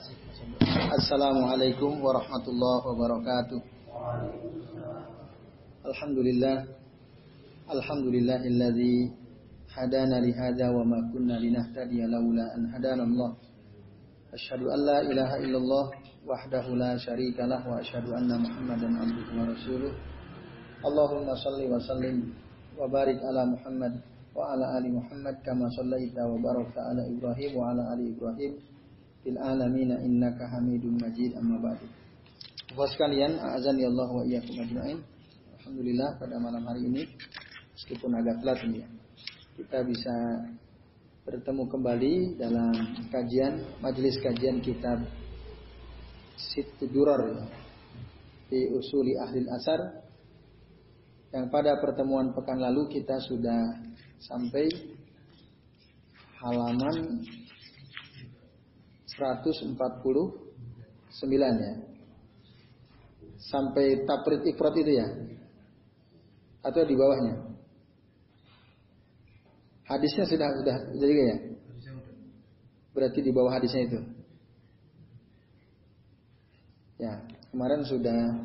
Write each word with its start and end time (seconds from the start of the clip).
Assalamualaikum 0.00 2.00
warahmatullahi 2.00 2.84
wabarakatuh. 2.88 3.60
Alhamdulillah. 5.84 6.64
Alhamdulillahilladzi 7.68 9.12
hadana 9.68 10.24
li 10.24 10.32
hadza 10.32 10.72
wa 10.72 10.88
ma 10.88 11.04
kunna 11.12 11.36
linahtadiya 11.36 12.08
laula 12.08 12.48
an 12.56 12.72
hadana 12.72 13.04
Allah. 13.04 13.30
Asyhadu 14.32 14.72
an 14.72 14.80
la 14.88 15.04
ilaha 15.04 15.36
illallah 15.36 15.84
wahdahu 16.24 16.80
la 16.80 16.96
syarika 16.96 17.44
lah 17.44 17.60
wa 17.60 17.76
asyhadu 17.84 18.16
anna 18.16 18.40
Muhammadan 18.40 19.04
abduhu 19.04 19.36
wa 19.36 19.52
rasuluh. 19.52 19.92
Allahumma 20.80 21.36
salli 21.36 21.68
wa 21.68 21.76
sallim 21.76 22.32
wa 22.72 22.88
barik 22.88 23.20
ala 23.20 23.52
Muhammad 23.52 24.00
wa 24.32 24.48
ala 24.48 24.80
ali 24.80 24.96
Muhammad 24.96 25.36
kama 25.44 25.68
sallaita 25.76 26.24
wa 26.24 26.40
barakta 26.40 26.88
ala 26.88 27.04
Ibrahim 27.04 27.52
wa 27.52 27.68
ala 27.68 27.92
ali 27.92 28.16
Ibrahim 28.16 28.70
fil 29.22 29.38
alamin 29.38 29.92
innaka 30.04 30.48
Hamidum 30.48 30.96
Majid 31.00 31.36
amma 31.36 31.60
ba'du. 31.60 31.86
Bapak 32.70 32.88
sekalian, 32.94 33.34
azan 33.36 33.76
ya 33.76 33.90
Allah 33.90 34.08
wa 34.08 34.22
iyyakum 34.22 34.56
ajmain. 34.62 34.98
Alhamdulillah 35.60 36.16
pada 36.16 36.38
malam 36.38 36.62
hari 36.64 36.86
ini 36.86 37.02
meskipun 37.74 38.14
agak 38.14 38.40
telat 38.40 38.58
ya. 38.70 38.88
Kita 39.58 39.78
bisa 39.84 40.14
bertemu 41.26 41.62
kembali 41.68 42.14
dalam 42.40 42.72
kajian 43.12 43.60
majelis 43.84 44.16
kajian 44.24 44.58
kitab 44.64 45.04
Situ 46.40 46.88
Durar 46.88 47.44
di 48.48 48.66
Usuli 48.72 49.14
Ahli 49.20 49.44
Asar 49.46 50.00
yang 51.30 51.46
pada 51.52 51.78
pertemuan 51.78 52.32
pekan 52.34 52.58
lalu 52.58 52.90
kita 52.90 53.20
sudah 53.22 53.78
sampai 54.18 54.66
halaman 56.40 57.22
149 59.20 59.76
ya. 61.36 61.74
Sampai 63.40 64.04
taprit 64.08 64.40
ifrat 64.48 64.74
itu 64.80 64.92
ya. 64.96 65.06
Atau 66.64 66.88
di 66.88 66.96
bawahnya. 66.96 67.50
Hadisnya 69.84 70.24
sudah 70.24 70.48
sudah 70.56 70.76
jadi 70.96 71.14
ya. 71.14 71.36
Berarti 72.96 73.20
di 73.20 73.30
bawah 73.32 73.52
hadisnya 73.52 73.86
itu. 73.86 74.00
Ya, 77.00 77.16
kemarin 77.48 77.80
sudah 77.84 78.44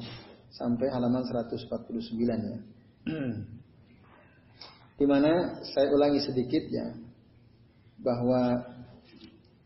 sampai 0.55 0.87
halaman 0.87 1.27
149 1.27 1.67
ya. 2.23 2.59
Di 4.95 5.03
mana 5.03 5.59
saya 5.75 5.91
ulangi 5.91 6.23
sedikit 6.23 6.63
ya 6.71 6.87
bahwa 7.99 8.63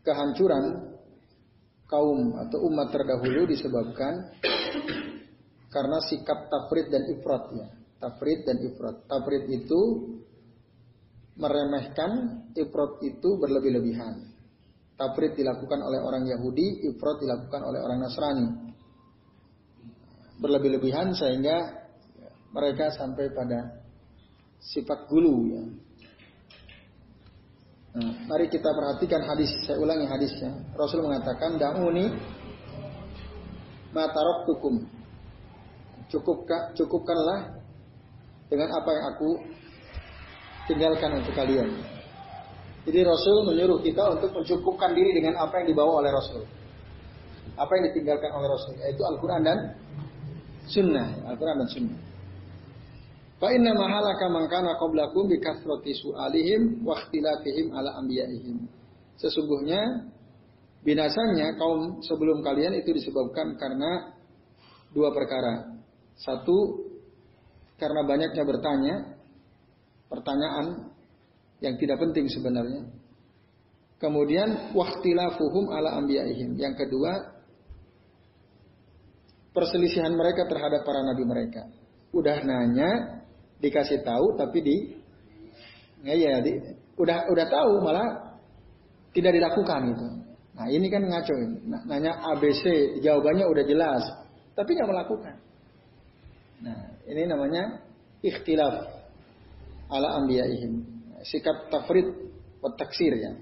kehancuran 0.02 0.89
kaum 1.90 2.38
atau 2.38 2.62
umat 2.70 2.94
terdahulu 2.94 3.50
disebabkan 3.50 4.30
karena 5.70 5.98
sikap 6.06 6.46
tafrid 6.46 6.86
dan 6.88 7.02
ifrat 7.10 7.44
ya. 7.52 7.66
Tafrid 8.00 8.40
dan 8.48 8.56
ifrat. 8.64 8.96
Tafrid 9.04 9.44
itu 9.50 9.80
meremehkan, 11.36 12.42
ifrat 12.56 13.02
itu 13.04 13.28
berlebih-lebihan. 13.36 14.30
Tafrid 14.96 15.36
dilakukan 15.36 15.80
oleh 15.80 16.00
orang 16.00 16.24
Yahudi, 16.24 16.86
ifrat 16.88 17.20
dilakukan 17.20 17.60
oleh 17.60 17.80
orang 17.82 17.98
Nasrani. 18.00 18.48
Berlebih-lebihan 20.40 21.12
sehingga 21.12 21.56
mereka 22.50 22.88
sampai 22.96 23.28
pada 23.36 23.84
sifat 24.60 25.08
gulu 25.08 25.36
ya. 25.52 25.64
Nah, 27.90 28.14
mari 28.30 28.46
kita 28.46 28.70
perhatikan 28.70 29.26
hadis. 29.26 29.50
Saya 29.66 29.82
ulangi 29.82 30.06
hadisnya. 30.06 30.54
Rasul 30.78 31.02
mengatakan, 31.02 31.58
"Da'uni 31.58 32.06
tukum. 34.46 34.86
Cukupkan 36.10 36.74
cukupkanlah 36.74 37.58
dengan 38.50 38.68
apa 38.74 38.90
yang 38.90 39.04
aku 39.14 39.30
tinggalkan 40.66 41.22
untuk 41.22 41.34
kalian. 41.34 41.70
Jadi 42.86 42.98
Rasul 43.06 43.46
menyuruh 43.46 43.78
kita 43.82 44.18
untuk 44.18 44.34
mencukupkan 44.34 44.90
diri 44.94 45.14
dengan 45.14 45.38
apa 45.38 45.62
yang 45.62 45.70
dibawa 45.70 46.02
oleh 46.02 46.10
Rasul. 46.10 46.42
Apa 47.54 47.70
yang 47.78 47.92
ditinggalkan 47.92 48.30
oleh 48.34 48.48
Rasul, 48.50 48.74
yaitu 48.82 49.02
Al-Quran 49.06 49.42
dan 49.44 49.58
Sunnah. 50.66 51.08
Al-Quran 51.30 51.56
dan 51.62 51.68
Sunnah. 51.68 52.09
Fa 53.40 53.48
inna 53.48 53.72
mahalaka 53.72 54.28
man 54.28 54.44
kana 54.52 54.76
qablakum 54.76 55.32
bi 55.32 55.40
kathrati 55.40 55.96
su'alihim 55.96 56.84
wa 56.84 56.92
ikhtilafihim 56.92 57.72
ala 57.72 57.96
anbiya'ihim. 57.96 58.68
Sesungguhnya 59.16 59.80
binasanya 60.84 61.56
kaum 61.56 62.04
sebelum 62.04 62.44
kalian 62.44 62.76
itu 62.76 62.92
disebabkan 62.92 63.56
karena 63.56 64.12
dua 64.92 65.08
perkara. 65.16 65.72
Satu 66.20 66.84
karena 67.80 68.04
banyaknya 68.04 68.44
bertanya 68.44 68.94
pertanyaan 70.12 70.92
yang 71.64 71.80
tidak 71.80 71.96
penting 71.96 72.28
sebenarnya. 72.28 72.92
Kemudian 73.96 74.76
waqtilafuhum 74.76 75.72
ala 75.72 75.96
anbiya'ihim. 75.96 76.60
Yang 76.60 76.84
kedua 76.84 77.40
perselisihan 79.56 80.12
mereka 80.12 80.44
terhadap 80.44 80.84
para 80.84 81.00
nabi 81.08 81.24
mereka. 81.24 81.72
Udah 82.12 82.44
nanya 82.44 83.19
dikasih 83.60 84.00
tahu 84.02 84.36
tapi 84.40 84.58
di 84.64 84.76
ya, 86.04 86.14
ya 86.16 86.40
di, 86.40 86.56
udah 86.96 87.28
udah 87.28 87.46
tahu 87.48 87.72
malah 87.84 88.08
tidak 89.12 89.36
dilakukan 89.36 89.80
itu. 89.92 90.08
Nah 90.56 90.66
ini 90.68 90.86
kan 90.92 91.02
ngaco 91.04 91.34
ini. 91.34 91.58
Nah, 91.68 91.80
nanya 91.88 92.12
ABC 92.36 92.96
jawabannya 93.00 93.46
udah 93.48 93.64
jelas 93.64 94.04
tapi 94.56 94.76
nggak 94.76 94.90
melakukan. 94.90 95.36
Nah 96.60 96.80
ini 97.08 97.22
namanya 97.28 97.84
ikhtilaf 98.24 99.00
ala 99.88 100.08
anbiya'ihim. 100.24 100.72
Sikap 101.24 101.68
tafrid 101.68 102.08
wa 102.64 102.72
taksir 102.76 103.12
ya. 103.16 103.32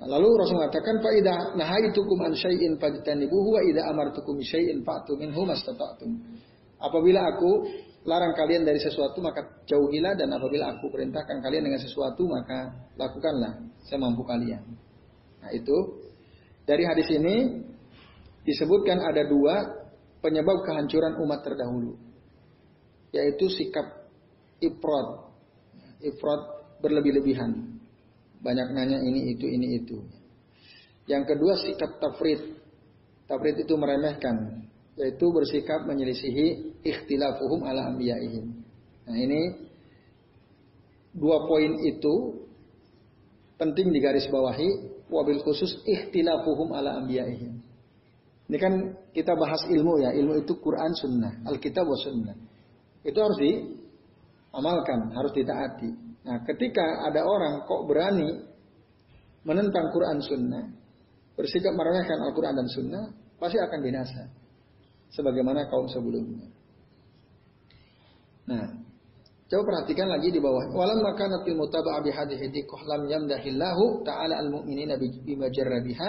Nah, 0.00 0.16
lalu 0.16 0.40
Rasul 0.40 0.56
mengatakan 0.56 0.96
fa 1.04 1.10
idza 1.12 1.34
nahaitukum 1.60 2.24
an 2.24 2.32
syai'in 2.32 2.80
fajtanibuhu 2.80 3.48
wa 3.52 3.60
idza 3.60 3.84
amartukum 3.92 4.40
syai'in 4.40 4.80
fa'tu 4.80 5.20
minhu 5.20 5.44
mastata'tum. 5.44 6.16
Apabila 6.80 7.20
aku 7.36 7.68
larang 8.08 8.32
kalian 8.32 8.64
dari 8.64 8.80
sesuatu 8.80 9.20
maka 9.20 9.64
jauhilah 9.68 10.16
dan 10.16 10.32
apabila 10.32 10.72
aku 10.72 10.88
perintahkan 10.88 11.44
kalian 11.44 11.68
dengan 11.68 11.80
sesuatu 11.80 12.24
maka 12.24 12.72
lakukanlah. 12.96 13.60
Saya 13.84 13.98
mampu 14.00 14.24
kalian. 14.24 14.64
Nah 15.40 15.50
itu. 15.52 16.08
Dari 16.60 16.86
hadis 16.86 17.10
ini 17.10 17.66
disebutkan 18.46 19.02
ada 19.02 19.26
dua 19.26 19.58
penyebab 20.22 20.62
kehancuran 20.62 21.18
umat 21.18 21.42
terdahulu 21.42 21.98
yaitu 23.10 23.50
sikap 23.50 24.06
ifrat 24.62 25.34
ifrat 25.98 26.42
berlebih-lebihan. 26.78 27.74
Banyak 28.40 28.72
nanya 28.72 29.02
ini 29.02 29.36
itu 29.36 29.44
ini 29.50 29.82
itu. 29.82 29.98
Yang 31.04 31.34
kedua 31.36 31.58
sikap 31.58 32.00
tafrid. 32.00 32.56
Tafrid 33.28 33.66
itu 33.66 33.74
meremehkan 33.76 34.64
yaitu 35.00 35.32
bersikap 35.32 35.88
menyelisihi 35.88 36.76
ikhtilafuhum 36.84 37.64
ala 37.64 37.88
anbiya'ihim. 37.88 38.52
Nah 39.08 39.16
ini 39.16 39.40
dua 41.16 41.48
poin 41.48 41.72
itu 41.88 42.44
penting 43.56 43.96
digarisbawahi 43.96 44.68
wabil 45.08 45.40
khusus 45.40 45.80
ikhtilafuhum 45.88 46.76
ala 46.76 47.00
anbiya'ihim. 47.00 47.64
Ini 48.52 48.56
kan 48.60 48.72
kita 49.16 49.32
bahas 49.40 49.64
ilmu 49.72 50.04
ya, 50.04 50.10
ilmu 50.12 50.42
itu 50.42 50.58
Quran 50.60 50.92
Sunnah, 50.92 51.48
Alkitab 51.48 51.86
wa 51.86 51.96
Sunnah. 51.96 52.36
Itu 53.00 53.16
harus 53.24 53.38
diamalkan, 53.40 55.16
harus 55.16 55.32
ditaati. 55.32 55.90
Nah 56.28 56.44
ketika 56.44 57.08
ada 57.08 57.24
orang 57.24 57.64
kok 57.64 57.88
berani 57.88 58.28
menentang 59.48 59.88
Quran 59.96 60.20
Sunnah, 60.20 60.64
bersikap 61.38 61.72
meremehkan 61.72 62.20
Al-Quran 62.20 62.54
dan 62.58 62.68
Sunnah, 62.68 63.04
pasti 63.40 63.56
akan 63.56 63.78
binasa 63.80 64.39
sebagaimana 65.10 65.66
kaum 65.70 65.86
sebelumnya. 65.90 66.46
Nah, 68.50 68.66
coba 69.46 69.62
perhatikan 69.62 70.10
lagi 70.10 70.34
di 70.34 70.40
bawah. 70.42 70.70
Walam 70.74 71.02
abi 71.06 72.10
hadhihi 72.10 72.66
lam 72.86 73.02
yamdahillahu 73.06 74.02
ta'ala 74.02 74.42
al 74.42 74.48
mu'minina 74.50 74.98
bima 74.98 75.46
jarrabiha 75.50 76.08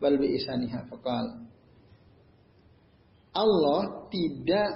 bal 0.00 0.14
bi 0.16 0.36
isaniha 0.36 0.88
faqal. 0.88 1.44
Allah 3.34 4.08
tidak 4.14 4.70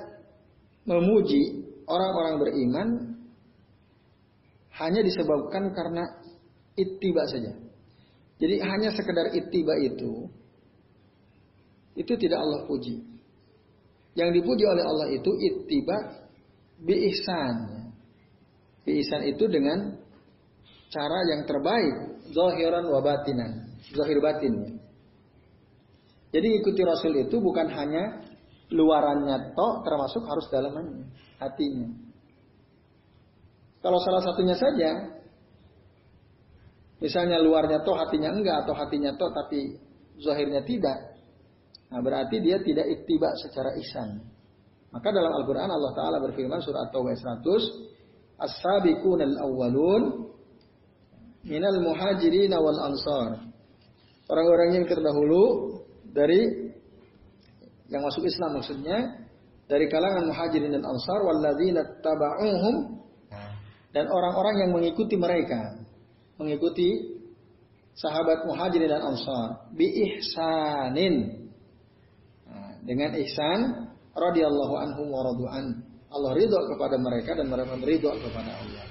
memuji 0.82 1.62
orang-orang 1.86 2.34
beriman 2.42 2.88
hanya 4.78 5.00
disebabkan 5.02 5.70
karena 5.74 6.04
ittiba 6.74 7.22
saja. 7.30 7.54
Jadi 8.38 8.54
hanya 8.62 8.94
sekedar 8.94 9.34
ittiba 9.34 9.74
itu 9.82 10.30
itu 11.98 12.12
tidak 12.14 12.38
Allah 12.38 12.62
puji. 12.70 13.02
Yang 14.18 14.42
dipuji 14.42 14.64
oleh 14.66 14.82
Allah 14.82 15.08
itu 15.14 15.30
ittiba 15.38 16.26
bi 16.82 17.06
ihsan. 17.14 17.86
Itu 19.30 19.46
dengan 19.46 19.94
cara 20.90 21.18
yang 21.30 21.46
terbaik, 21.46 22.26
zahiran 22.34 22.90
wa 22.90 22.98
batinan. 22.98 23.78
Zahir 23.94 24.18
batin. 24.18 24.82
Jadi 26.28 26.48
ikuti 26.60 26.82
Rasul 26.84 27.24
itu 27.24 27.40
bukan 27.40 27.70
hanya 27.72 28.26
luarannya 28.68 29.56
toh 29.56 29.80
termasuk 29.80 30.28
harus 30.28 30.44
dalamannya, 30.52 31.08
hatinya. 31.40 31.88
Kalau 33.80 33.96
salah 34.04 34.20
satunya 34.20 34.52
saja, 34.58 34.90
misalnya 37.00 37.40
luarnya 37.40 37.80
toh 37.80 37.96
hatinya 37.96 38.34
enggak 38.34 38.66
atau 38.66 38.74
hatinya 38.76 39.16
toh 39.16 39.32
tapi 39.32 39.80
zahirnya 40.20 40.60
tidak, 40.68 41.16
nah 41.88 42.00
berarti 42.04 42.40
dia 42.44 42.60
tidak 42.60 42.86
ittiba 42.88 43.32
secara 43.40 43.72
ihsan. 43.80 44.20
Maka 44.88 45.08
dalam 45.12 45.36
Al-Quran 45.36 45.68
Allah 45.68 45.92
Ta'ala 45.92 46.16
berfirman 46.20 46.64
surat 46.64 46.88
At-Tawbah 46.88 47.12
100 47.12 47.44
As-sabiqun 48.38 49.18
al-awwalun 49.18 50.30
minal 51.42 51.78
muhajirin 51.82 52.54
wal 52.54 52.80
ansar. 52.86 53.50
Orang-orang 54.30 54.78
yang 54.78 54.84
terdahulu 54.86 55.74
dari 56.14 56.70
yang 57.90 58.04
masuk 58.04 58.28
Islam 58.28 58.62
maksudnya 58.62 59.26
dari 59.66 59.90
kalangan 59.90 60.28
muhajirin 60.28 60.70
dan 60.70 60.84
ansar 60.86 61.18
walladzina 61.24 61.82
taba'uhum 61.98 63.00
dan 63.90 64.04
orang-orang 64.06 64.68
yang 64.68 64.70
mengikuti 64.76 65.16
mereka 65.16 65.80
mengikuti 66.36 67.18
sahabat 67.96 68.44
muhajirin 68.44 68.92
dan 68.92 69.02
ansar 69.02 69.72
bi 69.72 69.88
ihsanin 69.88 71.47
dengan 72.88 73.12
ihsan 73.20 73.92
radhiyallahu 74.16 74.74
anhum 74.80 75.12
wa 75.12 75.20
radu'an 75.28 75.84
Allah 76.08 76.32
ridho 76.32 76.56
kepada 76.72 76.96
mereka 76.96 77.36
dan 77.36 77.52
mereka 77.52 77.76
ridho 77.84 78.10
kepada 78.16 78.50
Allah 78.56 78.84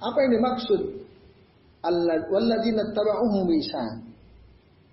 apa 0.00 0.18
yang 0.24 0.32
dimaksud 0.40 0.80
ihsan 3.60 4.08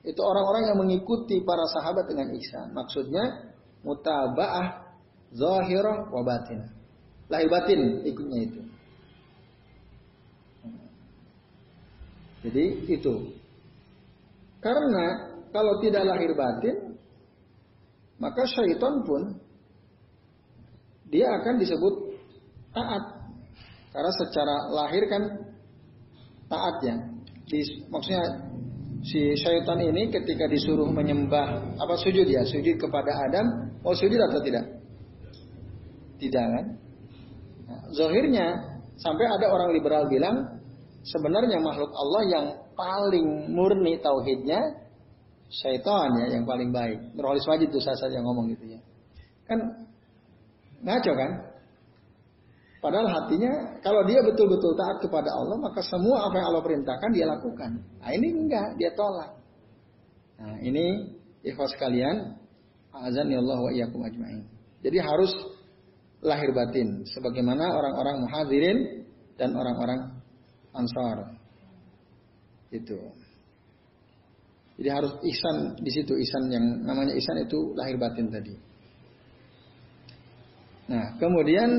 itu 0.06 0.22
orang-orang 0.22 0.70
yang 0.70 0.78
mengikuti 0.78 1.42
para 1.42 1.66
sahabat 1.74 2.06
dengan 2.06 2.30
ihsan. 2.38 2.70
Maksudnya 2.78 3.50
mutaba'ah 3.82 4.86
zahirah 5.34 6.14
wa 6.14 6.22
batin. 6.22 6.62
Lahir 7.26 7.50
batin 7.50 8.06
ikutnya 8.06 8.40
itu. 8.46 8.62
Jadi 12.46 12.66
itu. 12.86 13.14
Karena 14.62 15.34
kalau 15.50 15.82
tidak 15.82 16.06
lahir 16.06 16.38
batin, 16.38 16.85
maka 18.20 18.48
syaitan 18.48 19.04
pun 19.04 19.36
dia 21.12 21.28
akan 21.42 21.56
disebut 21.62 21.94
taat. 22.72 23.04
Karena 23.96 24.12
secara 24.12 24.56
lahir 24.76 25.04
kan 25.08 25.24
taat 26.52 26.76
ya. 26.84 26.96
Di, 27.46 27.60
maksudnya 27.88 28.24
si 29.06 29.38
syaitan 29.38 29.78
ini 29.78 30.10
ketika 30.10 30.50
disuruh 30.50 30.90
menyembah 30.90 31.78
apa 31.78 31.96
sujud 32.02 32.26
ya 32.26 32.42
sujud 32.42 32.82
kepada 32.82 33.14
Adam 33.30 33.46
mau 33.86 33.94
oh, 33.94 33.96
sujud 33.96 34.18
atau 34.18 34.42
tidak 34.42 34.66
tidak 36.18 36.42
kan 36.42 36.66
nah, 37.70 37.84
zahirnya 37.94 38.48
sampai 38.98 39.30
ada 39.30 39.46
orang 39.54 39.78
liberal 39.78 40.10
bilang 40.10 40.58
sebenarnya 41.06 41.62
makhluk 41.62 41.94
Allah 41.94 42.22
yang 42.34 42.46
paling 42.74 43.54
murni 43.54 44.02
tauhidnya 44.02 44.85
syaitan 45.50 46.10
ya 46.26 46.40
yang 46.40 46.44
paling 46.44 46.70
baik 46.74 47.00
Nurholis 47.14 47.46
Wajid 47.46 47.70
tuh 47.70 47.82
saya 47.82 47.98
saja 47.98 48.22
ngomong 48.22 48.52
gitu 48.54 48.76
ya 48.76 48.80
kan 49.46 49.60
ngaco 50.82 51.14
kan 51.14 51.32
Padahal 52.86 53.10
hatinya 53.10 53.82
kalau 53.82 54.06
dia 54.06 54.22
betul-betul 54.22 54.78
taat 54.78 55.02
kepada 55.02 55.34
Allah, 55.34 55.58
maka 55.58 55.82
semua 55.82 56.30
apa 56.30 56.38
yang 56.38 56.54
Allah 56.54 56.62
perintahkan 56.62 57.10
dia 57.18 57.26
lakukan. 57.26 57.82
Nah 57.82 58.14
ini 58.14 58.30
enggak, 58.30 58.78
dia 58.78 58.94
tolak. 58.94 59.42
Nah 60.38 60.62
ini 60.62 61.18
ikhwas 61.42 61.74
kalian, 61.82 62.38
azan 62.94 63.34
ya 63.34 63.42
Allah 63.42 63.58
wa 63.58 63.72
iyyakum 63.74 64.06
ajma'in. 64.06 64.46
Jadi 64.86 65.02
harus 65.02 65.34
lahir 66.22 66.54
batin 66.54 67.02
sebagaimana 67.10 67.74
orang-orang 67.74 68.22
muhadirin 68.22 68.78
dan 69.34 69.58
orang-orang 69.58 70.22
ansar. 70.78 71.42
Itu. 72.70 73.02
Jadi 74.76 74.90
harus 74.92 75.14
ihsan 75.24 75.80
di 75.80 75.92
situ, 75.92 76.12
ihsan 76.20 76.52
yang 76.52 76.66
namanya 76.84 77.16
ihsan 77.16 77.48
itu 77.48 77.72
lahir 77.80 77.96
batin 77.96 78.28
tadi. 78.28 78.52
Nah, 80.92 81.16
kemudian 81.16 81.70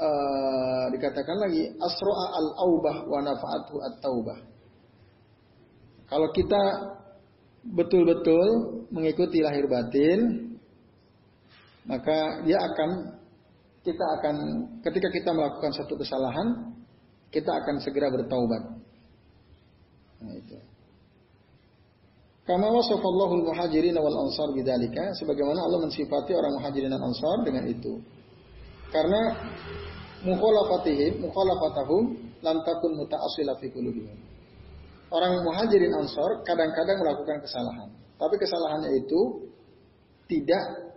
uh, 0.00 0.86
dikatakan 0.90 1.36
lagi 1.44 1.68
asro'a 1.76 2.26
al-aubah 2.40 2.96
wa 3.04 3.20
nafa'atu 3.20 3.74
at-taubah. 3.84 4.38
Kalau 6.08 6.28
kita 6.32 6.62
betul-betul 7.68 8.48
mengikuti 8.88 9.44
lahir 9.44 9.68
batin, 9.68 10.52
maka 11.84 12.42
dia 12.48 12.58
akan 12.58 12.90
kita 13.84 14.04
akan 14.18 14.36
ketika 14.88 15.08
kita 15.12 15.30
melakukan 15.36 15.72
satu 15.76 16.00
kesalahan, 16.00 16.74
kita 17.28 17.50
akan 17.50 17.76
segera 17.84 18.08
bertaubat. 18.08 18.62
Nah, 20.22 20.34
itu. 20.38 20.71
Kama 22.42 22.66
wasafallahu 22.74 23.38
al-muhajirin 23.38 23.94
wal 23.94 24.18
ansar 24.26 24.50
bidzalika 24.50 25.14
sebagaimana 25.14 25.62
Allah 25.62 25.78
mensifati 25.86 26.34
orang 26.34 26.58
muhajirin 26.58 26.90
dan 26.90 26.98
ansar 26.98 27.36
dengan 27.46 27.64
itu. 27.70 28.02
Karena 28.90 29.30
mukhalafatihim, 30.26 31.22
mukhalafatahum 31.22 32.02
lam 32.42 32.56
takun 32.66 32.98
muta'assila 32.98 33.54
fi 33.62 33.70
qulubihim. 33.70 34.18
Orang 35.14 35.38
muhajirin 35.46 35.94
ansor 35.94 36.42
kadang-kadang 36.42 36.98
melakukan 36.98 37.46
kesalahan. 37.46 37.88
Tapi 38.18 38.34
kesalahannya 38.34 38.90
itu 38.96 39.20
tidak 40.26 40.92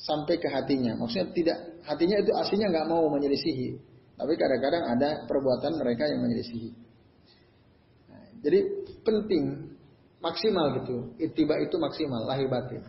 sampai 0.00 0.40
ke 0.40 0.48
hatinya. 0.48 0.96
Maksudnya 0.96 1.28
tidak 1.36 1.56
hatinya 1.84 2.16
itu 2.24 2.32
aslinya 2.40 2.72
nggak 2.72 2.86
mau 2.88 3.04
menyelisihi. 3.12 3.76
Tapi 4.16 4.32
kadang-kadang 4.36 4.84
ada 4.96 5.10
perbuatan 5.28 5.76
mereka 5.76 6.08
yang 6.08 6.24
menyelisihi. 6.24 6.70
Nah, 8.08 8.24
jadi 8.44 8.58
penting 9.04 9.44
maksimal 10.20 10.76
gitu. 10.80 11.16
Itiba 11.16 11.56
itu 11.60 11.76
maksimal 11.80 12.28
lahir 12.28 12.46
batin. 12.46 12.84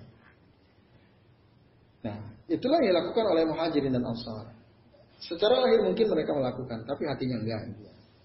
Nah, 2.04 2.18
itulah 2.51 2.78
yang 2.83 2.95
dilakukan 2.95 3.25
oleh 3.31 3.44
muhajirin 3.48 3.95
dan 3.95 4.04
ansar. 4.04 4.51
Secara 5.22 5.62
lahir 5.63 5.86
mungkin 5.86 6.10
mereka 6.12 6.33
melakukan, 6.33 6.83
tapi 6.83 7.07
hatinya 7.07 7.38
enggak. 7.39 7.62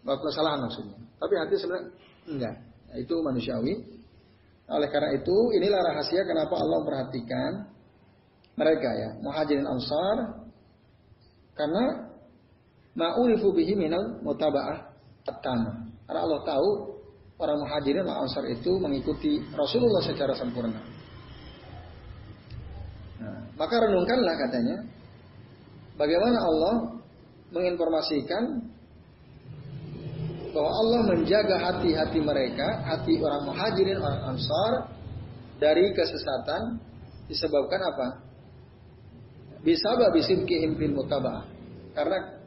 Melakukan 0.03 0.29
kesalahan 0.33 0.61
maksudnya. 0.65 0.97
Tapi 1.17 1.35
hati 1.39 1.55
sebenarnya 1.61 1.89
enggak. 2.27 2.55
Nah, 2.91 2.97
itu 2.99 3.15
manusiawi. 3.21 3.75
Oleh 4.67 4.89
karena 4.91 5.15
itu, 5.15 5.37
inilah 5.55 5.79
rahasia 5.79 6.27
kenapa 6.27 6.59
Allah 6.59 6.77
memperhatikan 6.83 7.53
mereka 8.59 8.91
ya, 8.99 9.11
muhajirin 9.23 9.69
ansar. 9.69 10.43
Karena 11.55 12.11
ma'urifu 12.97 13.53
bihi 13.53 13.77
minal 13.77 14.21
mutaba'ah 14.25 14.93
Karena 16.07 16.21
Allah 16.23 16.41
tahu 16.43 16.96
orang 17.37 17.59
muhajirin 17.61 18.09
ansar 18.09 18.45
itu 18.49 18.81
mengikuti 18.81 19.41
Rasulullah 19.53 20.03
secara 20.05 20.33
sempurna. 20.37 20.81
Nah, 23.17 23.41
maka 23.57 23.77
renungkanlah 23.81 24.35
katanya, 24.37 24.77
Bagaimana 25.97 26.39
Allah 26.45 26.75
menginformasikan 27.57 28.45
bahwa 30.53 30.71
Allah 30.73 31.01
menjaga 31.09 31.57
hati-hati 31.57 32.21
mereka, 32.21 32.85
hati 32.85 33.17
orang 33.21 33.49
muhajirin, 33.49 33.97
orang 33.97 34.37
ansar 34.37 34.73
dari 35.57 35.89
kesesatan 35.97 36.81
disebabkan 37.33 37.81
apa? 37.81 38.09
Bisa 39.65 39.97
bisidqihim 40.13 40.77
fil 40.77 40.93
mutabah. 40.93 41.49
Karena 41.97 42.45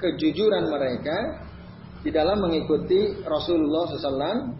kejujuran 0.00 0.72
mereka 0.72 1.16
di 2.02 2.10
dalam 2.10 2.42
mengikuti 2.42 3.22
Rasulullah 3.22 3.86
SAW 3.86 4.58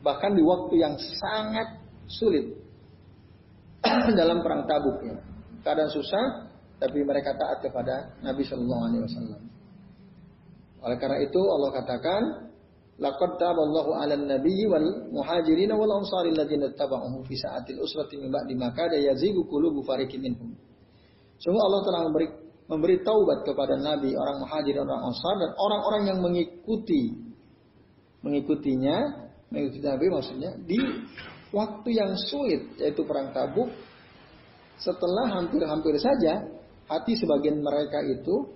bahkan 0.00 0.32
di 0.32 0.42
waktu 0.42 0.74
yang 0.80 0.94
sangat 0.96 1.82
sulit 2.06 2.56
dalam 4.18 4.40
perang 4.40 4.64
Tabuk 4.64 5.02
ya. 5.04 5.16
Keadaan 5.60 5.92
susah, 5.92 6.48
tapi 6.80 7.04
mereka 7.04 7.36
taat 7.36 7.60
kepada 7.60 8.16
Nabi 8.24 8.40
Shallallahu 8.48 8.82
Alaihi 8.88 9.02
Wasallam. 9.04 9.42
Oleh 10.80 10.96
karena 10.96 11.18
itu 11.20 11.36
Allah 11.36 11.70
katakan, 11.76 12.22
Laqad 13.00 13.40
taballahu 13.40 13.96
'alan 13.96 14.28
nabiyyi 14.28 14.68
wal 14.68 15.08
muhajirin 15.08 15.72
wal 15.72 16.04
ansari 16.04 16.36
alladziina 16.36 16.68
tabauhu 16.76 17.24
fi 17.24 17.32
sa'atil 17.32 17.80
usrati 17.80 18.20
min 18.20 18.28
ba'di 18.28 18.52
ma 18.56 18.72
kada 18.76 18.96
yazigu 18.96 19.48
qulubu 19.48 19.80
minhum. 20.20 20.52
Sungguh 21.40 21.62
Allah 21.64 21.80
telah 21.88 22.00
memberi 22.04 22.28
memberi 22.70 23.02
taubat 23.02 23.42
kepada 23.42 23.74
nabi, 23.74 24.14
orang 24.14 24.46
muhajirin, 24.46 24.86
orang 24.86 25.10
ansar 25.10 25.34
dan 25.42 25.50
orang-orang 25.58 26.02
yang 26.06 26.18
mengikuti 26.22 27.18
mengikutinya, 28.22 29.26
mengikuti 29.50 29.82
nabi 29.82 30.06
maksudnya 30.06 30.54
di 30.62 30.78
waktu 31.50 31.88
yang 31.90 32.14
sulit 32.14 32.78
yaitu 32.78 33.02
perang 33.02 33.34
Tabuk 33.34 33.74
setelah 34.78 35.34
hampir-hampir 35.34 35.98
saja 35.98 36.46
hati 36.86 37.18
sebagian 37.18 37.58
mereka 37.58 38.06
itu 38.06 38.54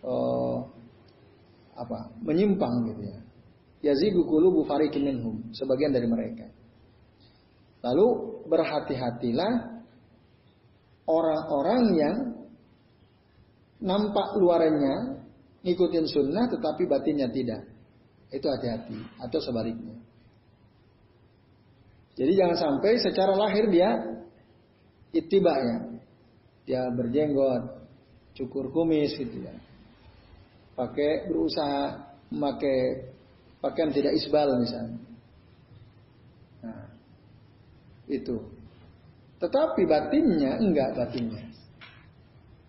uh, 0.00 0.58
apa 1.76 2.16
menyimpang 2.24 2.88
gitu 2.96 3.02
ya. 3.12 3.18
Yazigu 3.84 4.24
qulubu 4.24 4.64
minhum, 4.96 5.52
sebagian 5.52 5.92
dari 5.92 6.08
mereka. 6.08 6.48
Lalu 7.84 8.40
berhati-hatilah 8.48 9.84
orang-orang 11.04 11.82
yang 11.92 12.16
nampak 13.84 14.40
luarnya 14.40 15.20
ngikutin 15.60 16.06
sunnah 16.08 16.48
tetapi 16.48 16.88
batinnya 16.88 17.28
tidak. 17.28 17.68
Itu 18.32 18.48
hati-hati 18.48 18.98
atau 19.20 19.38
sebaliknya. 19.38 19.94
Jadi 22.14 22.32
jangan 22.34 22.56
sampai 22.58 22.98
secara 22.98 23.36
lahir 23.36 23.68
dia 23.68 23.90
ittiba 25.14 25.54
ya. 25.54 25.78
Dia 26.64 26.82
berjenggot, 26.90 27.84
cukur 28.32 28.72
kumis 28.72 29.14
gitu 29.20 29.44
ya. 29.44 29.54
Pakai 30.74 31.28
berusaha 31.30 32.16
memakai 32.32 33.12
pakaian 33.62 33.94
tidak 33.94 34.16
isbal 34.18 34.58
misalnya. 34.58 34.98
Nah, 36.64 36.88
itu. 38.10 38.36
Tetapi 39.38 39.82
batinnya 39.86 40.58
enggak 40.58 40.96
batinnya. 40.96 41.53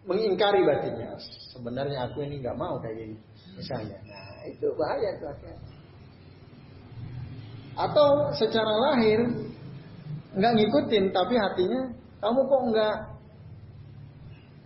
Mengingkari 0.05 0.61
batinnya. 0.61 1.17
Sebenarnya 1.49 2.09
aku 2.09 2.21
ini 2.21 2.37
enggak 2.41 2.57
mau 2.57 2.77
kayak 2.77 2.95
gini. 2.97 3.17
Misalnya. 3.57 3.97
Nah, 4.05 4.45
itu 4.45 4.67
bahaya 4.77 5.09
itu 5.17 5.25
akhirnya. 5.25 5.59
Atau 7.75 8.07
secara 8.37 8.69
lahir 8.69 9.19
enggak 10.37 10.53
ngikutin 10.61 11.05
tapi 11.11 11.35
hatinya 11.39 11.81
kamu 12.21 12.39
kok 12.47 12.61
enggak 12.71 12.95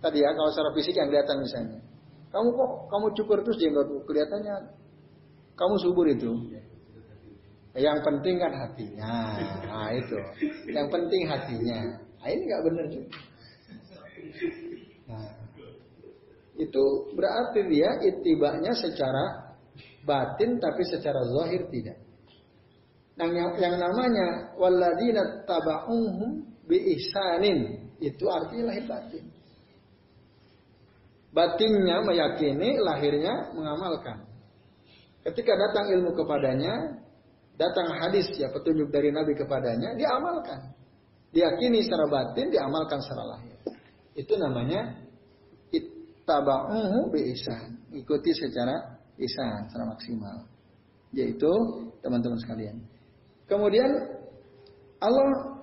tadi 0.00 0.18
ya 0.24 0.30
kalau 0.34 0.50
secara 0.52 0.70
fisik 0.76 0.94
yang 0.94 1.08
kelihatan 1.08 1.36
misalnya. 1.40 1.80
Kamu 2.30 2.48
kok 2.54 2.70
kamu 2.92 3.06
cukur 3.18 3.38
terus 3.42 3.58
jenggotmu 3.58 4.06
kelihatannya 4.06 4.54
kamu 5.56 5.74
subur 5.80 6.06
itu. 6.06 6.30
Yang 7.74 7.98
penting 8.02 8.36
kan 8.42 8.52
hatinya. 8.52 9.14
Nah 9.66 9.88
itu. 9.94 10.18
Yang 10.68 10.88
penting 10.90 11.22
hatinya. 11.30 11.78
Nah, 12.20 12.28
ini 12.28 12.42
nggak 12.44 12.62
benar 12.66 12.84
juga. 12.92 13.16
Itu 16.60 17.16
berarti 17.16 17.64
dia 17.72 17.88
itibaknya 18.04 18.76
secara 18.76 19.56
batin 20.04 20.60
tapi 20.60 20.84
secara 20.84 21.24
zahir 21.24 21.64
tidak. 21.72 21.96
Yang, 23.16 23.60
yang, 23.60 23.76
namanya 23.76 24.56
waladina 24.56 25.44
taba'uhum 25.44 26.40
bi 26.64 26.76
ihsanin 26.96 27.88
itu 28.00 28.24
artinya 28.28 28.72
lahir 28.72 28.84
batin. 28.88 29.24
Batinnya 31.30 32.02
meyakini, 32.02 32.80
lahirnya 32.80 33.54
mengamalkan. 33.54 34.24
Ketika 35.20 35.52
datang 35.52 35.92
ilmu 35.94 36.16
kepadanya, 36.16 36.96
datang 37.54 37.92
hadis 38.02 38.26
ya 38.34 38.50
petunjuk 38.50 38.88
dari 38.88 39.12
Nabi 39.12 39.36
kepadanya, 39.36 39.94
dia 39.94 40.10
amalkan. 40.16 40.74
Diyakini 41.30 41.86
secara 41.86 42.08
batin, 42.10 42.50
diamalkan 42.50 42.98
secara 43.04 43.36
lahir. 43.36 43.56
Itu 44.16 44.34
namanya 44.34 45.09
ittaba'uhu 46.20 47.10
bi 47.10 47.32
ihsan. 47.32 47.80
Ikuti 47.96 48.30
secara 48.36 49.00
ihsan, 49.18 49.66
secara 49.72 49.84
maksimal. 49.88 50.36
Yaitu 51.16 51.50
teman-teman 52.04 52.38
sekalian. 52.38 52.76
Kemudian 53.50 53.90
Allah 55.02 55.58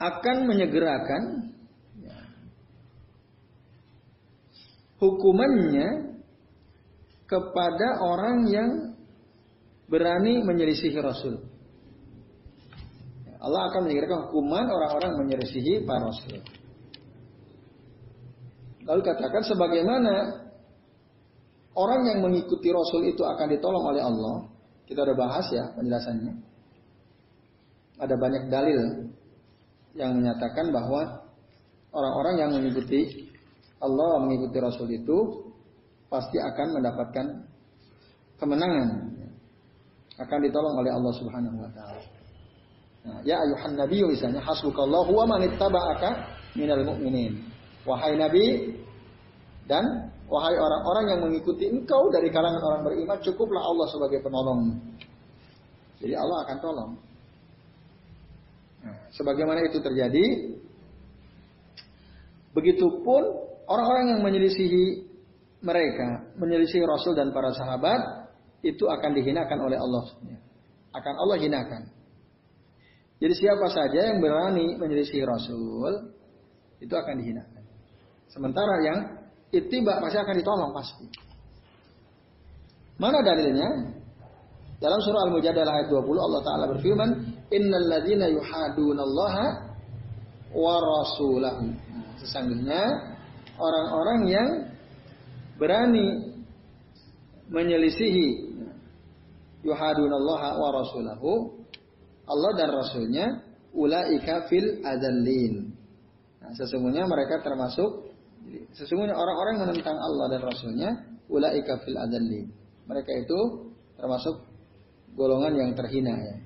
akan 0.00 0.36
menyegerakan 0.48 1.52
ya, 2.00 2.16
hukumannya 4.96 6.16
kepada 7.28 8.00
orang 8.00 8.48
yang 8.48 8.70
berani 9.92 10.40
menyelisihi 10.40 10.96
Rasul. 11.04 11.36
Allah 13.40 13.72
akan 13.72 13.88
menyegerakan 13.88 14.28
hukuman 14.28 14.64
orang-orang 14.68 15.12
menyelisihi 15.26 15.84
para 15.84 16.08
Rasul. 16.08 16.40
Lalu 18.90 19.00
katakan 19.06 19.42
sebagaimana 19.46 20.14
orang 21.78 22.00
yang 22.10 22.18
mengikuti 22.26 22.74
Rasul 22.74 23.06
itu 23.06 23.22
akan 23.22 23.46
ditolong 23.54 23.84
oleh 23.86 24.02
Allah. 24.02 24.36
Kita 24.90 25.06
udah 25.06 25.14
bahas 25.14 25.46
ya 25.54 25.70
penjelasannya. 25.78 26.34
Ada 28.02 28.18
banyak 28.18 28.50
dalil 28.50 29.06
yang 29.94 30.18
menyatakan 30.18 30.74
bahwa 30.74 31.22
orang-orang 31.94 32.34
yang 32.42 32.50
mengikuti 32.50 33.30
Allah 33.78 34.26
mengikuti 34.26 34.58
Rasul 34.58 34.90
itu 34.90 35.18
pasti 36.10 36.42
akan 36.42 36.66
mendapatkan 36.82 37.26
kemenangan 38.42 38.88
akan 40.20 40.38
ditolong 40.44 40.74
oleh 40.76 40.90
Allah 40.92 41.12
Subhanahu 41.16 41.56
wa 41.62 41.70
taala. 41.72 42.02
Nah, 43.00 43.18
ya 43.24 43.40
ayuhan 43.40 43.78
nabi 43.80 44.04
misalnya 44.04 44.44
hasbukallahu 44.44 45.08
wa 45.14 45.24
man 45.24 45.40
ittaba'aka 45.48 46.10
minal 46.52 46.84
mu'minin. 46.84 47.40
Wahai 47.88 48.20
nabi 48.20 48.76
dan 49.70 50.10
wahai 50.26 50.58
orang-orang 50.58 51.04
yang 51.14 51.20
mengikuti 51.22 51.70
engkau 51.70 52.10
dari 52.10 52.26
kalangan 52.34 52.58
orang 52.58 52.82
beriman, 52.82 53.18
cukuplah 53.22 53.62
Allah 53.62 53.86
sebagai 53.86 54.18
penolong. 54.18 54.74
Jadi 56.02 56.14
Allah 56.18 56.38
akan 56.42 56.56
tolong. 56.58 56.92
Nah, 58.82 58.96
sebagaimana 59.14 59.62
itu 59.62 59.78
terjadi, 59.78 60.26
begitupun 62.50 63.22
orang-orang 63.70 64.18
yang 64.18 64.20
menyelisihi 64.26 65.06
mereka, 65.62 66.34
menyelisihi 66.34 66.82
Rasul 66.82 67.14
dan 67.14 67.30
para 67.30 67.54
sahabat, 67.54 68.26
itu 68.66 68.90
akan 68.90 69.14
dihinakan 69.14 69.58
oleh 69.60 69.78
Allah. 69.78 70.04
Akan 70.90 71.14
Allah 71.14 71.38
hinakan. 71.38 71.82
Jadi 73.20 73.34
siapa 73.36 73.68
saja 73.68 74.10
yang 74.10 74.18
berani 74.24 74.80
menyelisih 74.80 75.22
Rasul 75.28 76.16
itu 76.80 76.90
akan 76.96 77.14
dihinakan. 77.20 77.62
Sementara 78.32 78.74
yang 78.80 79.19
ittiba 79.50 79.98
pasti 79.98 80.18
akan 80.18 80.34
ditolong 80.38 80.70
pasti. 80.74 81.06
Mana 83.00 83.24
dalilnya? 83.24 83.96
Dalam 84.80 84.96
surah 85.04 85.28
Al-Mujadalah 85.28 85.72
ayat 85.76 85.88
20 85.92 86.16
Allah 86.16 86.40
taala 86.40 86.64
berfirman, 86.72 87.10
"Innal 87.52 87.86
ladzina 87.88 88.32
yuhadunallaha 88.32 89.46
wa 90.56 90.74
rasulahu." 90.80 91.68
Nah, 91.68 92.16
sesungguhnya 92.16 92.80
orang-orang 93.60 94.20
yang 94.24 94.48
berani 95.60 96.32
menyelisihi 97.52 98.56
yuhadunallaha 99.68 100.56
wa 100.56 100.68
rasulahu 100.72 101.60
Allah 102.24 102.50
dan 102.56 102.68
rasulnya 102.72 103.26
ulaika 103.76 104.48
fil 104.48 104.80
adallin. 104.80 105.76
Nah, 106.40 106.52
sesungguhnya 106.56 107.04
mereka 107.04 107.44
termasuk 107.44 108.09
sesungguhnya 108.74 109.14
orang-orang 109.14 109.58
yang 109.58 109.64
menentang 109.68 109.98
Allah 109.98 110.26
dan 110.32 110.40
rasulnya 110.42 110.90
ulaika 111.30 111.80
fil 111.84 111.98
adallin. 111.98 112.50
Mereka 112.90 113.12
itu 113.26 113.38
termasuk 114.00 114.42
golongan 115.14 115.54
yang 115.54 115.70
terhina 115.78 116.14
ya. 116.16 116.36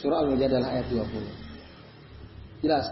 Surah 0.00 0.24
Al-Mujadalah 0.24 0.68
ayat 0.80 0.86
20. 0.88 2.64
Jelas. 2.64 2.86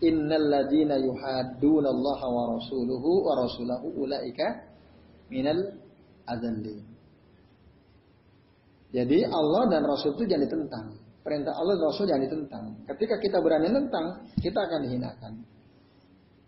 Innal 0.00 0.48
ladina 0.48 0.96
yuhaddunallaha 0.96 2.26
wa 2.26 2.56
rasuluhu 2.56 3.10
wa 3.28 3.32
rasulahu 3.44 3.86
ulaika 4.00 4.64
minal 5.28 5.76
adallin. 6.24 6.82
Jadi 8.90 9.22
Allah 9.22 9.70
dan 9.70 9.86
Rasul 9.86 10.18
itu 10.18 10.26
jangan 10.26 10.44
ditentang. 10.50 10.86
Perintah 11.22 11.54
Allah 11.54 11.78
dan 11.78 11.84
Rasul 11.94 12.10
jangan 12.10 12.24
ditentang. 12.26 12.64
Ketika 12.90 13.22
kita 13.22 13.38
berani 13.38 13.70
tentang, 13.70 14.26
kita 14.42 14.58
akan 14.66 14.80
dihinakan. 14.82 15.32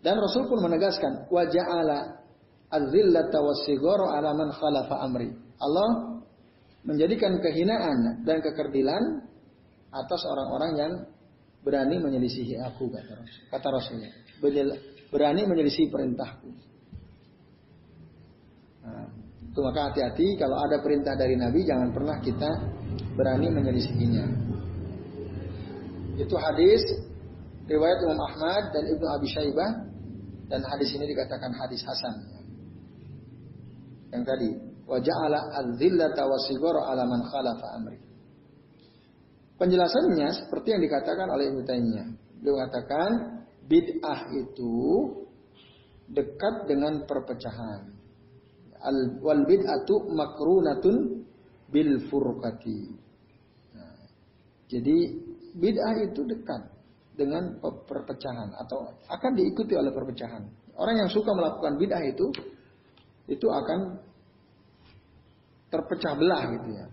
Dan 0.03 0.19
Rasul 0.19 0.51
pun 0.51 0.59
menegaskan, 0.59 1.31
waja'ala 1.31 2.19
az-zillata 2.67 3.39
was-sigara 3.39 4.19
'ala 4.19 4.35
khalafa 4.51 4.99
amri. 4.99 5.31
Allah 5.63 6.19
menjadikan 6.83 7.39
kehinaan 7.39 8.27
dan 8.27 8.43
kekerdilan 8.43 9.23
atas 9.95 10.21
orang-orang 10.27 10.71
yang 10.75 10.93
berani 11.63 11.95
menyelisihi 12.03 12.59
aku 12.59 12.91
kata 12.91 13.15
Rasul. 13.15 13.41
Kata 13.47 13.67
Rasulnya, 13.71 14.11
berani 15.07 15.47
menyelisihi 15.47 15.87
perintahku. 15.87 16.49
Nah, 18.83 19.07
itu 19.47 19.59
maka 19.63 19.79
hati-hati 19.87 20.35
kalau 20.35 20.59
ada 20.59 20.83
perintah 20.83 21.15
dari 21.15 21.39
Nabi 21.39 21.63
jangan 21.63 21.95
pernah 21.95 22.19
kita 22.19 22.51
berani 23.15 23.47
menyelisihinya. 23.47 24.25
Itu 26.19 26.35
hadis 26.35 26.83
riwayat 27.69 28.03
Imam 28.03 28.19
Ahmad 28.27 28.75
dan 28.75 28.83
Ibnu 28.91 29.05
Abi 29.07 29.27
Syaibah 29.31 29.92
dan 30.53 30.61
hadis 30.69 30.93
ini 30.93 31.09
dikatakan 31.09 31.49
hadis 31.57 31.81
hasan. 31.81 32.29
Yang 34.13 34.23
tadi 34.29 34.49
waja'ala 34.85 35.39
al-dhillata 35.65 36.29
wasigara 36.29 36.93
ala 36.93 37.09
man 37.09 37.25
khalafa 37.25 37.67
amri. 37.81 37.97
Penjelasannya 39.57 40.29
seperti 40.45 40.77
yang 40.77 40.81
dikatakan 40.85 41.25
oleh 41.33 41.49
Ibnu 41.49 41.65
Taimiyah. 41.65 42.07
Beliau 42.37 42.53
mengatakan 42.61 43.09
bid'ah 43.65 44.29
itu 44.29 44.77
dekat 46.13 46.69
dengan 46.69 47.01
perpecahan 47.09 47.89
al 48.83 48.97
wal 49.25 49.49
bid'atu 49.49 50.05
makrunatun 50.13 51.25
bil 51.73 51.97
furqati. 52.13 52.93
Nah, 53.73 54.05
Jadi 54.69 54.97
bid'ah 55.57 55.97
itu 56.05 56.21
dekat 56.29 56.72
dengan 57.13 57.61
perpecahan 57.61 58.49
atau 58.65 58.89
akan 59.09 59.31
diikuti 59.37 59.77
oleh 59.77 59.93
perpecahan. 59.93 60.43
Orang 60.73 60.95
yang 60.97 61.09
suka 61.09 61.29
melakukan 61.29 61.77
bid'ah 61.77 62.01
itu 62.01 62.27
itu 63.29 63.47
akan 63.47 64.01
terpecah 65.69 66.13
belah 66.17 66.41
gitu 66.57 66.69
ya. 66.73 66.85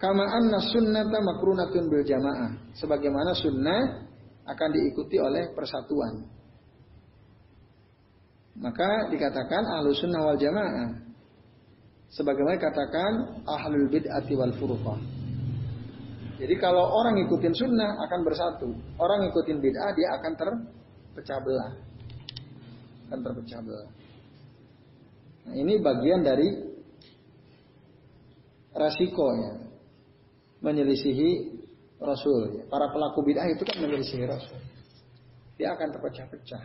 Kama 0.00 0.24
anna 0.24 0.64
sunnata 0.64 1.18
makrunatun 1.20 1.82
bil 1.92 2.04
jamaah. 2.04 2.72
Sebagaimana 2.72 3.36
sunnah 3.36 4.08
akan 4.48 4.68
diikuti 4.72 5.20
oleh 5.20 5.52
persatuan. 5.52 6.24
Maka 8.56 9.12
dikatakan 9.12 9.62
ahlu 9.80 9.92
sunnah 9.92 10.20
wal 10.24 10.40
jamaah. 10.40 10.88
Sebagaimana 12.16 12.56
katakan 12.56 13.12
ahlul 13.44 13.88
bid'ati 13.92 14.32
wal 14.36 14.56
furqah. 14.56 15.19
Jadi 16.40 16.54
kalau 16.56 16.88
orang 16.96 17.20
ngikutin 17.20 17.52
sunnah 17.52 18.00
akan 18.08 18.20
bersatu. 18.24 18.72
Orang 18.96 19.28
ngikutin 19.28 19.60
bid'ah 19.60 19.92
dia 19.92 20.08
akan 20.16 20.32
terpecah 20.40 21.38
belah. 21.44 21.72
Akan 23.12 23.20
terpecah 23.20 23.60
belah. 23.60 23.90
Nah, 25.44 25.54
ini 25.60 25.76
bagian 25.84 26.24
dari 26.24 26.48
resikonya 28.72 29.68
menyelisihi 30.64 31.60
Rasul. 32.00 32.64
Para 32.72 32.88
pelaku 32.88 33.20
bid'ah 33.20 33.44
itu 33.52 33.60
kan 33.60 33.76
menyelisihi 33.84 34.24
Rasul. 34.24 34.56
Dia 35.60 35.76
akan 35.76 35.92
terpecah-pecah. 35.92 36.64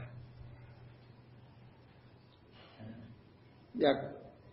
Ya, 3.76 3.92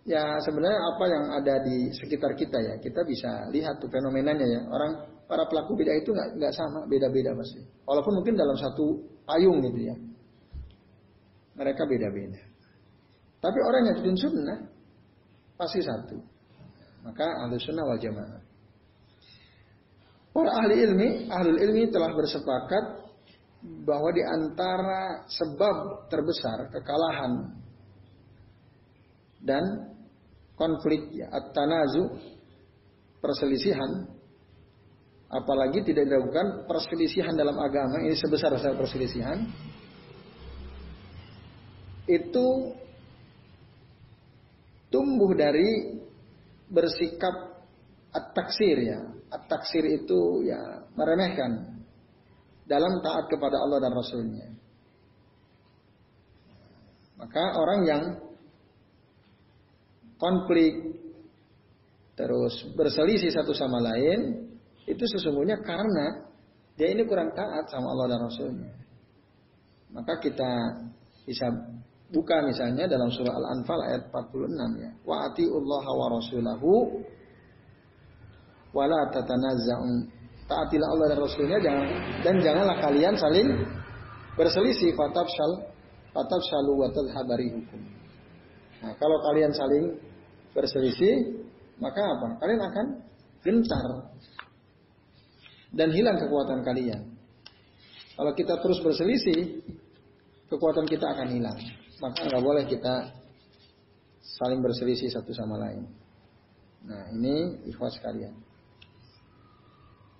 ya 0.02 0.22
sebenarnya 0.42 0.80
apa 0.82 1.04
yang 1.06 1.24
ada 1.30 1.54
di 1.62 1.94
sekitar 1.94 2.34
kita 2.34 2.58
ya, 2.58 2.74
kita 2.82 3.06
bisa 3.06 3.46
lihat 3.54 3.78
tuh 3.78 3.86
fenomenanya 3.86 4.42
ya. 4.42 4.60
Orang 4.66 5.11
para 5.32 5.48
pelaku 5.48 5.72
bid'ah 5.80 5.96
itu 5.96 6.12
nggak 6.12 6.52
sama, 6.52 6.84
beda-beda 6.84 7.32
pasti. 7.32 7.64
Walaupun 7.88 8.20
mungkin 8.20 8.36
dalam 8.36 8.52
satu 8.52 9.00
payung 9.24 9.64
gitu 9.64 9.80
ya. 9.88 9.96
Mereka 11.56 11.88
beda-beda. 11.88 12.36
Tapi 13.40 13.58
orang 13.64 13.80
yang 13.88 13.94
ikutin 13.96 14.18
sunnah 14.20 14.60
pasti 15.56 15.80
satu. 15.80 16.20
Maka 17.00 17.48
ahli 17.48 17.56
sunnah 17.56 17.80
wal 17.88 17.96
jamaah. 17.96 18.44
Para 20.36 20.52
ahli 20.52 20.84
ilmi, 20.84 21.08
ahli 21.32 21.48
ilmi 21.64 21.88
telah 21.88 22.12
bersepakat 22.12 22.84
bahwa 23.88 24.12
di 24.12 24.20
antara 24.20 25.24
sebab 25.32 26.08
terbesar 26.12 26.68
kekalahan 26.76 27.56
dan 29.40 29.64
konflik 30.60 31.08
ya, 31.16 31.32
at-tanazu 31.32 32.20
perselisihan 33.24 34.12
apalagi 35.32 35.80
tidak 35.80 36.12
dilakukan 36.12 36.68
perselisihan 36.68 37.32
dalam 37.32 37.56
agama 37.56 38.04
ini 38.04 38.12
sebesar-besar 38.12 38.76
perselisihan 38.76 39.48
itu 42.04 42.76
tumbuh 44.92 45.32
dari 45.32 45.96
bersikap 46.68 47.64
at-taksir 48.12 48.76
ya. 48.84 49.00
At-taksir 49.32 49.80
itu 49.88 50.44
ya 50.44 50.84
meremehkan 50.92 51.80
dalam 52.68 53.00
taat 53.00 53.32
kepada 53.32 53.56
Allah 53.64 53.80
dan 53.80 53.92
Rasulnya. 53.96 54.48
Maka 57.16 57.56
orang 57.56 57.80
yang 57.88 58.02
konflik 60.20 61.00
terus 62.12 62.52
berselisih 62.76 63.32
satu 63.32 63.56
sama 63.56 63.80
lain 63.80 64.51
itu 64.86 65.04
sesungguhnya 65.16 65.62
karena 65.62 66.26
dia 66.74 66.88
ini 66.90 67.06
kurang 67.06 67.30
taat 67.36 67.68
sama 67.70 67.92
Allah 67.94 68.16
dan 68.16 68.20
Rasulnya. 68.26 68.70
Maka 69.92 70.16
kita 70.18 70.50
bisa 71.28 71.46
buka 72.10 72.42
misalnya 72.44 72.88
dalam 72.88 73.12
surah 73.12 73.32
Al-Anfal 73.32 73.80
ayat 73.92 74.02
46 74.08 74.82
ya. 74.82 74.90
Wa 75.04 75.28
atiullaha 75.30 75.90
wa 75.92 76.06
rasulahu 76.16 76.72
wala 78.72 79.00
tatanazza'un. 79.12 80.20
Taatilah 80.48 80.88
Allah 80.98 81.06
dan 81.16 81.18
Rasulnya 81.22 81.58
jangan 81.62 81.86
dan 82.26 82.34
janganlah 82.42 82.76
kalian 82.82 83.14
saling 83.16 83.48
berselisih 84.36 84.92
fatafsal 84.98 85.70
fatafsalu 86.12 86.72
wa 86.76 86.88
tadhhabari 86.92 87.48
hukum. 87.52 87.80
Nah, 88.82 88.92
kalau 88.98 89.16
kalian 89.30 89.52
saling 89.54 89.96
berselisih, 90.52 91.46
maka 91.78 92.02
apa? 92.02 92.28
Kalian 92.42 92.60
akan 92.60 92.86
gentar 93.40 93.88
dan 95.72 95.88
hilang 95.90 96.20
kekuatan 96.20 96.60
kalian. 96.60 97.16
Kalau 98.12 98.32
kita 98.36 98.60
terus 98.60 98.78
berselisih, 98.84 99.64
kekuatan 100.52 100.84
kita 100.84 101.08
akan 101.16 101.28
hilang. 101.32 101.58
Maka 101.98 102.28
nggak 102.28 102.44
boleh 102.44 102.64
kita 102.68 103.08
saling 104.20 104.60
berselisih 104.60 105.08
satu 105.08 105.32
sama 105.32 105.56
lain. 105.58 105.88
Nah 106.84 107.08
ini 107.16 107.66
ikhwas 107.72 107.96
kalian. 108.04 108.36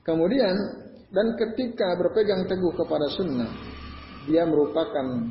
Kemudian 0.02 0.56
dan 1.12 1.36
ketika 1.36 1.94
berpegang 2.00 2.48
teguh 2.48 2.72
kepada 2.72 3.12
sunnah, 3.12 3.52
dia 4.24 4.48
merupakan 4.48 5.28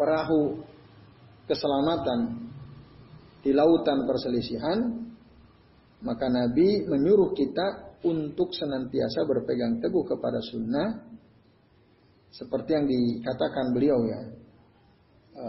perahu 0.00 0.64
keselamatan 1.44 2.48
di 3.44 3.52
lautan 3.52 4.06
perselisihan, 4.08 4.78
maka 6.00 6.26
Nabi 6.30 6.88
menyuruh 6.88 7.36
kita 7.36 7.91
untuk 8.02 8.50
senantiasa 8.50 9.22
berpegang 9.26 9.78
teguh 9.78 10.04
kepada 10.06 10.42
sunnah 10.42 11.06
seperti 12.32 12.70
yang 12.74 12.86
dikatakan 12.88 13.76
beliau 13.76 14.02
ya 14.08 14.20
e, 15.36 15.46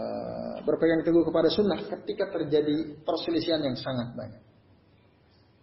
berpegang 0.62 1.02
teguh 1.02 1.24
kepada 1.24 1.48
sunnah 1.50 1.80
ketika 1.80 2.30
terjadi 2.30 3.00
perselisihan 3.02 3.64
yang 3.64 3.74
sangat 3.74 4.12
banyak. 4.14 4.42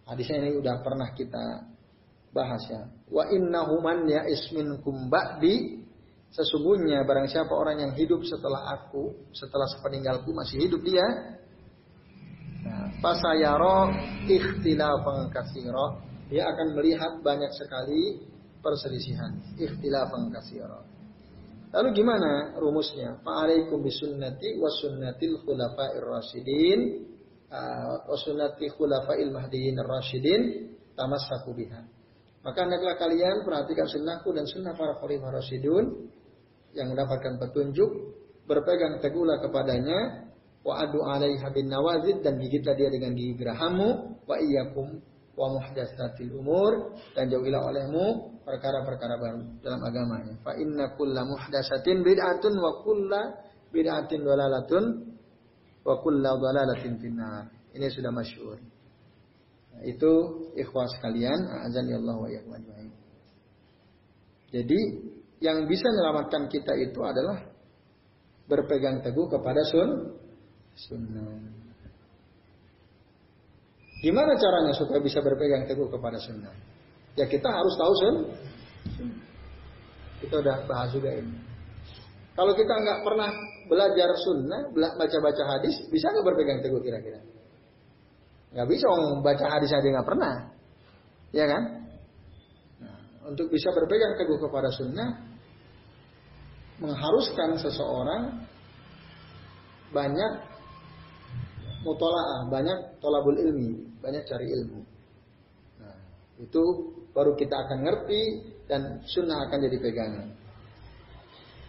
Hadisnya 0.02 0.42
ini 0.42 0.58
udah 0.58 0.82
pernah 0.82 1.14
kita 1.14 1.70
bahas 2.34 2.62
ya. 2.66 2.82
Wa 3.06 3.30
innahu 3.30 3.78
man 3.80 4.04
ya 4.10 4.26
ismin 4.26 4.82
kumba'di 4.82 5.82
sesungguhnya 6.32 7.04
barang 7.04 7.28
siapa 7.28 7.52
orang 7.52 7.86
yang 7.86 7.92
hidup 7.92 8.24
setelah 8.24 8.72
aku 8.72 9.12
setelah 9.36 9.68
sepeninggalku 9.68 10.32
masih 10.32 10.64
hidup 10.64 10.80
dia 10.80 11.04
nah, 12.64 12.88
fasayaro 13.04 13.92
ikhtilafan 14.24 15.28
katsira 15.28 16.11
dia 16.32 16.48
akan 16.48 16.72
melihat 16.72 17.20
banyak 17.20 17.52
sekali 17.52 18.24
perselisihan, 18.64 19.36
ikhtilafan 19.60 20.32
katsira. 20.32 20.80
Lalu 21.72 21.88
gimana 21.92 22.56
rumusnya? 22.56 23.20
Fa'alaikum 23.20 23.84
bisunnati 23.84 24.56
wa 24.56 24.72
sunnatil 24.72 25.44
khulafa'ir 25.44 26.04
rasyidin 26.04 26.80
wa 28.08 28.16
sunnati 28.16 28.72
khulafa'il 28.72 29.28
mahdiyin 29.28 29.76
rasyidin 29.80 30.72
tamassaku 30.96 31.52
biha. 31.52 31.84
Maka 32.42 32.58
hendaklah 32.64 32.96
kalian 32.96 33.44
perhatikan 33.44 33.88
sunnahku 33.88 34.32
dan 34.32 34.48
sunnah 34.48 34.72
para 34.72 34.96
khalifah 35.00 35.36
rasyidun 35.36 35.84
yang 36.72 36.88
mendapatkan 36.92 37.36
petunjuk, 37.40 37.90
berpegang 38.48 39.00
teguhlah 39.04 39.40
kepadanya, 39.40 40.28
wa 40.64 40.80
adu 40.80 41.04
alaiha 41.04 41.48
bin 41.52 41.68
nawazid 41.68 42.24
dan 42.24 42.40
gigitlah 42.40 42.74
dia 42.76 42.88
dengan 42.88 43.12
gigi 43.16 43.36
gerahamu, 43.36 44.16
wa 44.24 44.36
iyyakum 44.40 45.00
wa 45.32 45.46
muhdatsatil 45.48 46.32
umur 46.36 46.92
dan 47.16 47.32
jauhilah 47.32 47.64
olehmu 47.64 48.36
perkara-perkara 48.44 49.16
baru 49.16 49.40
dalam 49.64 49.80
agamanya. 49.80 50.34
Fa 50.44 50.52
inna 50.58 50.92
kulla 50.92 51.24
muhdatsatin 51.24 52.04
bid'atun 52.04 52.54
wa 52.60 52.84
kulla 52.84 53.20
bid'atin 53.72 54.20
dalalatun 54.20 54.84
wa 55.82 55.94
kulla 56.04 56.36
dalalatin 56.36 57.00
finnar. 57.00 57.48
Ini 57.72 57.88
sudah 57.88 58.12
masyhur. 58.12 58.60
Nah, 59.72 59.82
itu 59.88 60.12
ikhwas 60.52 60.92
kalian, 61.00 61.48
azan 61.64 61.88
ya 61.88 61.96
Allah 61.96 62.16
wa 62.20 62.28
ajmain. 62.28 62.92
Jadi 64.52 64.80
yang 65.40 65.64
bisa 65.64 65.88
menyelamatkan 65.88 66.52
kita 66.52 66.76
itu 66.76 67.00
adalah 67.00 67.40
berpegang 68.44 69.00
teguh 69.00 69.32
kepada 69.32 69.64
sun 69.64 70.12
sunnah. 70.76 71.61
Gimana 74.02 74.34
caranya 74.34 74.74
supaya 74.74 74.98
bisa 74.98 75.22
berpegang 75.22 75.70
teguh 75.70 75.86
kepada 75.86 76.18
sunnah? 76.18 76.50
Ya 77.14 77.30
kita 77.30 77.46
harus 77.46 77.74
tahu 77.78 77.92
sun. 77.94 78.16
Kita 80.26 80.42
udah 80.42 80.66
bahas 80.66 80.90
juga 80.90 81.14
ini. 81.14 81.38
Kalau 82.32 82.50
kita 82.56 82.72
nggak 82.72 83.00
pernah 83.06 83.30
belajar 83.68 84.10
sunnah, 84.18 84.72
baca-baca 84.74 85.42
hadis, 85.54 85.86
bisa 85.92 86.10
nggak 86.10 86.26
berpegang 86.26 86.60
teguh 86.64 86.82
kira-kira? 86.82 87.20
Nggak 88.56 88.68
bisa, 88.68 88.86
om 88.90 89.20
baca 89.20 89.46
hadis 89.48 89.70
aja 89.70 89.84
nggak 89.84 90.08
pernah, 90.08 90.34
ya 91.32 91.44
kan? 91.44 91.62
Nah, 92.80 92.96
untuk 93.28 93.52
bisa 93.52 93.68
berpegang 93.70 94.16
teguh 94.16 94.40
kepada 94.40 94.72
sunnah, 94.72 95.10
mengharuskan 96.80 97.60
seseorang 97.60 98.48
banyak 99.92 100.32
mutolaah, 101.82 102.48
banyak 102.48 103.02
tolabul 103.02 103.36
ilmi, 103.36 103.98
banyak 103.98 104.22
cari 104.26 104.46
ilmu. 104.50 104.80
Nah, 105.82 105.96
Itu 106.38 106.62
baru 107.12 107.36
kita 107.36 107.54
akan 107.54 107.78
ngerti 107.84 108.20
dan 108.66 109.02
sunnah 109.04 109.46
akan 109.46 109.58
jadi 109.68 109.78
pegangan. 109.78 110.28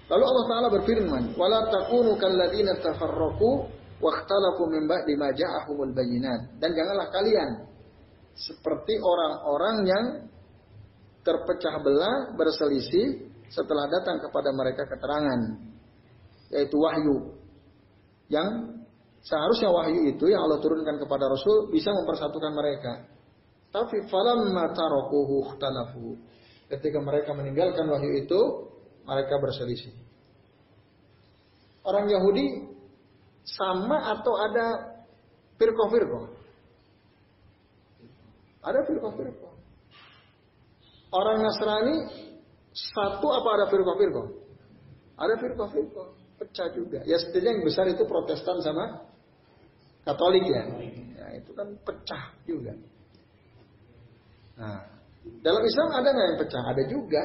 Lalu 0.07 0.23
Allah 0.23 0.45
Taala 0.45 0.67
berfirman, 0.69 1.23
"Wala 1.35 1.67
takunu 1.67 2.15
kalladzina 2.15 2.77
tafarraqu 2.79 3.49
wakhtalafu 4.03 4.69
min 4.69 4.85
ba'di 4.85 5.17
ma 5.17 5.33
ja'ahumul 5.33 5.91
bayyinat." 5.95 6.59
Dan 6.61 6.75
janganlah 6.75 7.09
kalian 7.09 7.49
seperti 8.37 8.99
orang-orang 8.99 9.77
yang 9.87 10.05
terpecah 11.23 11.79
belah 11.79 12.35
berselisih 12.35 13.31
setelah 13.47 13.87
datang 13.87 14.19
kepada 14.19 14.49
mereka 14.51 14.83
keterangan 14.89 15.39
yaitu 16.51 16.77
wahyu 16.77 17.33
yang 18.29 18.82
seharusnya 19.23 19.71
wahyu 19.71 20.11
itu 20.11 20.27
yang 20.27 20.43
Allah 20.43 20.59
turunkan 20.59 20.99
kepada 20.99 21.31
Rasul 21.31 21.71
bisa 21.71 21.89
mempersatukan 21.95 22.51
mereka 22.51 23.13
tapi 23.73 24.05
falamma 24.05 24.69
tarakuhu 24.77 25.49
ikhtalafu. 25.49 26.21
Ketika 26.69 27.01
mereka 27.01 27.33
meninggalkan 27.33 27.89
wahyu 27.89 28.21
itu, 28.21 28.39
mereka 29.01 29.41
berselisih. 29.41 29.97
Orang 31.81 32.05
Yahudi 32.05 32.69
sama 33.43 34.13
atau 34.13 34.33
ada 34.37 34.67
firqah-firqah? 35.57 36.25
Ada 38.63 38.79
firqah-firqah. 38.87 39.53
Orang 41.13 41.37
Nasrani 41.41 41.97
satu 42.71 43.27
apa 43.33 43.49
ada 43.57 43.65
firqah-firqah? 43.73 44.27
Ada 45.17 45.33
firqah-firqah, 45.41 46.07
pecah 46.39 46.67
juga. 46.77 47.01
Ya 47.09 47.17
setidaknya 47.17 47.59
yang 47.59 47.65
besar 47.65 47.89
itu 47.89 48.05
Protestan 48.05 48.61
sama 48.61 49.12
Katolik 50.03 50.43
ya. 50.47 50.63
Ya 51.15 51.27
itu 51.39 51.51
kan 51.55 51.67
pecah 51.87 52.23
juga. 52.43 52.75
Nah, 54.59 54.79
dalam 55.39 55.63
Islam 55.63 55.89
ada 55.95 56.07
nggak 56.11 56.27
yang 56.27 56.39
pecah? 56.39 56.63
Ada 56.75 56.83
juga. 56.91 57.23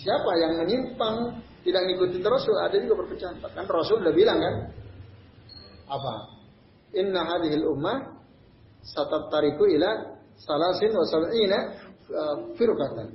Siapa 0.00 0.30
yang 0.40 0.52
menyimpang 0.64 1.16
tidak 1.62 1.82
ngikutin 1.86 2.22
Rasul 2.24 2.56
ada 2.58 2.76
juga 2.80 3.04
perpecahan. 3.04 3.36
Bahkan 3.38 3.64
Rasul 3.68 4.02
udah 4.02 4.14
bilang 4.16 4.38
kan, 4.40 4.54
apa? 5.86 6.14
Inna 6.96 7.22
hadhil 7.24 7.64
ummah 7.68 8.20
tariku 9.30 9.64
ila 9.70 10.18
salasin 10.36 10.92
wa 10.92 11.06
sab'ina 11.06 11.58
uh, 12.10 12.36
firqatan. 12.58 13.08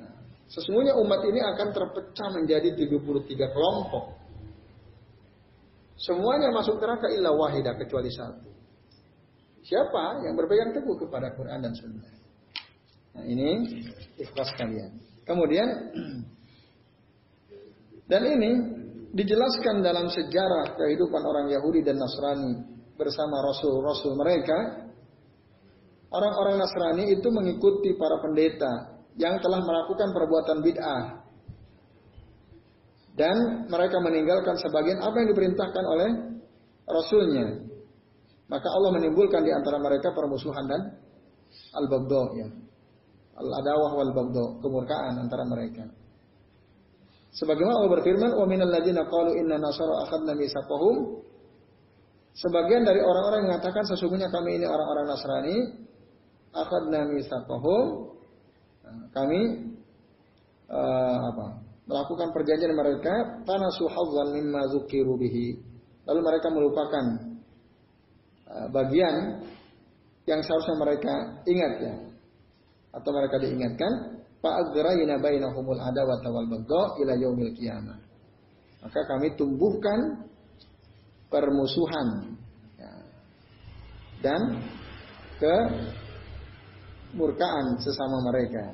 Nah, 0.00 0.14
sesungguhnya 0.48 0.96
umat 0.96 1.20
ini 1.28 1.40
akan 1.42 1.68
terpecah 1.74 2.28
menjadi 2.32 2.74
73 2.74 3.54
kelompok. 3.54 4.17
Semuanya 5.98 6.54
masuk 6.54 6.78
neraka 6.78 7.10
illa 7.10 7.34
wahidah 7.34 7.74
kecuali 7.74 8.06
satu. 8.06 8.46
Siapa 9.66 10.22
yang 10.22 10.38
berpegang 10.38 10.70
teguh 10.70 10.94
kepada 10.94 11.34
Quran 11.34 11.58
dan 11.58 11.74
Sunnah? 11.74 12.06
Nah, 13.18 13.24
ini 13.26 13.66
ikhlas 14.14 14.54
kalian. 14.54 14.94
Kemudian 15.26 15.66
dan 18.10 18.22
ini 18.24 18.50
dijelaskan 19.12 19.82
dalam 19.82 20.06
sejarah 20.06 20.78
kehidupan 20.78 21.22
orang 21.26 21.50
Yahudi 21.50 21.82
dan 21.82 21.98
Nasrani 21.98 22.62
bersama 22.94 23.42
rasul-rasul 23.42 24.14
mereka. 24.14 24.86
Orang-orang 26.08 26.62
Nasrani 26.62 27.12
itu 27.12 27.28
mengikuti 27.28 27.92
para 27.98 28.16
pendeta 28.24 28.96
yang 29.20 29.36
telah 29.44 29.60
melakukan 29.60 30.08
perbuatan 30.16 30.58
bid'ah. 30.64 31.27
Dan 33.18 33.66
mereka 33.66 33.98
meninggalkan 33.98 34.54
sebagian 34.62 35.02
apa 35.02 35.14
yang 35.18 35.28
diperintahkan 35.34 35.84
oleh 35.84 36.10
rasulnya. 36.86 37.46
Maka 38.48 38.68
Allah 38.70 38.90
menimbulkan 38.94 39.42
di 39.42 39.50
antara 39.52 39.76
mereka 39.82 40.14
permusuhan 40.14 40.64
dan 40.70 40.96
al-bagdo 41.74 42.22
ya. 42.38 42.48
Al-adawah 43.38 43.90
wal 43.98 44.12
bagdo, 44.14 44.62
kemurkaan 44.62 45.18
antara 45.18 45.46
mereka. 45.46 45.86
Sebagaimana 47.34 47.82
Allah 47.82 47.92
berfirman, 48.00 48.30
"Wa 48.34 48.46
minal 48.50 48.70
ladzina 48.70 49.06
qalu 49.06 49.36
inna 49.38 49.60
nasara 49.62 50.06
akhadna 50.06 50.34
mitsaqahum" 50.34 51.26
Sebagian 52.38 52.86
dari 52.86 53.02
orang-orang 53.02 53.38
yang 53.42 53.48
mengatakan 53.50 53.82
sesungguhnya 53.82 54.30
kami 54.30 54.62
ini 54.62 54.66
orang-orang 54.70 55.10
Nasrani, 55.10 55.56
akhadna 56.54 57.10
mitsaqahum. 57.10 58.14
Nah, 58.86 59.10
kami 59.10 59.40
uh, 60.70 61.18
apa? 61.34 61.46
Melakukan 61.88 62.28
perjanjian 62.36 62.76
mereka, 62.76 63.42
tanasu 63.48 63.88
hazzan 63.88 64.36
mimma 64.36 64.68
zukiru 64.70 65.16
bihi. 65.16 65.56
Lalu 66.04 66.20
mereka 66.24 66.48
melupakan 66.52 67.28
Eh, 68.48 68.68
bagian 68.72 69.44
yang 70.24 70.40
seharusnya 70.40 70.76
mereka 70.80 71.12
ingat 71.44 71.72
ya. 71.84 72.00
Atau 72.96 73.12
mereka 73.12 73.36
diingatkan 73.44 74.24
fa'agrayna 74.40 75.20
bainahumul 75.20 75.76
adawata 75.76 76.32
wal 76.32 76.48
baghdha 76.48 76.96
ila 77.04 77.12
yaumil 77.20 77.52
qiyamah. 77.52 78.00
Maka 78.80 79.04
kami 79.04 79.36
tumbuhkan 79.36 80.24
permusuhan 81.28 82.40
ya, 82.80 82.92
dan 84.24 84.64
kemurkaan 87.12 87.76
sesama 87.84 88.32
mereka. 88.32 88.72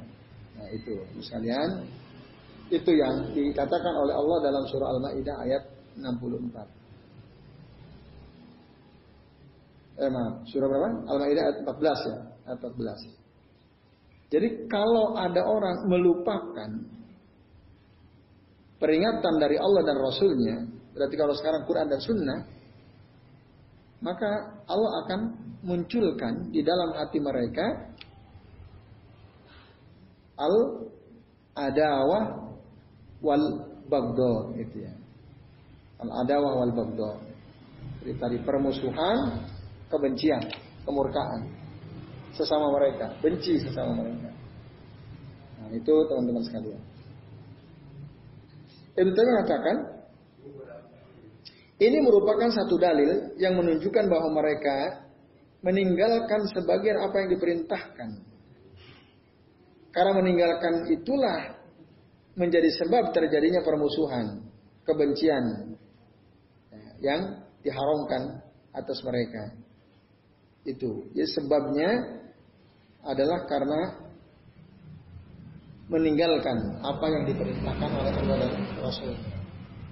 Nah 0.55 0.70
itu. 0.70 1.03
Sekalian 1.18 1.83
itu 2.72 2.90
yang 2.96 3.33
dikatakan 3.33 3.92
oleh 3.96 4.14
Allah 4.16 4.38
dalam 4.40 4.64
surah 4.68 4.88
Al-Maidah 4.96 5.37
ayat 5.44 5.62
64 6.00 6.85
eh 9.94 10.11
maaf, 10.11 10.42
surah 10.50 10.66
berapa? 10.66 11.07
Al-Maidah 11.07 11.42
ayat 11.44 11.57
14 11.62 12.11
ya, 12.11 12.16
ayat 12.50 12.59
14. 12.66 14.35
Jadi 14.35 14.48
kalau 14.66 15.14
ada 15.14 15.46
orang 15.46 15.87
melupakan 15.87 16.70
peringatan 18.83 19.35
dari 19.38 19.55
Allah 19.55 19.83
dan 19.87 19.96
Rasulnya, 20.03 20.57
berarti 20.90 21.14
kalau 21.14 21.35
sekarang 21.38 21.62
Quran 21.70 21.87
dan 21.87 22.00
Sunnah, 22.03 22.40
maka 24.03 24.31
Allah 24.66 25.07
akan 25.07 25.20
munculkan 25.62 26.50
di 26.50 26.61
dalam 26.61 26.92
hati 26.98 27.22
mereka 27.22 27.94
al 30.37 30.85
adawah 31.55 32.43
wal 33.25 33.45
bagdo 33.89 34.53
itu 34.61 34.85
ya. 34.85 34.93
Al 36.05 36.13
adawah 36.23 36.61
wal 36.61 36.73
bagdo. 36.77 37.11
Jadi 38.05 38.13
tadi 38.21 38.37
permusuhan 38.45 39.49
kebencian, 39.89 40.45
kemurkaan 40.85 41.49
sesama 42.37 42.69
mereka, 42.77 43.17
benci 43.25 43.57
sesama 43.57 43.97
mereka. 43.97 44.29
Nah, 45.65 45.69
itu 45.73 45.95
teman-teman 46.13 46.45
sekalian. 46.45 46.83
Ibnu 48.95 49.11
Taimiyah 49.17 49.35
mengatakan 49.41 49.77
ini 51.83 51.99
merupakan 52.05 52.49
satu 52.53 52.79
dalil 52.79 53.35
yang 53.41 53.59
menunjukkan 53.59 54.05
bahwa 54.07 54.31
mereka 54.39 55.09
meninggalkan 55.65 56.47
sebagian 56.53 57.01
apa 57.03 57.25
yang 57.25 57.29
diperintahkan. 57.35 58.11
Karena 59.91 60.13
meninggalkan 60.15 60.91
itulah 60.91 61.63
menjadi 62.35 62.70
sebab 62.83 63.14
terjadinya 63.14 63.62
permusuhan, 63.62 64.42
kebencian 64.83 65.75
yang 66.99 67.44
diharamkan 67.62 68.42
atas 68.75 68.99
mereka. 69.07 69.55
Itu. 70.64 71.07
Ya 71.12 71.29
sebabnya 71.29 72.20
adalah 73.05 73.44
karena 73.44 74.05
meninggalkan 75.92 76.81
apa 76.81 77.07
yang 77.12 77.23
diperintahkan 77.29 77.90
oleh 77.92 78.12
Allah 78.25 78.37
dan 78.49 78.53
Rasul. 78.81 79.12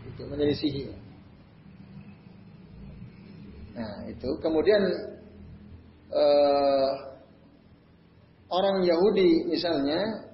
Itu 0.09 0.24
menjadi 0.24 0.55
sihir. 0.57 0.92
Nah, 3.72 4.05
itu 4.09 4.28
kemudian 4.40 4.83
uh, 6.12 6.90
orang 8.52 8.85
Yahudi 8.85 9.48
misalnya 9.48 10.28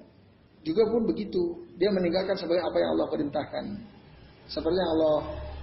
juga 0.63 0.87
pun 0.91 1.07
begitu. 1.07 1.58
Dia 1.79 1.89
meninggalkan 1.95 2.35
sebagai 2.35 2.59
apa 2.59 2.77
yang 2.77 2.89
Allah 2.99 3.07
perintahkan. 3.07 3.65
Seperti 4.51 4.75
yang 4.75 4.91
Allah 4.99 5.17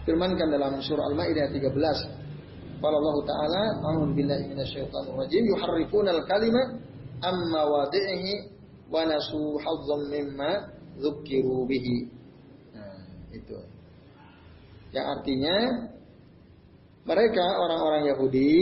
firmankan 0.09 0.49
dalam 0.49 0.73
surah 0.81 1.05
Al-Maidah 1.13 1.53
13 1.53 2.27
Qala 2.77 2.93
Allah 2.93 3.17
Ta'ala, 3.25 3.63
"A'udzu 3.89 4.13
billahi 4.13 4.53
minasyaitonir 4.53 5.17
rajim, 5.17 5.43
yuharrifuna 5.49 6.13
al-kalima 6.13 6.77
amma 7.25 7.63
wadi'ihi 7.73 8.53
wa 8.93 9.01
nasu 9.09 9.57
hazzan 9.57 10.13
mimma 10.13 10.51
dzukkiru 11.01 11.65
bihi." 11.65 11.97
Nah, 12.77 13.01
itu. 13.33 13.57
Yang 14.93 15.07
artinya 15.09 15.57
mereka 17.09 17.45
orang-orang 17.65 18.13
Yahudi 18.13 18.53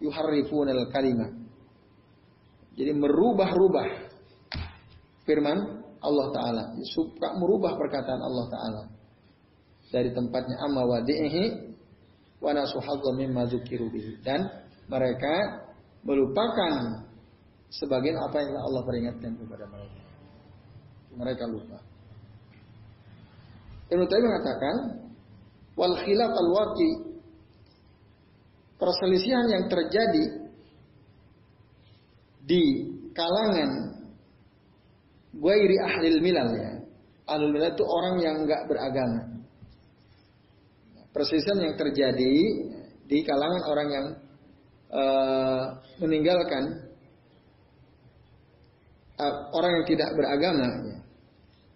yuharrifuna 0.00 0.72
al-kalima. 0.72 1.36
Jadi 2.76 2.92
merubah-rubah 2.96 3.88
firman 5.28 5.84
Allah 6.02 6.26
Ta'ala. 6.32 6.62
Suka 6.92 7.36
merubah 7.38 7.76
perkataan 7.76 8.20
Allah 8.20 8.46
Ta'ala. 8.50 8.82
Dari 9.86 10.10
tempatnya 10.10 10.58
amma 10.66 10.82
wadi'ihi 10.82 11.44
wa 12.42 12.52
mimma 13.16 13.48
bihi 13.48 14.20
dan 14.20 14.44
mereka 14.86 15.64
melupakan 16.04 17.02
sebagian 17.72 18.18
apa 18.22 18.36
yang 18.38 18.54
Allah 18.60 18.82
peringatkan 18.86 19.32
kepada 19.34 19.64
mereka. 19.66 20.00
Mereka 21.16 21.44
lupa. 21.48 21.78
Ibnu 23.86 24.04
Taimiyah 24.04 24.30
mengatakan, 24.30 24.76
wal 25.78 25.94
khilaf 26.02 26.32
al 26.34 26.48
waqi 26.50 26.90
perselisihan 28.76 29.46
yang 29.48 29.64
terjadi 29.70 30.24
di 32.46 32.62
kalangan 33.16 33.85
guairi 35.40 35.76
ahli 35.80 36.06
milal 36.20 36.50
ya. 36.56 36.72
Ahlul 37.26 37.52
milal 37.52 37.74
itu 37.74 37.84
orang 37.84 38.16
yang 38.22 38.36
enggak 38.46 38.62
beragama. 38.70 39.20
Perselisihan 41.10 41.58
yang 41.58 41.74
terjadi 41.74 42.34
di 43.08 43.18
kalangan 43.24 43.62
orang 43.66 43.88
yang 43.88 44.06
uh, 44.92 45.64
meninggalkan 45.98 46.86
uh, 49.16 49.34
orang 49.56 49.80
yang 49.80 49.86
tidak 49.88 50.10
beragama 50.12 50.68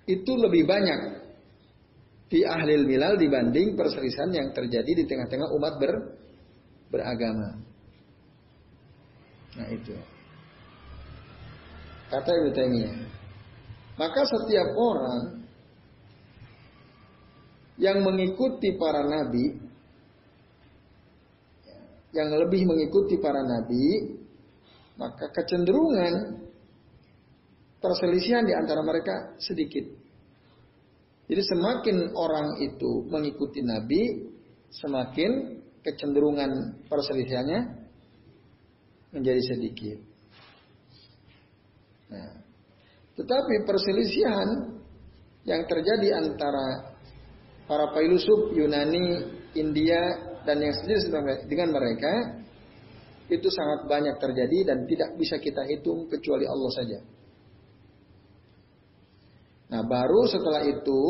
itu 0.05 0.33
lebih 0.37 0.67
banyak 0.69 1.01
di 2.31 2.47
ahli 2.47 2.79
milal 2.87 3.19
dibanding 3.19 3.75
perselisihan 3.75 4.31
yang 4.31 4.55
terjadi 4.55 5.03
di 5.03 5.05
tengah-tengah 5.07 5.51
umat 5.51 5.75
ber, 5.83 5.93
beragama. 6.95 7.59
Nah 9.59 9.69
itu. 9.75 9.95
Kata 12.11 12.31
Ibu 12.31 12.51
Taimiyah. 12.55 13.10
Maka 14.01 14.25
setiap 14.25 14.73
orang 14.81 15.45
yang 17.77 18.01
mengikuti 18.01 18.73
para 18.81 19.05
nabi, 19.05 19.61
yang 22.17 22.33
lebih 22.33 22.65
mengikuti 22.65 23.21
para 23.21 23.45
nabi, 23.45 24.17
maka 24.97 25.29
kecenderungan 25.29 26.41
perselisihan 27.77 28.49
di 28.49 28.57
antara 28.57 28.81
mereka 28.81 29.37
sedikit. 29.37 29.85
Jadi 31.29 31.43
semakin 31.45 31.97
orang 32.17 32.57
itu 32.65 33.05
mengikuti 33.05 33.61
nabi, 33.61 34.33
semakin 34.81 35.61
kecenderungan 35.85 36.85
perselisihannya 36.89 37.61
menjadi 39.13 39.43
sedikit. 39.45 39.99
Nah, 42.11 42.50
tetapi 43.21 43.69
perselisihan 43.69 44.81
yang 45.45 45.69
terjadi 45.69 46.25
antara 46.25 46.97
para 47.69 47.93
filosof 47.93 48.57
Yunani, 48.57 49.29
India, 49.53 50.01
dan 50.49 50.57
yang 50.65 50.73
sejenis 50.73 51.13
dengan 51.45 51.69
mereka 51.77 52.41
itu 53.29 53.47
sangat 53.53 53.87
banyak 53.87 54.17
terjadi 54.17 54.73
dan 54.73 54.89
tidak 54.89 55.21
bisa 55.21 55.37
kita 55.37 55.63
hitung 55.69 56.09
kecuali 56.09 56.49
Allah 56.49 56.71
saja. 56.73 56.99
Nah, 59.71 59.87
baru 59.87 60.27
setelah 60.27 60.67
itu 60.67 61.01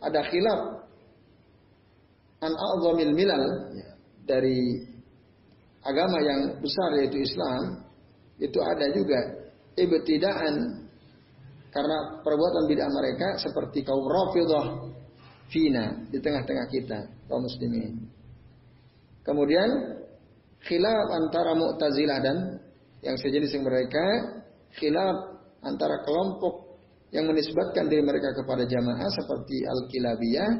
ada 0.00 0.20
khilaf 0.26 0.60
an 2.40 2.52
a'zamil 2.56 3.12
milal 3.12 3.44
dari 4.24 4.80
agama 5.84 6.18
yang 6.24 6.40
besar 6.58 7.04
yaitu 7.04 7.22
Islam 7.22 7.84
itu 8.40 8.58
ada 8.64 8.88
juga 8.96 9.20
ibtidaan 9.76 10.79
karena 11.70 12.22
perbuatan 12.22 12.66
bid'ah 12.66 12.90
mereka 12.90 13.38
seperti 13.38 13.86
kaum 13.86 14.06
Rafidhah 14.06 14.66
fina 15.50 16.06
di 16.10 16.18
tengah-tengah 16.18 16.66
kita 16.70 16.98
kaum 17.30 17.46
muslimin. 17.46 18.06
Kemudian 19.22 19.68
khilaf 20.66 21.06
antara 21.14 21.54
Mu'tazilah 21.54 22.18
dan 22.22 22.36
yang 23.00 23.16
sejenis 23.16 23.54
yang 23.54 23.64
mereka 23.64 24.04
khilaf 24.76 25.40
antara 25.62 26.02
kelompok 26.02 26.70
yang 27.10 27.26
menisbatkan 27.26 27.90
diri 27.90 28.06
mereka 28.06 28.30
kepada 28.34 28.62
jamaah 28.66 29.10
seperti 29.10 29.66
Al-Kilabiyah 29.66 30.50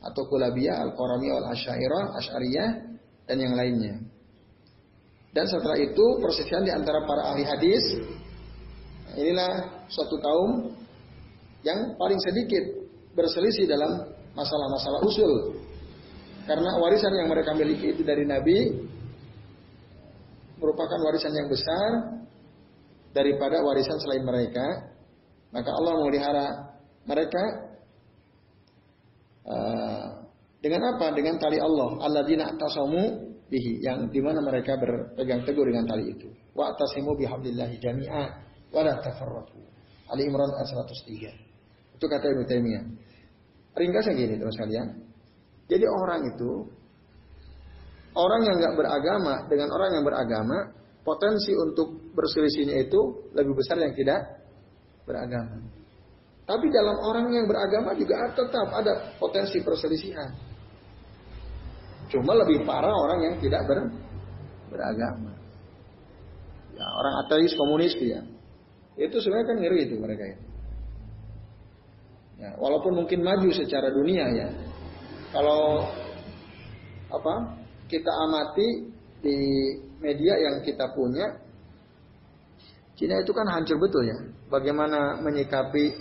atau 0.00 0.22
Kulabiyah, 0.26 0.80
Al-Qaramiyah, 0.90 1.34
Al-Asyairah, 1.44 2.04
Asy'ariyah 2.18 2.70
dan 3.30 3.36
yang 3.38 3.54
lainnya. 3.54 3.94
Dan 5.30 5.46
setelah 5.46 5.78
itu 5.78 6.18
persisian 6.18 6.66
di 6.66 6.72
antara 6.74 7.06
para 7.06 7.30
ahli 7.30 7.46
hadis 7.46 7.84
inilah 9.18 9.86
suatu 9.90 10.16
kaum 10.18 10.74
yang 11.66 11.96
paling 11.96 12.20
sedikit 12.22 12.64
berselisih 13.14 13.68
dalam 13.68 14.10
masalah-masalah 14.32 15.00
usul. 15.04 15.32
Karena 16.48 16.80
warisan 16.80 17.12
yang 17.14 17.28
mereka 17.28 17.54
miliki 17.54 17.94
itu 17.94 18.02
dari 18.02 18.24
Nabi 18.24 18.74
merupakan 20.58 20.98
warisan 21.04 21.32
yang 21.36 21.48
besar 21.48 22.20
daripada 23.12 23.62
warisan 23.62 23.98
selain 24.00 24.24
mereka. 24.24 24.90
Maka 25.50 25.70
Allah 25.74 25.92
memelihara 25.98 26.46
mereka 27.06 27.42
uh, 29.46 30.06
dengan 30.62 30.94
apa? 30.94 31.10
Dengan 31.10 31.34
tali 31.42 31.58
Allah. 31.58 31.98
Alladzina 32.06 32.54
tasamu 32.54 33.34
bihi 33.50 33.82
yang 33.82 34.06
di 34.08 34.22
mana 34.22 34.38
mereka 34.38 34.78
berpegang 34.78 35.42
teguh 35.42 35.64
dengan 35.66 35.90
tali 35.90 36.14
itu. 36.14 36.30
Wa 36.54 36.70
tasimu 36.78 37.18
bihablillahi 37.18 37.76
jami'a 37.82 38.49
wa 38.70 38.80
la 38.86 38.94
tafarraqu. 38.98 39.60
Ali 40.10 40.26
Imran 40.26 40.50
ayat 40.50 40.66
103. 40.66 41.96
Itu 41.98 42.04
kata 42.10 42.24
Ibnu 42.26 42.44
Taimiyah. 42.48 42.84
Ringkasnya 43.78 44.14
gini 44.18 44.34
terus 44.40 44.56
kalian. 44.58 44.88
Jadi 45.70 45.86
orang 45.86 46.26
itu 46.26 46.66
orang 48.18 48.42
yang 48.42 48.56
nggak 48.58 48.74
beragama 48.74 49.34
dengan 49.46 49.68
orang 49.70 49.90
yang 49.94 50.02
beragama 50.02 50.58
potensi 51.06 51.54
untuk 51.54 52.10
berselisihnya 52.10 52.90
itu 52.90 53.30
lebih 53.38 53.54
besar 53.54 53.78
yang 53.78 53.94
tidak 53.94 54.42
beragama. 55.06 55.62
Tapi 56.50 56.66
dalam 56.74 56.98
orang 56.98 57.30
yang 57.30 57.46
beragama 57.46 57.94
juga 57.94 58.26
tetap 58.34 58.66
ada 58.74 59.14
potensi 59.22 59.62
perselisihan. 59.62 60.34
Cuma 62.10 62.34
lebih 62.34 62.66
parah 62.66 62.90
orang 62.90 63.22
yang 63.22 63.34
tidak 63.38 63.62
ber, 63.70 63.86
beragama. 64.66 65.30
Ya, 66.74 66.86
orang 66.90 67.14
ateis 67.22 67.54
komunis 67.54 67.94
ya. 67.94 68.26
Itu 68.98 69.20
sebenarnya 69.22 69.46
kan 69.54 69.58
ngeri 69.62 69.78
itu 69.90 69.94
mereka 69.98 70.24
itu. 70.26 70.44
Ya, 72.40 72.56
walaupun 72.56 72.96
mungkin 72.96 73.20
maju 73.20 73.52
secara 73.52 73.92
dunia 73.92 74.24
ya. 74.32 74.48
Kalau 75.30 75.86
apa? 77.12 77.34
Kita 77.90 78.10
amati 78.26 78.86
di 79.20 79.38
media 80.00 80.38
yang 80.38 80.62
kita 80.62 80.94
punya 80.94 81.26
Cina 83.00 83.16
itu 83.16 83.32
kan 83.32 83.48
hancur 83.48 83.80
betul 83.80 84.04
ya. 84.04 84.18
Bagaimana 84.52 85.16
menyikapi 85.24 85.96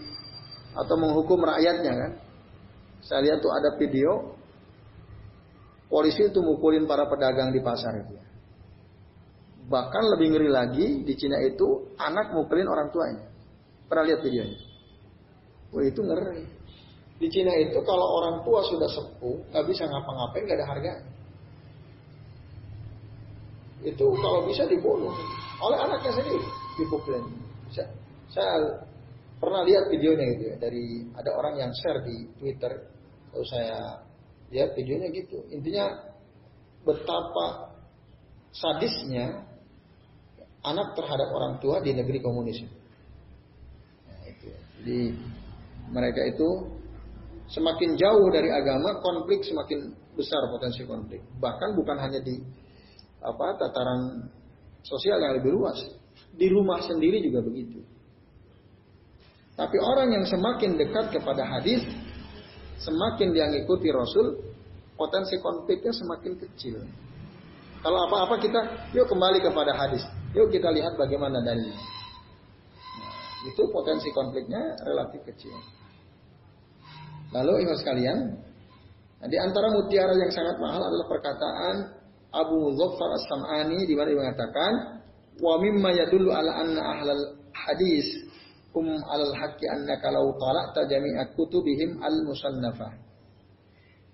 atau 0.75 0.95
menghukum 0.99 1.39
rakyatnya 1.47 1.93
kan. 1.95 2.11
Saya 2.99 3.23
lihat 3.23 3.39
tuh 3.39 3.47
ada 3.55 3.79
video 3.79 4.35
polisi 5.87 6.27
itu 6.27 6.43
mukulin 6.43 6.83
para 6.83 7.07
pedagang 7.07 7.55
di 7.55 7.63
pasar 7.63 8.03
itu. 8.03 8.19
Bahkan 9.69 10.03
lebih 10.17 10.27
ngeri 10.33 10.49
lagi 10.49 10.87
di 11.05 11.13
Cina 11.13 11.37
itu 11.45 11.93
anak 12.01 12.33
mukulin 12.33 12.65
orang 12.65 12.89
tuanya. 12.89 13.25
Pernah 13.85 14.03
lihat 14.09 14.21
videonya? 14.25 14.59
Wah 15.69 15.83
itu 15.85 16.01
ngeri. 16.01 16.43
Di 17.19 17.27
Cina 17.29 17.53
itu 17.53 17.77
kalau 17.85 18.17
orang 18.21 18.41
tua 18.41 18.65
sudah 18.65 18.89
sepuh, 18.89 19.37
nggak 19.53 19.65
bisa 19.69 19.85
ngapa-ngapain, 19.85 20.43
nggak 20.47 20.57
ada 20.57 20.67
harga. 20.67 20.93
Itu 23.85 24.05
kalau 24.17 24.49
bisa 24.49 24.65
dibunuh 24.65 25.13
oleh 25.61 25.77
anaknya 25.77 26.11
sendiri, 26.17 26.49
dipukulin. 26.81 27.23
Saya, 27.69 27.87
saya 28.33 28.53
pernah 29.37 29.61
lihat 29.63 29.87
videonya 29.93 30.25
gitu 30.33 30.43
ya 30.49 30.55
dari 30.57 31.05
ada 31.13 31.31
orang 31.37 31.53
yang 31.61 31.71
share 31.77 32.01
di 32.01 32.25
Twitter. 32.41 32.73
Lalu 33.29 33.45
saya 33.45 34.09
Ya 34.49 34.65
videonya 34.73 35.13
gitu. 35.13 35.45
Intinya 35.53 35.93
betapa 36.81 37.77
sadisnya 38.49 39.45
anak 40.63 40.95
terhadap 40.95 41.29
orang 41.31 41.57
tua 41.63 41.79
di 41.79 41.95
negeri 41.95 42.19
komunis. 42.19 42.63
Nah, 44.07 44.19
itu. 44.27 44.47
Jadi 44.79 44.99
mereka 45.89 46.21
itu 46.27 46.49
semakin 47.49 47.97
jauh 47.97 48.27
dari 48.29 48.51
agama, 48.51 48.99
konflik 49.01 49.41
semakin 49.43 49.95
besar 50.13 50.43
potensi 50.51 50.83
konflik. 50.83 51.23
Bahkan 51.39 51.69
bukan 51.73 51.97
hanya 51.97 52.19
di 52.19 52.37
apa 53.19 53.55
tataran 53.59 54.27
sosial 54.83 55.19
yang 55.19 55.35
lebih 55.39 55.55
luas, 55.55 55.79
di 56.35 56.47
rumah 56.51 56.79
sendiri 56.83 57.19
juga 57.23 57.43
begitu. 57.43 57.83
Tapi 59.59 59.75
orang 59.75 60.15
yang 60.15 60.23
semakin 60.23 60.79
dekat 60.79 61.11
kepada 61.11 61.43
hadis, 61.43 61.83
semakin 62.79 63.35
dia 63.35 63.51
ngikuti 63.51 63.91
Rasul, 63.91 64.39
potensi 64.95 65.35
konfliknya 65.43 65.91
semakin 65.91 66.39
kecil. 66.39 66.79
Kalau 67.83 68.07
apa-apa 68.07 68.39
kita, 68.39 68.91
yuk 68.95 69.07
kembali 69.07 69.43
kepada 69.43 69.75
hadis. 69.75 70.03
Yuk 70.37 70.53
kita 70.53 70.69
lihat 70.69 70.93
bagaimana 70.93 71.41
dalilnya. 71.41 71.73
Nah, 71.73 73.13
itu 73.49 73.61
potensi 73.73 74.13
konfliknya 74.13 74.61
relatif 74.85 75.25
kecil. 75.25 75.57
Lalu 77.33 77.65
ingat 77.65 77.77
sekalian, 77.81 78.17
nah, 79.21 79.27
di 79.29 79.37
antara 79.41 79.73
mutiara 79.73 80.13
yang 80.13 80.29
sangat 80.29 80.57
mahal 80.61 80.81
adalah 80.85 81.07
perkataan 81.09 81.75
Abu 82.29 82.77
Zofar 82.77 83.09
As-Sam'ani 83.17 83.89
di 83.89 83.93
mana 83.97 84.13
dia 84.13 84.21
mengatakan, 84.21 84.71
wa 85.41 85.55
mimma 85.57 85.89
yadullu 85.97 86.29
ala 86.29 86.51
anna 86.61 86.81
ahlal 86.81 87.23
hadis 87.53 88.05
hum 88.73 88.85
alal 88.85 89.33
haqqi 89.33 89.65
annaka 89.65 90.13
law 90.13 90.29
talaqta 90.37 90.85
jami'a 90.85 91.25
kutubihim 91.33 91.97
al 92.05 92.21
musannafah. 92.21 92.93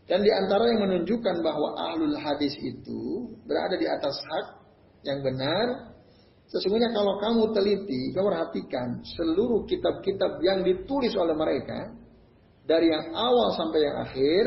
Dan 0.05 0.21
di 0.21 0.31
antara 0.31 0.69
yang 0.69 0.85
menunjukkan 0.85 1.41
bahwa 1.41 1.75
ahlul 1.75 2.15
hadis 2.15 2.53
itu 2.61 3.35
berada 3.49 3.73
di 3.73 3.89
atas 3.89 4.15
hak 4.21 4.47
yang 5.01 5.25
benar, 5.25 5.94
sesungguhnya 6.49 6.93
kalau 6.93 7.17
kamu 7.17 7.43
teliti, 7.53 8.13
kamu 8.13 8.27
perhatikan 8.29 9.01
seluruh 9.17 9.65
kitab-kitab 9.65 10.41
yang 10.45 10.61
ditulis 10.61 11.13
oleh 11.17 11.33
mereka, 11.33 11.93
dari 12.65 12.89
yang 12.89 13.13
awal 13.13 13.53
sampai 13.53 13.79
yang 13.85 13.97
akhir, 14.01 14.43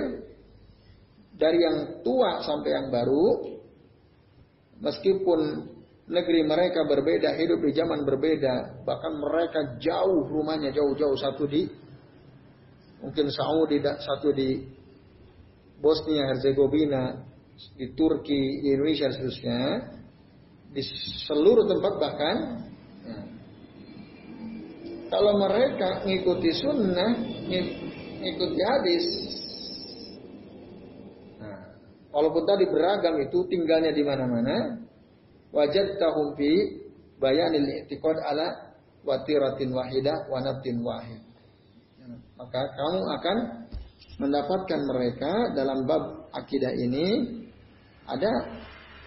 dari 1.38 1.58
yang 1.62 2.02
tua 2.02 2.42
sampai 2.42 2.70
yang 2.74 2.87
baru, 2.90 3.58
meskipun 4.82 5.70
negeri 6.11 6.42
mereka 6.42 6.82
berbeda, 6.88 7.37
hidup 7.38 7.62
di 7.62 7.70
zaman 7.76 8.02
berbeda, 8.02 8.82
bahkan 8.82 9.12
mereka 9.20 9.78
jauh 9.78 10.26
rumahnya 10.26 10.74
jauh-jauh 10.74 11.14
satu 11.14 11.46
di 11.46 11.68
mungkin 12.98 13.30
Saudi, 13.30 13.78
satu 13.78 14.34
di 14.34 14.66
Bosnia 15.78 16.34
Herzegovina, 16.34 17.22
di 17.78 17.94
Turki, 17.94 18.66
di 18.66 18.74
Indonesia 18.74 19.14
seterusnya, 19.14 19.62
di 20.74 20.83
seluruh 21.24 21.64
tempat 21.64 21.92
bahkan 21.96 22.37
ya. 23.04 23.18
kalau 25.09 25.33
mereka 25.40 26.04
ngikuti 26.04 26.50
sunnah, 26.52 27.12
ngikuti 28.20 28.61
hadis, 28.62 29.04
Walaupun 32.09 32.44
tadi 32.48 32.64
beragam 32.66 33.20
itu 33.20 33.44
tinggalnya 33.52 33.92
di 33.92 34.00
mana-mana, 34.00 34.81
wajad 35.52 36.00
tahumpi 36.00 36.83
bayanil 37.20 37.85
i'tiqad 37.85 38.16
ala 38.24 38.74
watiratin 39.04 39.70
wahidah 39.70 40.26
wa 40.33 40.40
wahid. 40.42 41.22
Maka 42.40 42.61
kamu 42.74 43.00
akan 43.20 43.37
mendapatkan 44.18 44.81
mereka 44.88 45.52
dalam 45.52 45.85
bab 45.85 46.33
akidah 46.33 46.72
ini 46.74 47.07
ada 48.09 48.33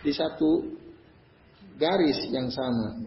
di 0.06 0.14
satu 0.14 0.80
garis 1.82 2.30
yang 2.30 2.46
sama. 2.54 3.02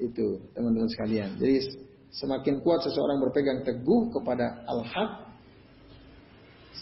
Itu 0.00 0.40
teman-teman 0.56 0.88
sekalian. 0.88 1.36
Jadi 1.36 1.76
semakin 2.16 2.64
kuat 2.64 2.80
seseorang 2.88 3.20
berpegang 3.20 3.60
teguh 3.60 4.08
kepada 4.08 4.64
al-haq, 4.64 5.28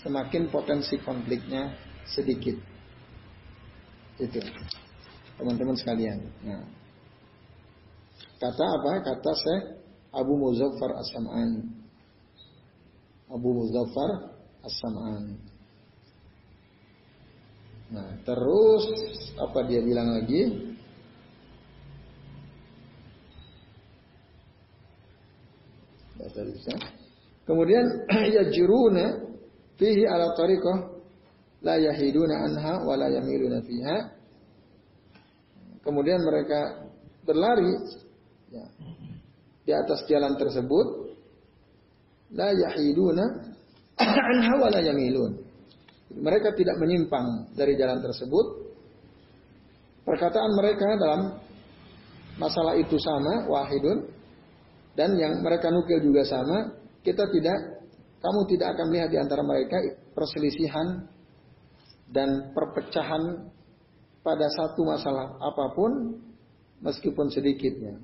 semakin 0.07 0.47
potensi 0.47 0.95
konfliknya 1.03 1.75
sedikit. 2.07 2.55
Itu. 4.23 4.39
Teman-teman 5.37 5.75
sekalian. 5.75 6.23
Nah. 6.47 6.65
Kata 8.37 8.65
apa? 8.65 8.93
Kata 9.01 9.33
saya 9.33 9.61
Abu 10.13 10.37
Muzaffar 10.37 10.93
As-Sam'ani. 10.97 11.63
Abu 13.33 13.49
Muzaffar 13.53 14.11
As-Sam'ani. 14.65 15.37
Nah, 17.87 18.19
terus 18.27 18.85
apa 19.39 19.63
dia 19.65 19.79
bilang 19.79 20.11
lagi? 20.11 20.75
Kemudian 27.47 27.85
ya 28.37 28.43
jiruna 28.51 29.23
fihi 29.79 30.05
ala 30.05 30.35
tariqah 30.35 30.77
la 31.63 31.77
yahiduna 31.79 32.35
anha 32.51 32.83
wa 32.83 32.95
la 32.99 33.09
yamiluna 33.09 33.63
fiha. 33.63 33.99
Kemudian 35.87 36.19
mereka 36.27 36.91
berlari 37.23 37.71
ya, 38.51 38.65
di 39.63 39.73
atas 39.73 40.03
jalan 40.11 40.35
tersebut 40.35 40.87
la 42.35 42.51
yahiduna 42.51 43.25
anha 44.35 44.55
wa 44.59 44.69
la 44.69 44.81
yamilun. 44.83 45.47
Mereka 46.07 46.55
tidak 46.55 46.79
menyimpang 46.79 47.55
dari 47.55 47.75
jalan 47.75 47.99
tersebut. 47.99 48.67
Perkataan 50.07 50.55
mereka 50.55 50.87
dalam 51.03 51.35
masalah 52.39 52.79
itu 52.79 52.95
sama, 52.95 53.51
wahidun, 53.51 54.07
dan 54.97 55.15
yang 55.21 55.45
mereka 55.45 55.69
nukil 55.69 56.01
juga 56.01 56.25
sama. 56.25 56.73
Kita 57.05 57.29
tidak, 57.31 57.87
kamu 58.19 58.41
tidak 58.51 58.75
akan 58.75 58.87
melihat 58.91 59.11
di 59.13 59.19
antara 59.21 59.45
mereka 59.45 59.77
perselisihan 60.17 61.07
dan 62.11 62.51
perpecahan 62.57 63.47
pada 64.25 64.47
satu 64.51 64.83
masalah 64.83 65.39
apa 65.39 65.65
pun 65.77 66.19
meskipun 66.83 67.31
sedikitnya. 67.31 68.01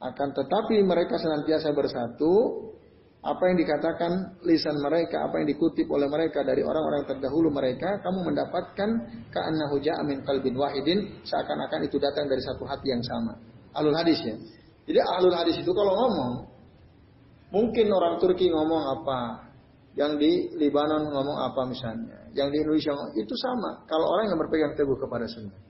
Akan 0.00 0.34
tetapi 0.34 0.82
mereka 0.84 1.16
senantiasa 1.16 1.70
bersatu. 1.72 2.66
Apa 3.20 3.52
yang 3.52 3.60
dikatakan 3.60 4.40
lisan 4.48 4.80
mereka, 4.80 5.28
apa 5.28 5.44
yang 5.44 5.52
dikutip 5.52 5.84
oleh 5.92 6.08
mereka 6.08 6.40
dari 6.40 6.64
orang-orang 6.64 7.04
terdahulu 7.04 7.52
mereka, 7.52 8.00
kamu 8.00 8.32
mendapatkan 8.32 8.88
ka'annahu 9.28 9.76
ja'a 9.76 10.00
min 10.08 10.24
qalbin 10.24 10.56
wahidin, 10.56 11.20
seakan-akan 11.28 11.84
itu 11.84 12.00
datang 12.00 12.32
dari 12.32 12.40
satu 12.40 12.64
hati 12.64 12.88
yang 12.88 13.04
sama. 13.04 13.36
Alul 13.76 13.92
hadis 13.92 14.24
ya. 14.24 14.32
Jadi 14.88 14.98
alul 15.00 15.36
hadis 15.36 15.56
itu 15.60 15.70
kalau 15.72 15.92
ngomong, 15.92 16.32
mungkin 17.52 17.86
orang 17.92 18.16
Turki 18.22 18.48
ngomong 18.48 18.82
apa, 19.00 19.50
yang 19.98 20.16
di 20.16 20.54
Libanon 20.54 21.10
ngomong 21.10 21.38
apa 21.50 21.66
misalnya, 21.66 22.30
yang 22.32 22.48
di 22.48 22.62
Indonesia 22.62 22.94
ngomong 22.94 23.14
itu 23.18 23.34
sama. 23.36 23.82
Kalau 23.90 24.06
orang 24.06 24.30
yang 24.30 24.38
berpegang 24.38 24.74
teguh 24.78 24.96
kepada 24.96 25.26
sunnah. 25.26 25.60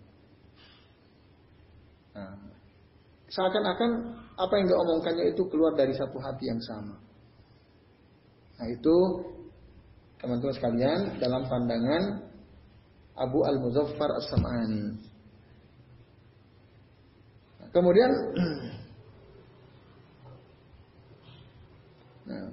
Nah, 2.11 2.37
seakan-akan 3.31 3.91
apa 4.41 4.55
yang 4.57 4.67
diomongkannya 4.73 5.25
itu 5.37 5.43
keluar 5.49 5.73
dari 5.77 5.95
satu 5.95 6.19
hati 6.19 6.49
yang 6.49 6.61
sama. 6.65 6.97
Nah 8.61 8.67
itu 8.69 8.97
teman-teman 10.21 10.53
sekalian 10.53 10.99
dalam 11.17 11.49
pandangan 11.49 12.29
Abu 13.17 13.41
Al 13.45 13.57
Muzaffar 13.57 14.11
As-Sam'ani. 14.21 14.85
Nah, 17.61 17.69
kemudian 17.73 18.11
nah, 22.31 22.51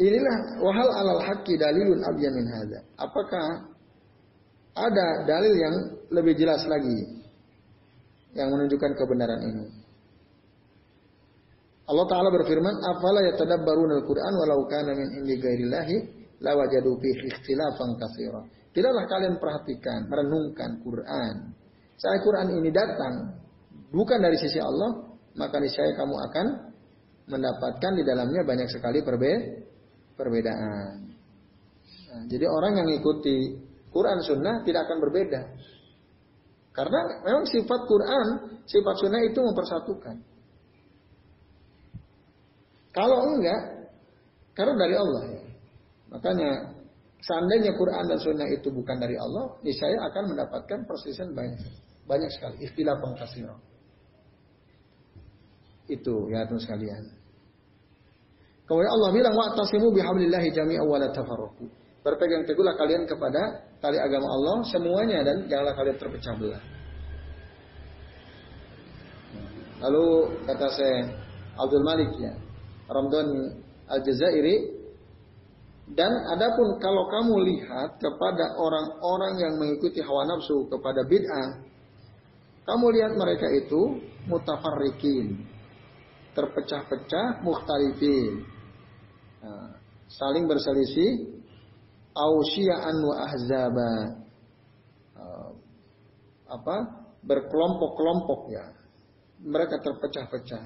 Inilah 0.00 0.36
wahal 0.64 0.88
alal 0.96 1.22
haqqi 1.28 1.60
dalilun 1.60 2.00
abyan 2.00 2.32
min 2.32 2.48
hadza. 2.48 2.80
Apakah 2.96 3.68
ada 4.72 5.28
dalil 5.28 5.54
yang 5.60 5.74
lebih 6.08 6.40
jelas 6.40 6.64
lagi 6.64 7.20
yang 8.32 8.48
menunjukkan 8.48 8.96
kebenaran 8.96 9.44
ini? 9.44 9.66
Allah 11.84 12.06
Ta'ala 12.08 12.32
berfirman, 12.32 12.74
Afala 12.80 13.20
yatadabbaruna 13.28 14.00
al-Quran 14.00 14.32
walau 14.40 14.64
kana 14.70 14.96
min 14.96 15.20
indi 15.20 15.36
ghairillahi 15.36 15.96
lawajadu 16.40 16.96
fihi 16.96 17.28
ikhtilafan 17.28 17.98
katsira. 18.00 18.40
Tidaklah 18.72 19.04
kalian 19.04 19.36
perhatikan, 19.36 20.06
merenungkan 20.08 20.80
Quran. 20.80 21.34
Saya 22.00 22.22
Quran 22.24 22.56
ini 22.56 22.72
datang 22.72 23.36
bukan 23.92 24.22
dari 24.22 24.38
sisi 24.38 24.62
Allah, 24.62 25.12
maka 25.36 25.60
niscaya 25.60 25.92
kamu 25.98 26.14
akan 26.30 26.46
mendapatkan 27.30 27.92
di 27.94 28.02
dalamnya 28.02 28.42
banyak 28.42 28.68
sekali 28.68 29.00
perbedaan 29.00 29.70
perbedaan. 30.20 31.16
Nah, 32.12 32.22
jadi 32.28 32.44
orang 32.44 32.76
yang 32.76 32.86
mengikuti 32.92 33.56
Quran 33.88 34.20
Sunnah 34.20 34.60
tidak 34.68 34.84
akan 34.84 34.98
berbeda. 35.00 35.40
Karena 36.76 37.00
memang 37.24 37.48
sifat 37.48 37.80
Quran, 37.88 38.26
sifat 38.68 38.94
Sunnah 39.00 39.22
itu 39.24 39.40
mempersatukan. 39.40 40.16
Kalau 42.90 43.18
enggak, 43.32 43.90
karena 44.52 44.74
dari 44.76 44.94
Allah 44.98 45.22
ya. 45.30 45.42
Makanya 46.10 46.50
seandainya 47.22 47.72
Quran 47.78 48.04
dan 48.10 48.18
Sunnah 48.18 48.48
itu 48.50 48.68
bukan 48.70 48.98
dari 48.98 49.14
Allah, 49.14 49.56
saya 49.62 49.98
akan 50.10 50.34
mendapatkan 50.34 50.78
perselisihan 50.84 51.30
banyak, 51.32 51.58
banyak 52.06 52.30
sekali. 52.34 52.66
Istilah 52.66 52.98
pengkasih. 52.98 53.46
Itu 55.90 56.30
ya 56.30 56.46
teman 56.46 56.62
sekalian. 56.62 57.19
Kemudian 58.70 58.86
Allah 58.86 59.10
bilang 59.10 59.34
wa'tasimu 59.34 59.90
bihablillahi 59.90 60.54
jami'an 60.54 60.86
wa 60.86 60.94
la 60.94 61.10
tafarraqu. 61.10 61.66
Berpegang 62.06 62.46
teguhlah 62.46 62.78
kalian 62.78 63.02
kepada 63.02 63.66
tali 63.82 63.98
agama 63.98 64.30
Allah 64.30 64.62
semuanya 64.70 65.26
dan 65.26 65.42
janganlah 65.50 65.74
kalian 65.74 65.98
terpecah 65.98 66.38
belah. 66.38 66.62
Lalu 69.82 70.06
kata 70.46 70.66
saya 70.70 70.98
Abdul 71.58 71.82
Malik 71.82 72.14
ya, 72.22 72.30
Ramdhani 72.86 73.58
Al-Jazairi 73.90 74.56
dan 75.90 76.14
adapun 76.30 76.78
kalau 76.78 77.10
kamu 77.10 77.34
lihat 77.42 77.98
kepada 77.98 78.54
orang-orang 78.54 79.34
yang 79.34 79.54
mengikuti 79.58 79.98
hawa 79.98 80.30
nafsu 80.30 80.70
kepada 80.70 81.02
bid'ah, 81.10 81.58
kamu 82.70 82.86
lihat 82.94 83.18
mereka 83.18 83.50
itu 83.50 83.98
mutafarrikin, 84.30 85.42
terpecah-pecah, 86.38 87.42
mukhtalifin 87.42 88.59
Nah, 89.40 89.72
saling 90.08 90.44
berselisih 90.44 91.40
ausya'an 92.12 92.96
wa 93.00 93.14
ahzaba. 93.24 93.92
Uh, 95.16 95.50
apa? 96.50 97.00
berkelompok-kelompok 97.20 98.48
ya. 98.48 98.64
Mereka 99.44 99.76
terpecah-pecah. 99.80 100.64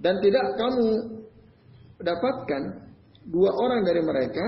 Dan 0.00 0.20
tidak 0.20 0.44
kamu 0.56 0.88
dapatkan 2.00 2.62
dua 3.28 3.50
orang 3.52 3.80
dari 3.84 4.02
mereka 4.04 4.46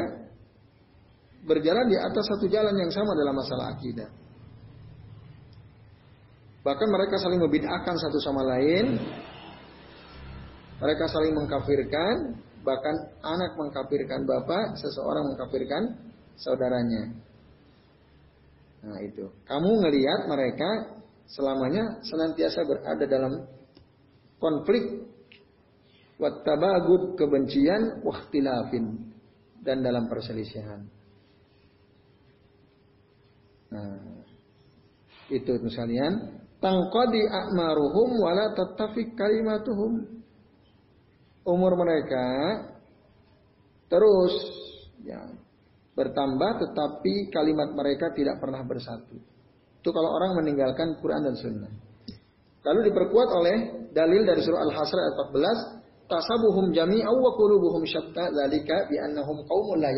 berjalan 1.47 1.87
di 1.87 1.97
atas 1.97 2.25
satu 2.27 2.51
jalan 2.51 2.75
yang 2.75 2.91
sama 2.93 3.15
dalam 3.15 3.37
masalah 3.37 3.73
akidah. 3.73 4.11
Bahkan 6.67 6.89
mereka 6.91 7.15
saling 7.23 7.39
membid'ahkan 7.39 7.95
satu 7.95 8.19
sama 8.19 8.43
lain. 8.43 8.99
Mereka 10.77 11.05
saling 11.09 11.33
mengkafirkan, 11.33 12.37
bahkan 12.67 13.15
anak 13.23 13.55
mengkafirkan 13.55 14.27
bapak, 14.27 14.75
seseorang 14.83 15.31
mengkafirkan 15.31 15.83
saudaranya. 16.35 17.15
Nah 18.83 18.99
itu. 19.07 19.31
Kamu 19.47 19.71
ngelihat 19.87 20.27
mereka 20.27 20.99
selamanya 21.31 22.03
senantiasa 22.03 22.67
berada 22.67 23.05
dalam 23.07 23.33
konflik 24.43 25.07
wattabagud 26.19 27.15
kebencian 27.15 28.03
wahtilafin 28.03 29.15
dan 29.63 29.83
dalam 29.83 30.07
perselisihan. 30.07 30.87
Nah, 33.67 34.23
itu 35.27 35.53
misalnya 35.59 36.39
tangqadi 36.63 37.27
a'maruhum 37.27 38.23
wala 38.23 38.55
tattafiq 38.55 39.19
kalimatuhum. 39.19 40.16
Umur 41.47 41.79
mereka 41.79 42.27
terus 43.87 44.35
ya 45.07 45.23
bertambah 45.95 46.51
tetapi 46.61 47.31
kalimat 47.31 47.73
mereka 47.73 48.11
tidak 48.13 48.43
pernah 48.43 48.61
bersatu. 48.67 49.17
Itu 49.81 49.95
kalau 49.95 50.19
orang 50.19 50.37
meninggalkan 50.43 50.99
Quran 50.99 51.23
dan 51.31 51.35
Sunnah. 51.39 51.73
Lalu 52.67 52.91
diperkuat 52.91 53.29
oleh 53.31 53.57
dalil 53.95 54.27
dari 54.27 54.43
surah 54.43 54.67
Al-Hasr 54.67 54.99
ayat 54.99 55.15
14, 55.31 56.11
tasabuhum 56.11 56.75
jami'aw 56.75 57.15
wa 57.15 57.33
qulubuhum 57.39 57.87
syatta 57.87 58.35
dzalika 58.35 58.91
bi 58.91 58.99
annahum 58.99 59.47
qaumun 59.47 59.79
la. 59.79 59.95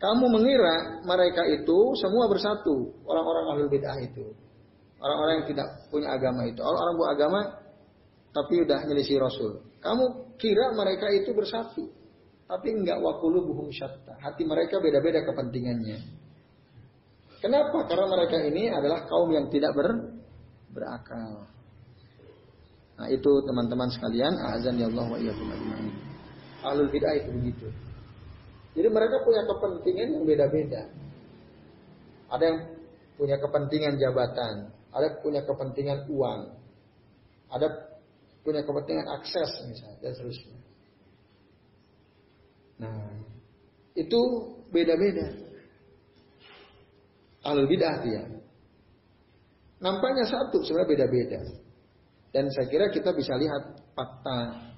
Kamu 0.00 0.24
mengira 0.32 1.04
mereka 1.06 1.46
itu 1.46 1.94
semua 2.00 2.26
bersatu, 2.26 2.90
orang-orang 3.06 3.44
ahlul 3.54 3.70
bid'ah 3.70 4.00
itu. 4.02 4.26
Orang-orang 5.00 5.32
yang 5.40 5.46
tidak 5.48 5.68
punya 5.88 6.08
agama 6.12 6.44
itu. 6.44 6.60
Orang-orang 6.60 6.94
buat 6.98 7.10
agama 7.14 7.40
tapi 8.34 8.54
udah 8.66 8.78
nyelisih 8.84 9.16
Rasul. 9.22 9.64
Kamu 9.80 10.29
kira 10.40 10.72
mereka 10.72 11.06
itu 11.12 11.30
bersatu. 11.36 11.86
Tapi 12.50 12.68
enggak 12.74 12.98
wakulu 12.98 13.46
buhum 13.46 13.70
syatta. 13.70 14.18
Hati 14.18 14.42
mereka 14.42 14.82
beda-beda 14.82 15.22
kepentingannya. 15.22 16.02
Kenapa? 17.38 17.86
Karena 17.86 18.06
mereka 18.10 18.36
ini 18.42 18.66
adalah 18.66 19.06
kaum 19.06 19.30
yang 19.30 19.46
tidak 19.48 19.70
ber, 19.72 20.18
berakal. 20.74 21.46
Nah 22.98 23.06
itu 23.06 23.30
teman-teman 23.46 23.88
sekalian. 23.94 24.34
Azan 24.50 24.82
ya 24.82 24.90
Allah 24.90 25.06
wa 25.06 25.16
ajma'in. 25.16 25.94
Ahlul 26.66 26.90
bid'ah 26.90 27.16
itu 27.16 27.30
begitu. 27.32 27.68
Jadi 28.74 28.88
mereka 28.90 29.22
punya 29.22 29.46
kepentingan 29.46 30.08
yang 30.18 30.24
beda-beda. 30.26 30.82
Ada 32.30 32.44
yang 32.44 32.58
punya 33.18 33.36
kepentingan 33.36 34.00
jabatan, 34.00 34.72
ada 34.96 35.06
punya 35.20 35.44
kepentingan 35.44 36.08
uang, 36.08 36.40
ada 37.52 37.89
punya 38.40 38.64
kepentingan 38.64 39.06
akses 39.20 39.50
misalnya 39.68 39.98
dan 40.00 40.12
seterusnya. 40.16 40.56
Nah, 42.80 43.12
itu 43.92 44.20
beda-beda. 44.72 45.28
Alul 47.44 47.68
bidah 47.68 47.96
dia. 48.04 48.22
Nampaknya 49.80 50.28
satu, 50.28 50.60
sebenarnya 50.64 50.92
beda-beda. 50.92 51.40
Dan 52.30 52.48
saya 52.52 52.68
kira 52.68 52.92
kita 52.92 53.16
bisa 53.16 53.32
lihat 53.36 53.80
fakta 53.96 54.70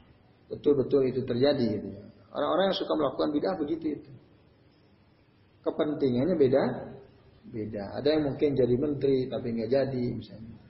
betul-betul 0.50 1.10
itu 1.10 1.20
terjadi. 1.26 1.78
Gitu. 1.78 1.90
Orang-orang 2.32 2.70
yang 2.70 2.78
suka 2.78 2.92
melakukan 2.94 3.30
bidah 3.34 3.54
begitu 3.58 3.86
itu. 3.98 4.10
Kepentingannya 5.62 6.34
beda, 6.38 6.62
beda. 7.50 7.84
Ada 8.02 8.08
yang 8.18 8.22
mungkin 8.30 8.50
jadi 8.54 8.74
menteri 8.78 9.30
tapi 9.30 9.46
nggak 9.58 9.70
jadi 9.70 10.04
misalnya. 10.16 10.61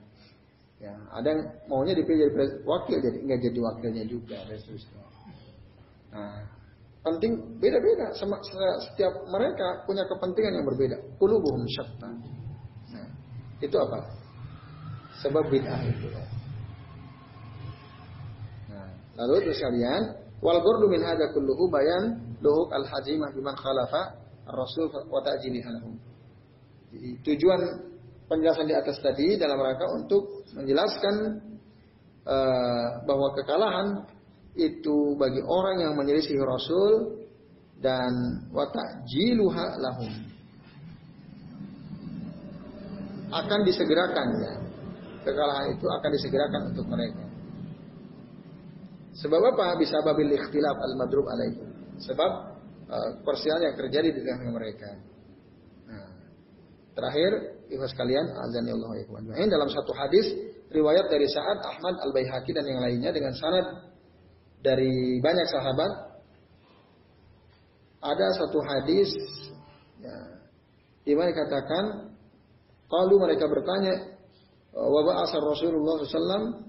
Ya, 0.83 0.91
ada 1.15 1.27
yang 1.31 1.41
maunya 1.71 1.95
dipilih 1.95 2.27
jadi 2.35 2.59
wakil 2.67 2.99
jadi 2.99 3.17
nggak 3.23 3.39
jadi 3.39 3.59
wakilnya 3.63 4.03
juga 4.03 4.35
dan 4.43 4.59
seterusnya. 4.59 4.99
Nah, 6.11 6.43
penting 7.07 7.39
beda-beda. 7.63 8.11
Setiap 8.91 9.13
mereka 9.31 9.87
punya 9.87 10.03
kepentingan 10.03 10.59
yang 10.59 10.67
berbeda. 10.67 10.99
Qulubuhum 11.15 11.63
syatta. 11.71 12.11
Nah, 12.91 13.07
itu 13.63 13.79
apa? 13.79 14.11
Sebab 15.23 15.47
bid'ah 15.47 15.87
itu. 15.87 16.11
Nah, 18.67 18.91
lalu 19.23 19.47
terus 19.47 19.63
kalian 19.63 20.19
wal 20.43 20.59
ghurdu 20.59 20.91
min 20.91 20.99
hadza 20.99 21.31
kulluhu 21.31 21.71
bayan 21.71 22.19
luhuk 22.43 22.75
al 22.75 22.83
hajimah 22.83 23.31
biman 23.31 23.55
khalafa 23.55 24.19
ar-rasul 24.51 24.91
wa 25.07 25.23
ta'jili 25.23 25.63
halahum. 25.63 25.95
Jadi, 26.91 27.23
tujuan 27.23 27.92
penjelasan 28.27 28.65
di 28.67 28.75
atas 28.75 28.97
tadi 29.03 29.35
dalam 29.35 29.59
rangka 29.59 29.87
untuk 29.93 30.47
menjelaskan 30.55 31.15
uh, 32.23 32.87
bahwa 33.03 33.33
kekalahan 33.35 33.87
itu 34.53 35.17
bagi 35.17 35.41
orang 35.41 35.81
yang 35.81 35.93
menyelisih 35.97 36.37
Rasul 36.41 37.23
dan 37.81 38.11
jiluha 39.09 39.81
lahum. 39.81 40.13
Akan 43.33 43.65
disegerakan 43.65 44.27
ya. 44.39 44.53
Kekalahan 45.23 45.73
itu 45.73 45.85
akan 45.87 46.09
disegerakan 46.13 46.61
untuk 46.75 46.85
mereka. 46.85 47.25
Sebab 49.17 49.41
apa? 49.55 49.79
Bisa 49.79 50.03
babil 50.05 50.35
ikhtilaf 50.35 50.77
al 50.77 50.93
madrub 50.99 51.25
alaihi 51.29 51.63
sebab 52.01 52.31
uh, 52.89 53.09
persiapan 53.21 53.71
yang 53.71 53.75
terjadi 53.77 54.09
di 54.09 54.21
tengah 54.25 54.51
mereka. 54.51 55.13
Terakhir, 56.93 57.52
ikhlas 57.71 57.91
sekalian, 57.93 58.25
azan 58.33 58.63
ya 58.67 58.73
Allah 58.75 58.91
Dalam 59.47 59.69
satu 59.69 59.91
hadis 59.95 60.25
riwayat 60.73 61.07
dari 61.07 61.29
Sa'ad 61.29 61.59
Ahmad 61.61 61.95
Al 62.01 62.11
Baihaqi 62.11 62.51
dan 62.51 62.65
yang 62.65 62.81
lainnya 62.81 63.11
dengan 63.13 63.31
sanad 63.37 63.93
dari 64.63 65.19
banyak 65.21 65.47
sahabat. 65.51 65.91
Ada 68.03 68.27
satu 68.35 68.59
hadis 68.59 69.09
ya, 70.03 70.17
di 71.07 71.15
mana 71.15 71.31
dikatakan 71.31 72.13
kalau 72.91 73.15
mereka 73.15 73.47
bertanya 73.47 74.19
wabah 74.75 75.23
asar 75.23 75.39
Rasulullah 75.39 76.03
SAW 76.03 76.67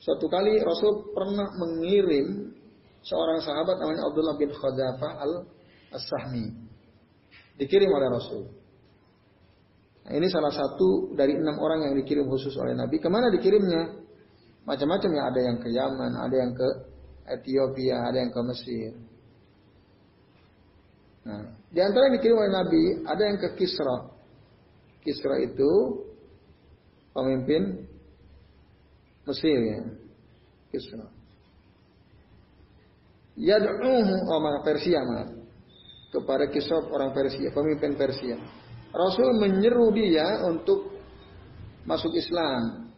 suatu 0.00 0.26
kali 0.32 0.60
Rasul 0.64 1.12
pernah 1.12 1.48
mengirim 1.60 2.56
seorang 3.04 3.44
sahabat 3.44 3.76
namanya 3.76 4.08
Abdullah 4.08 4.36
bin 4.40 4.50
Khadafah 4.56 5.12
al 5.20 5.32
As-Sahmi 5.92 6.48
dikirim 7.60 7.92
oleh 7.92 8.08
Rasul 8.08 8.63
Nah, 10.04 10.12
ini 10.12 10.28
salah 10.28 10.52
satu 10.52 11.16
dari 11.16 11.32
enam 11.32 11.56
orang 11.56 11.88
yang 11.88 11.94
dikirim 11.96 12.28
khusus 12.28 12.52
oleh 12.60 12.76
Nabi. 12.76 13.00
Ke 13.00 13.08
mana 13.08 13.32
dikirimnya? 13.32 14.04
Macam-macam 14.68 15.10
ya. 15.16 15.22
Ada 15.32 15.40
yang 15.40 15.56
ke 15.64 15.68
Yaman, 15.72 16.12
ada 16.20 16.36
yang 16.36 16.52
ke 16.52 16.68
Ethiopia, 17.24 18.04
ada 18.04 18.16
yang 18.20 18.28
ke 18.28 18.40
Mesir. 18.44 18.92
Nah, 21.24 21.40
di 21.72 21.80
antara 21.80 22.12
yang 22.12 22.20
dikirim 22.20 22.36
oleh 22.36 22.52
Nabi, 22.52 22.82
ada 23.08 23.22
yang 23.24 23.38
ke 23.40 23.48
Kisra. 23.56 24.12
Kisra 25.00 25.40
itu 25.40 25.72
pemimpin 27.16 27.88
Mesir 29.24 29.56
ya. 29.56 29.80
Kisra. 30.68 31.06
Yad'uhu 33.40 34.14
orang 34.28 34.60
Persia 34.60 35.00
maaf. 35.00 35.32
Kepada 36.12 36.44
Kisra 36.52 36.76
orang 36.92 37.16
Persia, 37.16 37.48
pemimpin 37.56 37.96
Persia. 37.96 38.36
Rasul 38.94 39.42
menyeru 39.42 39.90
dia 39.90 40.46
untuk 40.46 40.94
masuk 41.82 42.14
Islam. 42.14 42.94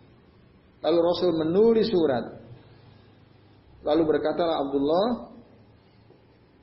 Lalu 0.84 0.99
Rasul 1.01 1.32
menulis 1.40 1.88
surat. 1.88 2.36
Lalu 3.80 4.03
berkatalah 4.05 4.61
Abdullah, 4.61 5.09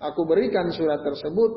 aku 0.06 0.22
berikan 0.30 0.70
surat 0.70 1.02
tersebut 1.02 1.52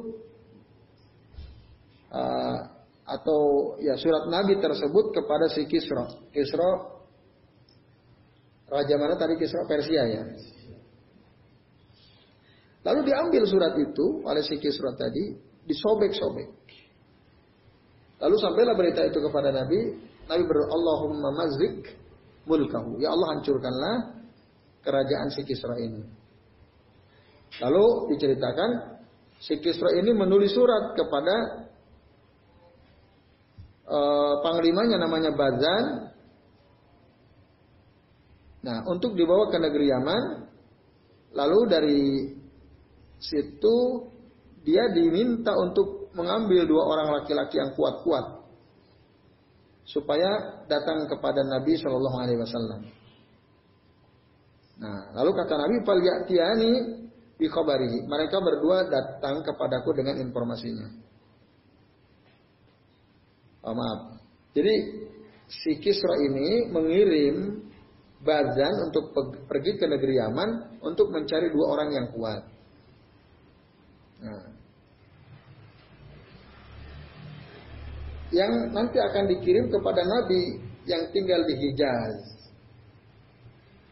uh, 2.17 2.59
atau 3.07 3.41
ya 3.85 3.95
surat 4.01 4.25
Nabi 4.33 4.57
tersebut 4.57 5.13
kepada 5.13 5.53
si 5.53 5.69
Kisra. 5.69 6.07
Kisra 6.33 6.71
raja 8.73 8.95
mana 8.97 9.21
tadi 9.21 9.37
Kisra 9.37 9.69
Persia 9.69 10.03
ya. 10.07 10.25
Lalu 12.87 13.01
diambil 13.11 13.43
surat 13.51 13.75
itu 13.77 14.23
oleh 14.23 14.43
si 14.47 14.57
Kisra 14.63 14.95
tadi, 14.95 15.35
disobek-sobek. 15.67 16.66
Lalu 18.17 18.37
sampailah 18.41 18.75
berita 18.75 19.05
itu 19.05 19.19
kepada 19.21 19.53
Nabi. 19.53 19.79
Nabi 20.27 20.43
berdoa, 20.49 20.69
Allahumma 20.73 21.31
mazik 21.37 21.85
mulkahu. 22.49 22.97
Ya 23.03 23.13
Allah 23.13 23.37
hancurkanlah 23.37 23.97
kerajaan 24.81 25.29
si 25.35 25.43
Kisra 25.45 25.77
ini. 25.77 26.03
Lalu 27.61 28.15
diceritakan 28.17 28.71
si 29.43 29.61
Kisra 29.61 29.93
ini 29.93 30.17
menulis 30.17 30.55
surat 30.57 30.97
kepada 30.97 31.37
eh, 33.85 34.35
panglimanya 34.41 34.97
namanya 34.97 35.31
Bazan. 35.37 35.85
Nah, 38.67 38.83
untuk 38.91 39.15
dibawa 39.15 39.47
ke 39.47 39.63
negeri 39.63 39.95
Yaman, 39.95 40.23
lalu 41.39 41.59
dari 41.71 42.03
situ 43.23 43.77
dia 44.67 44.91
diminta 44.91 45.55
untuk 45.55 45.96
mengambil 46.17 46.65
dua 46.65 46.83
orang 46.89 47.09
laki-laki 47.21 47.61
yang 47.61 47.77
kuat-kuat 47.77 48.49
supaya 49.87 50.65
datang 50.67 51.07
kepada 51.07 51.45
Nabi 51.47 51.79
Shallallahu 51.79 52.19
Alaihi 52.19 52.41
Wasallam. 52.41 52.81
Nah, 54.77 54.99
lalu 55.15 55.31
kata 55.37 55.55
Nabi, 55.57 55.77
"Falyatiani 55.87 56.73
bi 57.39 57.47
khabarihi." 57.47 58.05
Mereka 58.05 58.37
berdua 58.41 58.89
datang 58.89 59.45
kepadaku 59.45 59.95
dengan 59.95 60.21
informasinya. 60.21 60.89
Oh, 63.67 63.75
maaf. 63.75 64.21
Jadi 64.53 64.75
si 65.49 65.79
Kisra 65.81 66.17
ini 66.23 66.71
mengirim 66.71 67.67
Bazan 68.17 68.91
untuk 68.91 69.13
pergi 69.47 69.77
ke 69.77 69.87
negeri 69.87 70.19
Yaman 70.19 70.81
untuk 70.83 71.13
mencari 71.13 71.53
dua 71.53 71.67
orang 71.79 71.89
yang 71.95 72.07
kuat. 72.11 72.43
Nah, 74.25 74.56
yang 78.35 78.75
nanti 78.75 78.99
akan 78.99 79.25
dikirim 79.31 79.71
kepada 79.71 80.03
Nabi 80.03 80.59
yang 80.87 81.11
tinggal 81.15 81.47
di 81.47 81.55
Hijaz. 81.55 82.37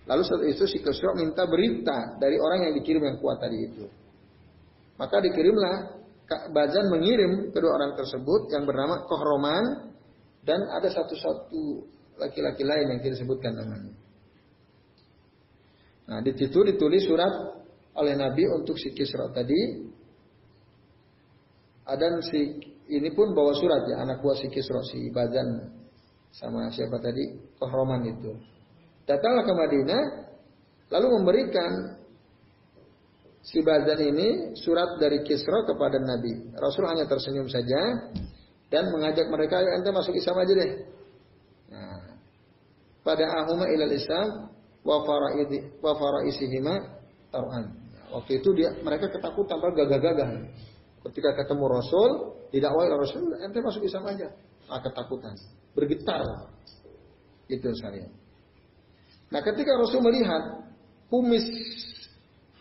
Lalu 0.04 0.22
setelah 0.26 0.50
itu 0.52 0.64
si 0.68 0.78
Kisra 0.84 1.16
minta 1.16 1.48
berita 1.48 2.18
dari 2.20 2.36
orang 2.36 2.68
yang 2.68 2.74
dikirim 2.76 3.02
yang 3.02 3.16
kuat 3.22 3.40
tadi 3.40 3.56
itu. 3.56 3.84
Maka 5.00 5.22
dikirimlah 5.24 6.04
Bazan 6.24 6.88
mengirim 6.88 7.52
kedua 7.52 7.76
orang 7.76 7.92
tersebut 8.00 8.48
yang 8.48 8.64
bernama 8.64 9.04
Kohroman 9.04 9.92
dan 10.40 10.60
ada 10.72 10.88
satu-satu 10.88 11.84
laki-laki 12.16 12.64
lain 12.64 12.96
yang 12.96 12.98
tidak 13.04 13.20
disebutkan 13.20 13.52
namanya. 13.52 13.92
Nah, 16.04 16.20
di 16.20 16.32
situ 16.36 16.64
ditulis 16.64 17.04
surat 17.04 17.32
oleh 17.96 18.14
Nabi 18.16 18.44
untuk 18.48 18.76
si 18.80 18.92
Kisra 18.92 19.28
tadi. 19.32 19.92
Ada 21.84 22.24
si 22.24 22.40
ini 22.88 23.08
pun 23.16 23.32
bawa 23.32 23.56
surat 23.56 23.88
ya 23.88 24.04
anak 24.04 24.20
buah 24.20 24.36
si 24.36 24.52
Kisra 24.52 24.80
si 24.84 25.08
Bazan 25.08 25.72
sama 26.34 26.68
siapa 26.68 27.00
tadi 27.00 27.32
Kohroman 27.56 28.04
itu. 28.04 28.32
Datanglah 29.08 29.44
ke 29.44 29.52
Madinah 29.54 30.02
lalu 30.92 31.06
memberikan 31.20 31.96
si 33.44 33.60
Bazan 33.60 34.00
ini 34.00 34.28
surat 34.56 35.00
dari 35.00 35.24
Kisra 35.24 35.64
kepada 35.68 36.00
Nabi. 36.00 36.52
Rasul 36.56 36.88
hanya 36.88 37.08
tersenyum 37.08 37.48
saja 37.48 38.10
dan 38.72 38.90
mengajak 38.90 39.28
mereka, 39.28 39.60
ayo 39.60 39.70
ente 39.78 39.90
masuk 39.92 40.16
Islam 40.16 40.36
aja 40.40 40.52
deh. 40.56 40.70
Nah, 41.70 42.00
pada 43.04 43.24
ahuma 43.44 43.68
ilal 43.70 43.92
Islam 43.92 44.50
wa 44.82 45.04
faraisihima 45.80 46.74
tar'an. 47.30 47.64
Nah, 47.70 48.04
waktu 48.18 48.42
itu 48.42 48.50
dia 48.56 48.72
mereka 48.82 49.12
ketakutan, 49.12 49.60
gagah-gagah. 49.60 50.30
Ketika 51.04 51.36
ketemu 51.36 51.64
Rasul, 51.68 52.10
didakwai 52.48 52.88
oleh 52.88 52.98
Rasul, 53.04 53.36
ente 53.44 53.60
masuk 53.60 53.84
Islam 53.84 54.08
aja. 54.08 54.32
Ah, 54.72 54.80
ketakutan, 54.80 55.36
bergetar. 55.76 56.24
Itu 57.44 57.68
saya. 57.76 58.08
Nah, 59.28 59.44
ketika 59.44 59.76
Rasul 59.76 60.00
melihat 60.00 60.64
kumis 61.12 61.44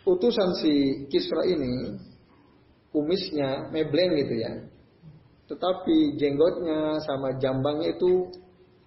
utusan 0.04 0.60
si 0.60 1.08
Kisra 1.08 1.48
ini 1.48 1.96
kumisnya 2.92 3.72
mebleng 3.72 4.20
gitu 4.20 4.36
ya. 4.44 4.54
Tetapi 5.48 6.20
jenggotnya 6.20 7.00
sama 7.08 7.40
jambangnya 7.40 7.96
itu 7.96 8.28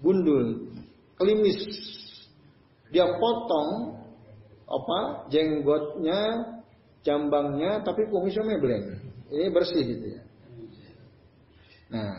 gundul, 0.04 0.72
klimis. 1.16 1.64
Dia 2.92 3.08
potong 3.16 3.98
apa 4.66 5.30
jenggotnya, 5.32 6.20
jambangnya, 7.00 7.80
tapi 7.80 8.04
kumisnya 8.12 8.44
mebleng. 8.44 9.05
Ini 9.26 9.50
bersih 9.50 9.82
gitu 9.82 10.06
ya. 10.14 10.22
Nah, 11.86 12.14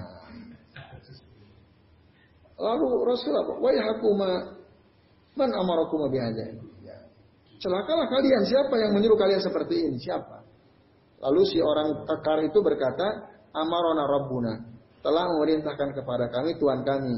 lalu 2.55 2.87
Rasulullah, 3.03 3.45
wahai 3.59 3.79
hakuma, 3.79 4.29
man 5.35 5.49
amarakuma 5.51 6.07
bihadza? 6.11 6.67
Celakalah 7.57 8.05
kalian, 8.13 8.45
siapa 8.45 8.75
yang 8.77 8.93
menyuruh 8.93 9.17
kalian 9.17 9.41
seperti 9.41 9.89
ini? 9.89 9.97
Siapa? 9.97 10.45
Lalu 11.25 11.41
si 11.49 11.57
orang 11.57 12.05
kekar 12.05 12.45
itu 12.45 12.61
berkata, 12.61 13.33
Amarona 13.49 14.05
Rabbuna, 14.05 14.53
telah 15.01 15.25
memerintahkan 15.33 15.97
kepada 15.97 16.29
kami 16.29 16.53
Tuhan 16.61 16.85
kami. 16.85 17.17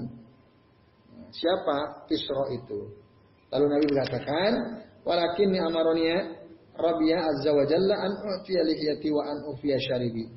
Siapa 1.35 2.07
Kisro 2.07 2.47
itu? 2.55 2.95
Lalu 3.51 3.65
Nabi 3.67 3.85
berkatakan, 3.91 4.51
Walakin 5.03 5.51
amaronia 5.59 6.38
Rabbiya 6.79 7.17
Azza 7.19 7.51
wa 7.51 7.67
Jalla 7.67 7.95
an 8.07 8.11
ufiya 8.39 8.63
lihiyati 8.63 9.11
wa 9.11 9.27
an 9.27 9.37
ufiya 9.51 9.75
syaribi. 9.83 10.31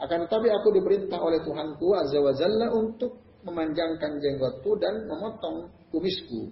Akan 0.00 0.24
tetapi 0.24 0.48
aku 0.48 0.68
diperintah 0.80 1.20
oleh 1.20 1.44
Tuhanku 1.44 1.86
Azza 1.92 2.18
wa 2.24 2.32
Jalla 2.32 2.72
untuk 2.72 3.20
memanjangkan 3.44 4.18
jenggotku 4.18 4.80
dan 4.80 5.04
memotong 5.06 5.68
kumisku. 5.92 6.50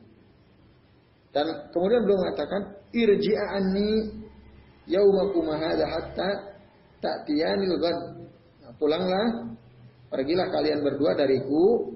Dan 1.34 1.68
kemudian 1.72 2.04
beliau 2.04 2.20
mengatakan 2.22 2.62
irji'ani 2.96 3.90
yaumakum 4.88 5.52
hadza 5.52 5.84
hatta 5.84 6.28
ta'tiyanil 7.02 7.76
ghad. 7.76 7.98
Nah, 8.64 8.72
pulanglah, 8.80 9.52
pergilah 10.08 10.48
kalian 10.48 10.80
berdua 10.80 11.12
dariku 11.12 11.92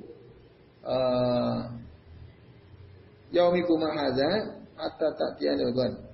uh, 0.84 1.58
yaumikum 3.32 3.80
hadza 3.80 4.60
hatta 4.76 5.08
ta'tiyanil 5.16 5.72
ghad. 5.72 6.09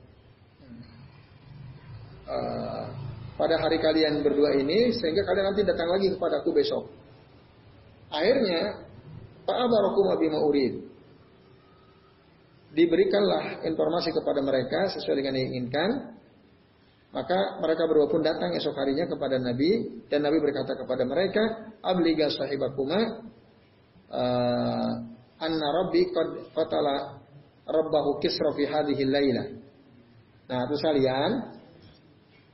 Uh, 2.26 2.90
pada 3.36 3.60
hari 3.60 3.78
kalian 3.78 4.24
berdua 4.24 4.56
ini 4.56 4.90
sehingga 4.96 5.22
kalian 5.22 5.52
nanti 5.52 5.62
datang 5.62 5.92
lagi 5.92 6.10
kepadaku 6.10 6.50
besok. 6.56 6.88
Akhirnya 8.10 8.82
Pak 9.46 9.56
bima 10.18 10.42
urid 10.42 10.82
diberikanlah 12.76 13.64
informasi 13.64 14.12
kepada 14.12 14.44
mereka 14.44 14.92
sesuai 14.92 15.16
dengan 15.16 15.32
yang 15.38 15.48
diinginkan. 15.48 15.90
Maka 17.14 17.62
mereka 17.64 17.88
berdua 17.88 18.12
pun 18.12 18.20
datang 18.20 18.52
esok 18.52 18.76
harinya 18.76 19.08
kepada 19.08 19.40
Nabi 19.40 20.04
dan 20.12 20.20
Nabi 20.26 20.36
berkata 20.36 20.76
kepada 20.76 21.00
mereka, 21.08 21.72
"Abliga 21.80 22.28
sahibakuma 22.28 23.24
uh, 24.12 24.92
anna 25.40 25.66
rabbi 25.80 26.12
qad 26.12 26.52
fatala 26.52 27.16
rabbahu 27.64 28.20
kisra 28.20 28.52
fi 28.52 28.68
hadhihi 28.68 29.04
laila." 29.08 29.44
Nah, 30.46 30.68
itu 30.68 30.76
kalian 30.76 31.55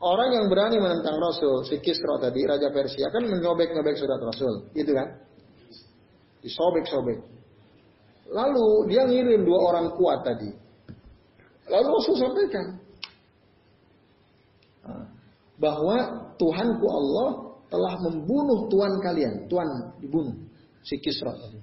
orang 0.02 0.34
yang 0.34 0.46
berani 0.50 0.82
menentang 0.82 1.16
Rasul, 1.22 1.62
si 1.64 1.78
Kisra 1.78 2.18
tadi, 2.18 2.42
Raja 2.42 2.68
Persia 2.74 3.06
kan 3.08 3.22
menyobek-nyobek 3.22 3.94
surat 3.94 4.18
Rasul, 4.18 4.68
gitu 4.74 4.92
kan? 4.92 5.08
Disobek-sobek. 6.42 7.22
Lalu 8.34 8.90
dia 8.90 9.06
ngirim 9.06 9.46
dua 9.46 9.58
orang 9.72 9.94
kuat 9.94 10.26
tadi. 10.26 10.50
Lalu 11.70 11.86
Rasul 11.86 12.14
sampaikan 12.18 12.66
bahwa 15.62 15.96
Tuhanku 16.34 16.86
Allah 16.90 17.30
telah 17.70 17.94
membunuh 18.02 18.66
Tuhan 18.66 18.98
kalian. 18.98 19.34
Tuhan 19.46 19.68
dibunuh 20.02 20.34
si 20.82 20.98
Kisra 20.98 21.30
tadi. 21.30 21.60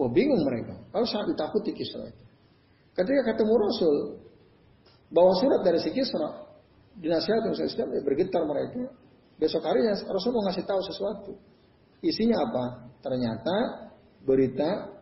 Wah 0.00 0.08
bingung 0.08 0.40
mereka. 0.48 0.80
Kalau 0.88 1.04
sangat 1.04 1.36
ditakuti 1.36 1.76
Kisra 1.76 2.08
itu. 2.08 2.24
Ketika 2.96 3.34
ketemu 3.34 3.54
Rasul, 3.60 3.96
bawa 5.12 5.36
surat 5.36 5.60
dari 5.60 5.78
si 5.84 5.92
Kisra, 5.92 6.49
dinasihatkan 6.98 7.54
oleh 7.54 7.68
Islam, 7.68 7.88
ya 7.94 8.00
bergetar 8.02 8.42
mereka. 8.42 8.90
Besok 9.40 9.64
harinya 9.64 9.96
Rasul 10.10 10.36
mau 10.36 10.44
ngasih 10.50 10.64
tahu 10.68 10.80
sesuatu. 10.84 11.32
Isinya 12.04 12.44
apa? 12.44 12.64
Ternyata 13.00 13.56
berita 14.24 15.00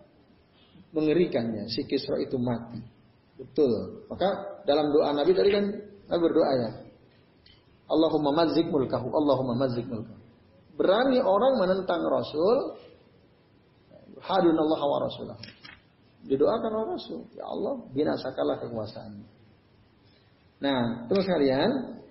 mengerikannya. 0.94 1.66
Si 1.70 1.82
Kisra 1.86 2.18
itu 2.22 2.38
mati. 2.38 2.78
Betul. 3.38 4.06
Maka 4.06 4.62
dalam 4.66 4.90
doa 4.94 5.10
Nabi 5.14 5.34
tadi 5.34 5.50
kan 5.50 5.64
Nabi 6.10 6.20
berdoa 6.22 6.52
ya. 6.54 6.70
Allahumma 7.88 8.44
mazik 8.44 8.66
mulkahu. 8.70 9.10
Allahumma 9.10 9.66
mazik 9.66 9.86
mulkahu. 9.90 10.22
Berani 10.78 11.18
orang 11.18 11.58
menentang 11.58 12.02
Rasul. 12.06 12.78
Hadun 14.18 14.54
Allah 14.54 14.82
wa 14.82 14.98
Rasulah. 15.02 15.38
Didoakan 16.26 16.70
oleh 16.74 16.88
Rasul. 16.98 17.22
Ya 17.34 17.46
Allah, 17.46 17.78
binasakanlah 17.94 18.58
kekuasaannya. 18.62 19.37
Nah, 20.58 21.06
terus 21.06 21.26
kalian, 21.26 22.02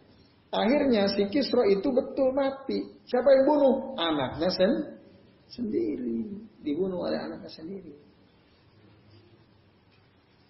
akhirnya 0.51 1.11
si 1.11 1.27
Kisra 1.27 1.67
itu 1.67 1.91
betul 1.91 2.31
mati. 2.31 2.79
Siapa 3.03 3.27
yang 3.27 3.43
bunuh? 3.43 3.75
Anaknya 3.99 4.49
sen 4.51 4.71
sendiri. 5.51 6.47
Dibunuh 6.63 7.07
oleh 7.07 7.19
anaknya 7.19 7.51
sendiri. 7.51 7.93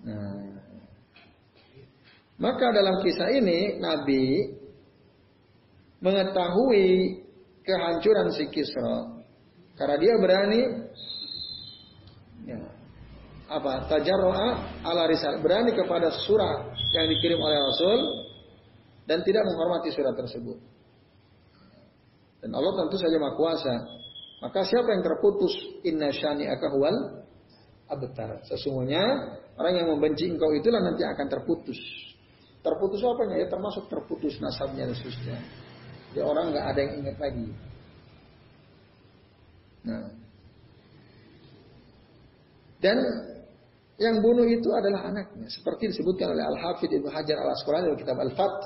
Nah, 0.05 0.57
maka 2.37 2.69
dalam 2.69 3.01
kisah 3.01 3.33
ini 3.33 3.81
Nabi 3.81 4.53
mengetahui 5.97 7.17
kehancuran 7.65 8.29
si 8.37 8.45
Kisra 8.53 9.17
Karena 9.73 9.97
dia 9.97 10.13
berani 10.21 10.61
apa 13.47 13.87
tajarroa 13.87 14.47
ala 14.83 15.07
risal 15.07 15.39
berani 15.39 15.71
kepada 15.71 16.11
surat 16.27 16.75
yang 16.91 17.07
dikirim 17.07 17.39
oleh 17.39 17.57
Rasul 17.63 17.99
dan 19.07 19.23
tidak 19.23 19.47
menghormati 19.47 19.87
surat 19.95 20.13
tersebut. 20.19 20.59
Dan 22.43 22.51
Allah 22.53 22.85
tentu 22.85 22.99
saja 22.99 23.15
maha 23.17 23.33
kuasa. 23.33 23.75
Maka 24.37 24.61
siapa 24.67 24.93
yang 24.93 25.01
terputus 25.01 25.49
inna 25.81 26.13
syani 26.13 26.45
akahwal 26.45 27.25
abtar. 27.89 28.45
Sesungguhnya 28.45 29.01
orang 29.57 29.73
yang 29.81 29.87
membenci 29.89 30.29
engkau 30.29 30.53
itulah 30.53 30.83
nanti 30.83 31.01
akan 31.01 31.25
terputus. 31.25 31.79
Terputus 32.61 33.01
apa 33.01 33.25
ya? 33.33 33.47
Termasuk 33.49 33.89
terputus 33.89 34.37
nasabnya 34.43 34.85
dan 34.85 34.93
seterusnya. 34.93 35.39
Jadi 36.13 36.21
orang 36.21 36.53
nggak 36.53 36.65
ada 36.67 36.79
yang 36.83 36.93
ingat 37.01 37.17
lagi. 37.17 37.47
Nah. 39.87 40.05
Dan 42.77 42.97
yang 43.97 44.21
bunuh 44.21 44.45
itu 44.45 44.69
adalah 44.77 45.09
anaknya. 45.09 45.49
Seperti 45.49 45.89
disebutkan 45.89 46.37
oleh 46.37 46.45
Al-Hafidh 46.45 47.01
Ibnu 47.01 47.09
Hajar 47.09 47.37
Al-Asqalani 47.41 47.89
dalam 47.89 47.99
kitab 47.99 48.17
Al-Fath. 48.21 48.61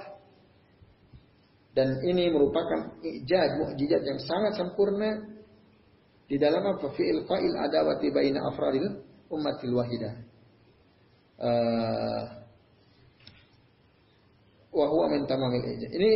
Dan 1.71 2.03
ini 2.03 2.27
merupakan 2.27 2.99
ijaz, 2.99 3.55
mukjizat 3.55 4.03
yang 4.03 4.19
sangat 4.19 4.59
sempurna 4.59 5.23
di 6.27 6.35
dalam 6.35 6.67
apa? 6.67 6.91
Fi'il 6.91 7.23
adawati 7.55 8.11
baina 8.11 8.43
afradil 8.43 8.91
ummatil 9.31 9.71
wahidah. 9.71 10.13
Uh, 11.39 12.23
wahwa 14.75 15.15
min 15.15 15.23
tamamil. 15.31 15.63
Ini 15.79 16.11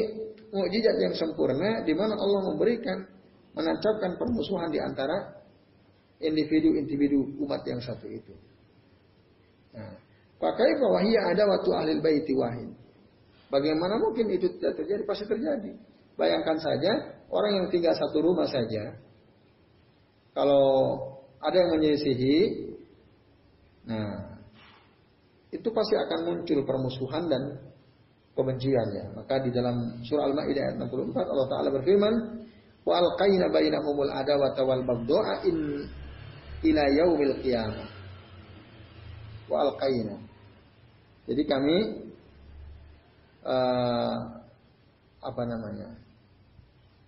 mukjizat 0.52 0.96
yang 1.00 1.16
sempurna 1.16 1.88
di 1.88 1.96
mana 1.96 2.20
Allah 2.20 2.52
memberikan 2.52 3.00
menancapkan 3.56 4.20
permusuhan 4.20 4.68
di 4.76 4.84
antara 4.84 5.40
individu-individu 6.20 7.40
umat 7.48 7.64
yang 7.64 7.80
satu 7.80 8.12
itu. 8.12 8.36
Nah, 9.76 9.94
pakai 10.40 10.70
bahwa 10.80 11.00
ada 11.04 11.44
waktu 11.44 11.70
ahli 11.76 11.92
baiti 12.00 12.34
wahid. 12.34 12.72
Bagaimana 13.52 14.02
mungkin 14.02 14.32
itu 14.32 14.50
tidak 14.58 14.80
terjadi? 14.82 15.04
Pasti 15.06 15.26
terjadi. 15.28 15.72
Bayangkan 16.16 16.58
saja 16.58 16.92
orang 17.28 17.52
yang 17.64 17.68
tinggal 17.68 17.94
satu 17.94 18.24
rumah 18.24 18.48
saja, 18.48 18.96
kalau 20.32 20.96
ada 21.44 21.56
yang 21.56 21.70
menyelisihi, 21.78 22.38
nah 23.86 24.40
itu 25.52 25.68
pasti 25.72 25.96
akan 25.96 26.20
muncul 26.28 26.60
permusuhan 26.68 27.32
dan 27.32 27.44
kebenciannya. 28.36 29.16
Maka 29.16 29.40
di 29.44 29.52
dalam 29.56 30.04
surah 30.04 30.28
Al-Maidah 30.32 30.64
ayat 30.72 30.76
64 30.80 31.32
Allah 31.32 31.48
Taala 31.48 31.70
berfirman, 31.72 32.14
wa 32.84 32.94
alqaina 33.00 33.48
bainahumul 33.48 34.12
adawata 34.12 34.62
wal 34.68 34.84
baghdha'a 34.84 35.48
in 35.48 35.88
ila 36.66 36.84
yaumil 36.92 37.36
qiyamah 37.40 37.95
wa 39.50 39.58
alqaina 39.66 40.16
jadi 41.26 41.44
kami 41.46 41.78
uh, 43.46 44.18
apa 45.26 45.44
namanya 45.46 45.90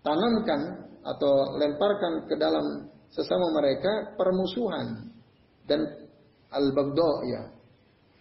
tanamkan 0.02 0.62
atau 1.06 1.34
lemparkan 1.62 2.26
ke 2.28 2.36
dalam 2.36 2.90
sesama 3.14 3.48
mereka 3.56 4.18
permusuhan 4.20 5.12
dan 5.70 5.82
al-baghdha 6.52 7.12
ya 7.30 7.44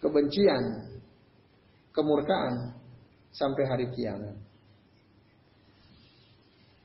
kebencian 0.01 0.63
kemurkaan 1.91 2.77
sampai 3.33 3.63
hari 3.65 3.85
kiamat. 3.93 4.37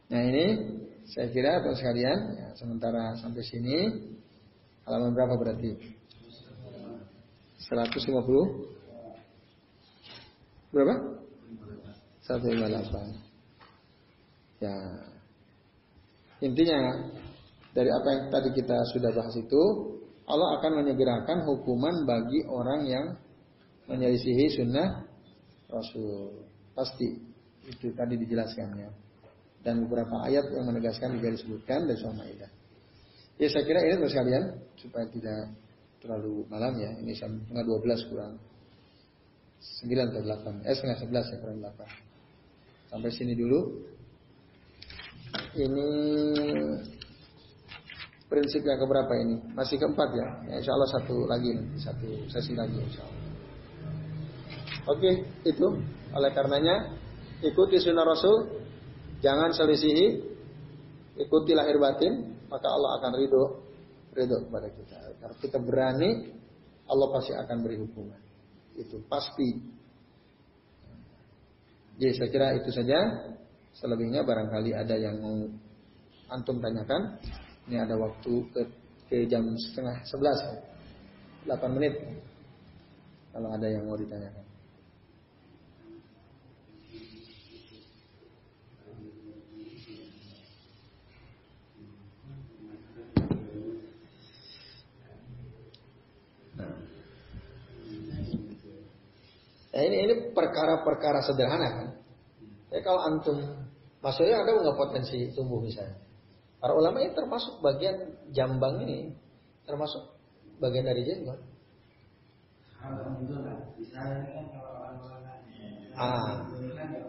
Nah 0.09 0.23
ini 0.29 0.47
saya 1.09 1.29
kira 1.29 1.61
untuk 1.61 1.77
sekalian, 1.77 2.19
ya, 2.37 2.49
sementara 2.57 3.17
sampai 3.21 3.43
sini. 3.45 3.79
Halaman 4.83 5.15
berapa 5.15 5.39
berarti? 5.39 5.71
150 7.69 8.73
berapa? 10.73 10.97
158. 12.25 14.63
Ya. 14.63 14.79
Intinya 16.43 16.79
dari 17.75 17.91
apa 17.91 18.09
yang 18.15 18.31
tadi 18.31 18.51
kita 18.57 18.85
sudah 18.95 19.11
bahas 19.15 19.37
itu, 19.37 19.63
Allah 20.27 20.59
akan 20.59 20.73
menyegerakan 20.83 21.43
hukuman 21.47 22.07
bagi 22.07 22.45
orang 22.47 22.87
yang 22.87 23.17
menyelisihi 23.91 24.49
sunnah 24.55 25.03
Rasul. 25.69 26.47
Pasti 26.73 27.21
itu 27.69 27.93
tadi 27.95 28.17
dijelaskannya 28.17 28.89
dan 29.63 29.87
beberapa 29.87 30.27
ayat 30.27 30.51
yang 30.51 30.67
menegaskan 30.67 31.15
juga 31.19 31.31
disebutkan 31.39 31.87
dari 31.87 31.99
surah 31.99 32.17
Maidah. 32.19 32.51
Ya 33.39 33.49
saya 33.51 33.65
kira 33.67 33.83
ini 33.83 33.99
terus 33.99 34.15
kalian 34.15 34.45
supaya 34.79 35.07
tidak 35.11 35.51
terlalu 36.03 36.45
malam 36.51 36.75
ya. 36.77 36.91
Ini 36.99 37.15
setengah 37.15 37.63
dua 37.63 37.79
belas 37.79 38.03
kurang 38.11 38.37
sembilan 39.63 40.11
atau 40.11 40.23
delapan. 40.27 40.55
Eh 40.67 40.75
setengah 40.75 40.99
sebelas 40.99 41.25
ya 41.31 41.37
kurang 41.39 41.63
delapan. 41.63 41.89
Sampai 42.91 43.11
sini 43.15 43.33
dulu. 43.39 43.61
Ini 45.53 45.89
prinsip 48.29 48.67
yang 48.67 48.83
keberapa 48.83 49.13
ini? 49.17 49.37
Masih 49.55 49.81
keempat 49.81 50.09
ya. 50.13 50.29
ya 50.51 50.55
insya 50.61 50.73
Allah 50.77 50.91
satu 50.91 51.25
lagi 51.25 51.55
nanti 51.57 51.79
satu 51.81 52.09
sesi 52.29 52.53
lagi 52.53 52.77
insya 52.77 53.07
Allah. 53.07 53.23
Oke 54.93 55.11
itu 55.47 55.67
oleh 56.13 56.31
karenanya 56.35 56.93
ikuti 57.41 57.81
sunnah 57.81 58.05
Rasul 58.05 58.63
Jangan 59.23 59.55
selisihi, 59.55 60.19
ikuti 61.15 61.55
lahir 61.55 61.79
batin, 61.79 62.35
maka 62.51 62.67
Allah 62.67 62.99
akan 62.99 63.13
ridho 63.23 63.45
ridho 64.13 64.37
kepada 64.49 64.69
kita. 64.69 64.97
Kalau 65.21 65.37
kita 65.41 65.59
berani, 65.59 66.11
Allah 66.89 67.09
pasti 67.13 67.33
akan 67.33 67.57
beri 67.65 67.77
hukuman. 67.81 68.21
Itu 68.77 69.01
pasti. 69.09 69.49
Jadi 71.97 72.13
saya 72.17 72.29
kira 72.29 72.47
itu 72.57 72.71
saja. 72.73 72.99
Selebihnya 73.73 74.21
barangkali 74.21 74.77
ada 74.77 74.97
yang 75.01 75.17
mau 75.21 75.49
antum 76.29 76.61
tanyakan. 76.61 77.17
Ini 77.69 77.89
ada 77.89 77.97
waktu 77.97 78.33
ke, 78.53 78.61
ke 79.09 79.17
jam 79.31 79.49
setengah 79.57 80.05
sebelas, 80.05 80.39
delapan 81.49 81.71
menit. 81.73 81.95
Kalau 83.33 83.49
ada 83.49 83.65
yang 83.65 83.89
mau 83.89 83.97
ditanyakan. 83.97 84.53
Nah 99.73 99.81
ini 99.89 100.05
ini 100.05 100.15
perkara-perkara 100.53 101.25
sederhana 101.25 101.69
kan. 101.73 101.89
Ya 102.69 102.85
kalau 102.85 103.01
antum 103.09 103.41
maksudnya 104.05 104.45
ada 104.45 104.53
nggak 104.53 104.77
potensi 104.77 105.33
tumbuh 105.33 105.65
misalnya. 105.65 105.97
Para 106.61 106.77
ulama 106.77 107.01
ini 107.01 107.17
termasuk 107.17 107.65
bagian 107.65 108.13
jambang 108.37 108.85
ini 108.85 109.17
termasuk 109.65 110.13
bagian 110.61 110.85
dari 110.85 111.09
jenggot. 111.09 111.41
Ah, 115.93 116.45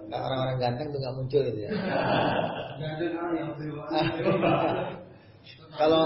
orang-orang 0.08 0.58
ganteng 0.64 0.88
tuh 0.96 1.00
nggak 1.04 1.16
muncul 1.20 1.41
gitu 1.44 1.60
ya. 1.68 1.72
Kalau 5.80 6.04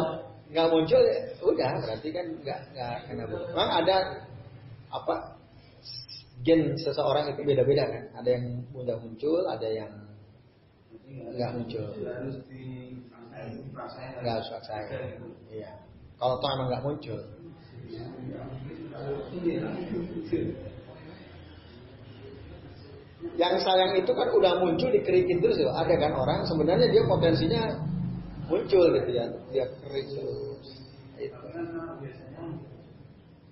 nggak 0.49 0.67
muncul 0.71 1.01
ya 1.03 1.19
udah 1.43 1.71
berarti 1.85 2.09
kan 2.09 2.25
nggak 2.41 2.59
nggak 2.73 2.95
kena. 3.05 3.23
Memang 3.29 3.69
ada 3.83 4.25
apa 4.87 5.36
gen 6.45 6.77
seseorang 6.77 7.33
itu 7.33 7.41
beda-beda 7.41 7.83
kan. 7.87 8.03
Ada 8.21 8.29
yang 8.37 8.45
mudah 8.73 8.97
muncul, 9.01 9.41
ada 9.47 9.67
yang 9.69 9.91
nggak 11.07 11.51
muncul. 11.55 11.87
Nggak 14.21 14.33
harus 14.41 14.49
saya. 14.65 14.85
Iya. 15.49 15.71
Kalau 16.17 16.35
toh 16.41 16.49
emang 16.49 16.67
nggak 16.73 16.83
muncul. 16.85 17.19
Yang 23.37 23.53
sayang 23.65 23.93
itu 23.97 24.11
kan 24.13 24.27
udah 24.33 24.53
muncul 24.61 24.89
dikerikin 24.89 25.41
terus 25.41 25.57
ya. 25.61 25.69
Ada 25.73 25.95
kan 25.97 26.13
orang 26.17 26.45
sebenarnya 26.45 26.89
dia 26.89 27.03
potensinya 27.05 27.61
muncul 28.49 28.93
gitu 28.93 29.11
ya. 29.13 29.25
Dia 29.53 29.65
kerik 29.85 30.05
terus. 30.13 30.67
Itu. 31.17 31.45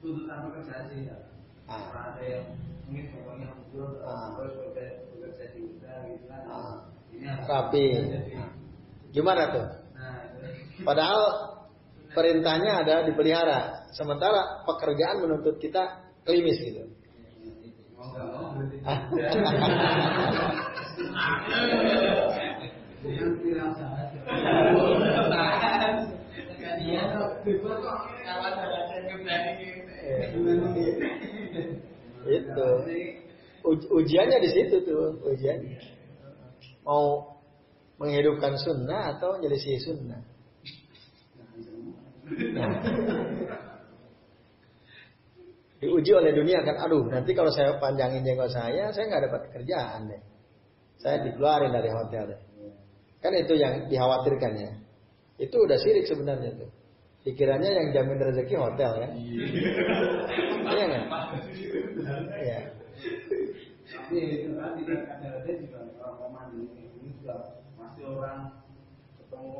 Tuntutan 0.01 0.37
pekerjaan 0.49 0.85
sih 0.93 1.09
ya. 1.09 1.17
Ah. 1.65 2.13
Ada 2.13 2.21
yang 2.21 2.45
ah. 2.85 2.93
gitu 2.93 3.17
kan 3.25 3.39
ah. 6.49 6.77
rapi 7.49 7.85
nah. 7.97 8.49
gimana 9.11 9.43
tuh 9.51 9.65
nah, 9.95 10.21
padahal 10.85 11.21
perintahnya 12.13 12.85
ada 12.85 12.95
dipelihara 13.09 13.89
sementara 13.95 14.63
pekerjaan 14.67 15.23
menuntut 15.23 15.57
kita 15.59 16.13
klimis 16.23 16.59
gitu 16.61 16.83
yang 26.85 27.35
itu. 32.27 32.69
Ujiannya 33.65 34.37
di 34.45 34.49
situ 34.53 34.75
tuh 34.85 35.17
ujiannya 35.25 35.77
mau 36.85 37.33
menghidupkan 37.97 38.53
sunnah 38.61 39.17
atau 39.17 39.41
menyelisih 39.41 39.81
sunnah? 39.81 40.21
Nah. 42.25 42.73
diuji 45.75 46.11
oleh 46.17 46.33
dunia 46.33 46.65
kan 46.65 46.81
aduh 46.81 47.05
nanti 47.05 47.37
kalau 47.37 47.53
saya 47.53 47.77
panjangin 47.77 48.25
jenggot 48.25 48.49
saya 48.49 48.89
saya 48.89 49.05
nggak 49.05 49.23
dapat 49.29 49.41
kerjaan 49.53 50.09
deh. 50.09 50.21
Saya 51.01 51.21
dikeluarin 51.25 51.73
dari 51.73 51.89
hotel 51.93 52.23
deh. 52.33 52.41
Kan 53.21 53.33
itu 53.33 53.53
yang 53.57 53.89
dikhawatirkan 53.89 54.51
ya. 54.57 54.71
Itu 55.37 55.65
udah 55.65 55.77
sirik 55.77 56.05
sebenarnya 56.09 56.53
tuh 56.57 56.84
pikirannya 57.25 57.69
yang 57.73 57.87
jamin 57.89 58.21
rezeki 58.21 58.55
hotel 58.55 58.91
kan 59.01 59.11
iya. 59.17 60.85
Kan 62.05 62.21
iya. 62.37 62.59
Tapi 63.85 64.17
itu 64.17 64.49
tidak 64.53 65.01
ada 65.09 65.41
juga 65.41 65.79
orang 65.97 66.17
Oman 66.21 66.47
ini 66.53 67.09
juga 67.17 67.65
masih 67.81 68.05
orang 68.13 68.61
ketemu 69.17 69.57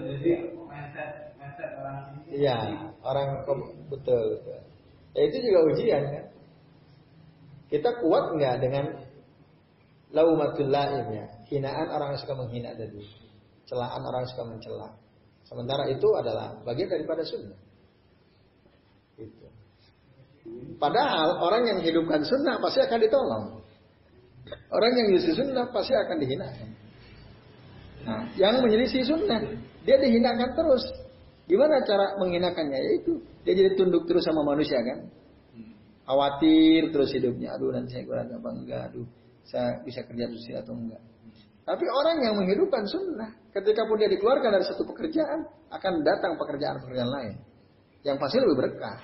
jadi 0.00 0.32
mindset 0.64 1.10
mindset 1.36 1.70
orang 1.76 1.96
iya 2.32 2.56
orang 3.04 3.28
betul 3.92 4.24
betul. 4.40 4.64
Ya 5.16 5.20
itu 5.28 5.36
juga 5.44 5.58
ujian 5.72 6.02
kan? 6.12 6.24
Kita 7.72 7.90
kuat 8.00 8.24
nggak 8.36 8.56
dengan 8.64 8.84
laumatul 10.12 10.68
laim 10.72 11.06
ya? 11.12 11.26
Hinaan 11.52 11.88
orang 11.88 12.16
yang 12.16 12.20
suka 12.20 12.34
menghina 12.36 12.76
tadi 12.76 13.25
celaan 13.66 14.02
orang 14.02 14.24
suka 14.30 14.42
mencela 14.46 14.88
sementara 15.46 15.90
itu 15.90 16.08
adalah 16.14 16.56
bagian 16.62 16.90
daripada 16.90 17.22
sunnah 17.26 17.58
itu 19.18 19.46
Padahal 20.76 21.40
orang 21.40 21.62
yang 21.66 21.78
hidupkan 21.80 22.20
sunnah 22.22 22.60
pasti 22.60 22.84
akan 22.84 22.98
ditolong. 23.00 23.44
Orang 24.70 24.90
yang 24.94 25.10
menyelisih 25.10 25.34
sunnah 25.34 25.66
pasti 25.72 25.96
akan 25.96 26.16
dihinakan. 26.20 26.68
Nah, 28.06 28.22
yang 28.38 28.62
menyelisih 28.62 29.02
sunnah, 29.02 29.42
dia 29.82 29.96
dihinakan 29.98 30.54
terus. 30.54 30.84
Gimana 31.48 31.82
cara 31.82 32.20
menghinakannya? 32.20 32.78
Yaitu 32.78 33.22
dia 33.42 33.54
jadi 33.56 33.74
tunduk 33.74 34.06
terus 34.06 34.22
sama 34.26 34.44
manusia 34.44 34.78
kan. 34.82 35.10
Khawatir 36.06 36.94
terus 36.94 37.10
hidupnya. 37.10 37.58
Aduh 37.58 37.74
nanti 37.74 37.98
saya 37.98 38.04
kurang 38.06 38.30
apa 38.30 38.48
enggak. 38.52 38.82
Aduh 38.92 39.06
saya 39.46 39.82
bisa 39.82 40.06
kerja 40.06 40.30
terus 40.30 40.46
atau 40.54 40.74
enggak. 40.76 41.02
Tapi 41.66 41.82
orang 41.90 42.22
yang 42.22 42.34
menghidupkan 42.38 42.86
sunnah, 42.86 43.34
ketika 43.56 43.88
pun 43.88 43.96
dia 43.96 44.12
dikeluarkan 44.12 44.50
dari 44.52 44.64
satu 44.68 44.84
pekerjaan, 44.84 45.48
akan 45.72 45.92
datang 46.04 46.36
pekerjaan-pekerjaan 46.36 47.08
lain. 47.08 47.34
Yang 48.04 48.16
pasti 48.20 48.36
lebih 48.38 48.56
berkah. 48.60 48.98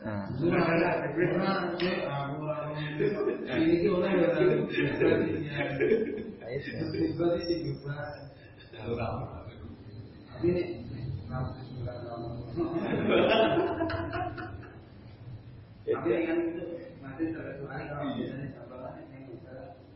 Nah. 0.00 0.26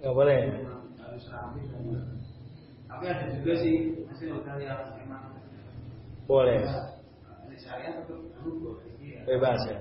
Gak 0.04 0.12
boleh. 0.12 0.40
Tapi 2.94 3.10
ada 3.10 3.26
juga 3.26 3.52
sih 3.58 4.06
masih 4.06 4.38
hotel 4.38 4.62
yang 4.62 4.86
memang 5.02 5.34
boleh. 6.30 6.62
Bebas 9.26 9.60
ya. 9.66 9.78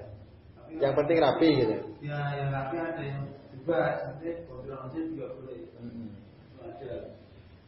Yang 0.82 0.94
penting 0.98 1.18
rapi 1.22 1.48
gitu. 1.62 1.78
Ya, 2.02 2.18
yang 2.42 2.50
rapi 2.50 2.76
ada 2.82 3.04
yang 3.06 3.30
bebas, 3.54 3.96
nanti 4.10 4.50
kontrolnya 4.50 5.02
juga 5.14 5.26
boleh. 5.38 5.62
Hmm. 5.78 6.10
Ada. 6.58 7.14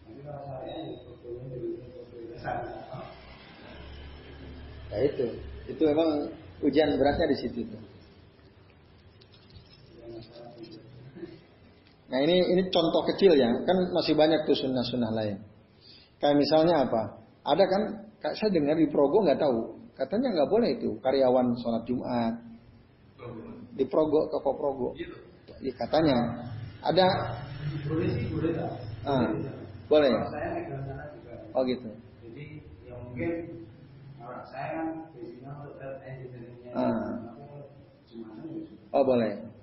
Nanti 0.10 0.20
kalau 0.26 0.42
saya 0.50 0.76
ya 0.82 0.98
kontrolnya 1.06 1.58
besar. 2.34 2.58
Ya 4.90 4.98
itu, 5.06 5.26
itu 5.70 5.84
memang 5.86 6.10
ujian 6.66 6.90
beratnya 6.98 7.30
di 7.30 7.38
situ 7.38 7.70
tuh. 7.70 7.82
Nah 12.06 12.20
ini 12.22 12.38
ini 12.54 12.62
contoh 12.70 13.02
kecil 13.10 13.34
ya, 13.34 13.50
kan 13.66 13.78
masih 13.90 14.14
banyak 14.14 14.46
tuh 14.46 14.54
sunnah-sunnah 14.54 15.12
lain. 15.14 15.42
Kayak 16.22 16.38
misalnya 16.38 16.86
apa? 16.86 17.02
Ada 17.46 17.64
kan, 17.66 17.82
saya 18.38 18.50
dengar 18.54 18.78
di 18.78 18.86
Progo 18.90 19.26
nggak 19.26 19.42
tahu, 19.42 19.58
katanya 19.98 20.34
nggak 20.38 20.50
boleh 20.50 20.70
itu 20.78 20.90
karyawan 21.02 21.58
sholat 21.62 21.84
Jumat, 21.90 22.34
di 23.76 23.86
Progo 23.90 24.30
toko 24.30 24.52
Progo. 24.54 24.90
Ya, 25.60 25.74
katanya 25.76 26.18
ada. 26.82 27.06
Boleh 27.86 28.08
sih 28.12 28.28
boleh? 28.30 28.54
Ah, 29.06 29.30
boleh. 29.90 30.14
Juga. 30.14 30.98
Oh 31.54 31.64
gitu. 31.64 31.90
Jadi 32.36 32.46
yang 32.90 33.00
mungkin 33.08 33.32
saya 34.44 34.68
kan 34.76 34.88
biasanya 35.16 35.52
untuk 35.64 35.76
engineeringnya. 36.04 36.76
Ah. 36.76 37.16
Oh 38.92 39.04
boleh. 39.08 39.55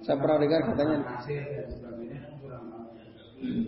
Hmm. 0.00 0.06
Saya 0.08 0.16
pernah 0.16 0.40
dengar 0.40 0.60
katanya. 0.64 0.96
Kan. 1.04 1.20
Hmm. 3.40 3.64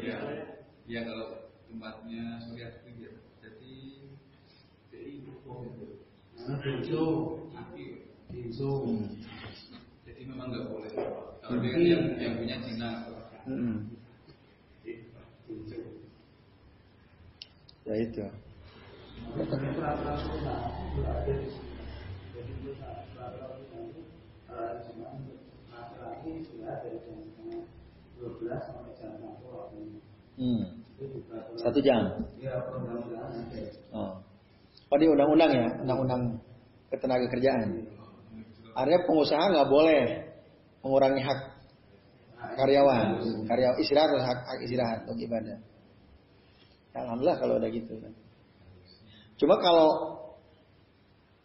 Ya, 0.00 0.16
ya 0.88 1.00
kalau 1.04 1.52
tempatnya 1.68 2.40
surya 2.48 2.80
itu 2.80 2.88
Tinsu, 6.48 7.04
tinsu. 8.32 8.72
Jadi 10.08 10.20
memang 10.24 10.48
nggak 10.48 10.64
boleh. 10.72 10.88
Kalau 11.44 11.60
dia 11.60 11.76
yang, 11.76 12.16
yang 12.16 12.40
punya 12.40 12.56
Cina. 12.64 13.04
Hmm. 13.44 13.92
Ya 17.84 17.94
itu. 18.00 18.24
Hmm. 30.38 30.62
Satu 31.58 31.78
jam. 31.82 32.02
Ya, 32.38 32.54
oh. 33.90 34.18
Oh 34.88 34.96
di 34.96 35.06
undang-undang 35.06 35.52
ya, 35.52 35.68
undang-undang 35.84 36.22
ketenaga 36.88 37.26
kerjaan. 37.28 37.84
Artinya 38.72 39.00
pengusaha 39.04 39.44
nggak 39.52 39.68
boleh 39.68 40.02
mengurangi 40.80 41.20
hak 41.20 41.40
karyawan, 42.56 43.06
karyawan 43.50 43.76
istirahat 43.82 44.10
hak, 44.14 44.38
hak 44.46 44.58
istirahat 44.64 44.98
untuk 45.04 45.26
ibadah. 45.26 45.58
Alhamdulillah 46.96 47.38
kalau 47.38 47.54
udah 47.60 47.70
gitu 47.70 47.94
kan. 48.00 48.14
Cuma 49.38 49.54
kalau 49.60 49.90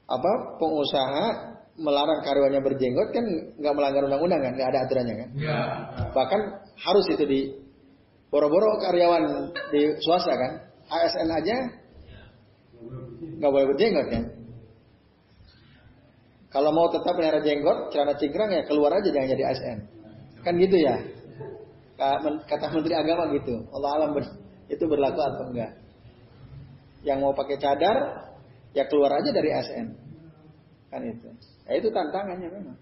apa 0.10 0.32
pengusaha 0.58 1.53
melarang 1.74 2.22
karyawannya 2.22 2.62
berjenggot 2.62 3.10
kan 3.10 3.26
nggak 3.58 3.74
melanggar 3.74 4.06
undang-undang 4.06 4.42
kan, 4.46 4.54
nggak 4.54 4.70
ada 4.70 4.80
aturannya 4.86 5.16
kan. 5.18 5.30
Ya. 5.38 5.60
Bahkan 6.14 6.42
harus 6.78 7.06
itu 7.10 7.24
di 7.26 7.40
boro-boro 8.30 8.78
karyawan 8.82 9.54
di 9.74 9.82
swasta 10.06 10.34
kan, 10.38 10.52
ASN 10.90 11.30
aja 11.34 11.56
nggak 13.42 13.52
boleh 13.52 13.68
berjenggot 13.74 14.08
kan? 14.14 14.24
Kalau 16.54 16.70
mau 16.70 16.86
tetap 16.94 17.18
pelihara 17.18 17.42
jenggot, 17.42 17.90
celana 17.90 18.14
cingkrang 18.14 18.54
ya 18.54 18.62
keluar 18.70 18.94
aja 18.94 19.10
jangan 19.10 19.34
jadi 19.34 19.44
ASN. 19.50 19.80
Kan 20.46 20.54
gitu 20.62 20.78
ya? 20.78 21.02
Kata 22.46 22.70
Menteri 22.70 22.94
Agama 22.94 23.34
gitu. 23.34 23.66
Allah 23.74 23.90
alam 23.98 24.10
ber, 24.14 24.22
itu 24.70 24.84
berlaku 24.86 25.18
atau 25.18 25.50
enggak? 25.50 25.74
Yang 27.02 27.18
mau 27.26 27.34
pakai 27.34 27.58
cadar, 27.58 27.98
ya 28.78 28.86
keluar 28.86 29.18
aja 29.18 29.34
dari 29.34 29.50
ASN. 29.50 29.88
Kan 30.94 31.02
itu. 31.10 31.30
Ya 31.68 31.80
itu 31.80 31.88
tantangannya 31.92 32.50
memang. 32.52 32.78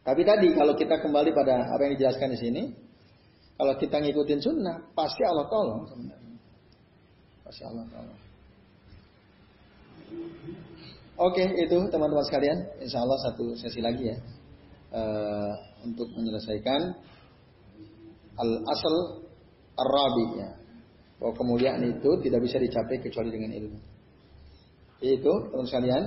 Tapi 0.00 0.24
tadi 0.24 0.48
kalau 0.56 0.72
kita 0.72 0.96
kembali 0.96 1.30
pada 1.36 1.68
apa 1.68 1.80
yang 1.84 1.92
dijelaskan 2.00 2.32
di 2.32 2.38
sini, 2.40 2.62
kalau 3.60 3.76
kita 3.76 4.00
ngikutin 4.00 4.40
sunnah, 4.40 4.80
pasti 4.96 5.20
Allah 5.20 5.44
tolong 5.52 5.84
sebenarnya. 5.84 6.36
Pasti 7.44 7.62
Allah 7.68 7.84
tolong. 7.92 8.20
Oke, 11.20 11.44
itu 11.44 11.76
teman-teman 11.92 12.24
sekalian. 12.24 12.58
Insya 12.80 13.04
Allah 13.04 13.20
satu 13.20 13.52
sesi 13.60 13.84
lagi 13.84 14.08
ya. 14.08 14.16
Uh, 14.90 15.52
untuk 15.84 16.08
menyelesaikan 16.16 16.96
al-asal 18.40 19.28
ar-rabi 19.76 20.40
ya. 20.40 20.48
Bahwa 21.20 21.36
kemuliaan 21.36 21.84
itu 21.84 22.10
tidak 22.24 22.40
bisa 22.40 22.56
dicapai 22.56 23.04
kecuali 23.04 23.28
dengan 23.28 23.52
ilmu. 23.52 23.78
Itu 25.04 25.32
teman 25.52 25.68
sekalian 25.68 26.04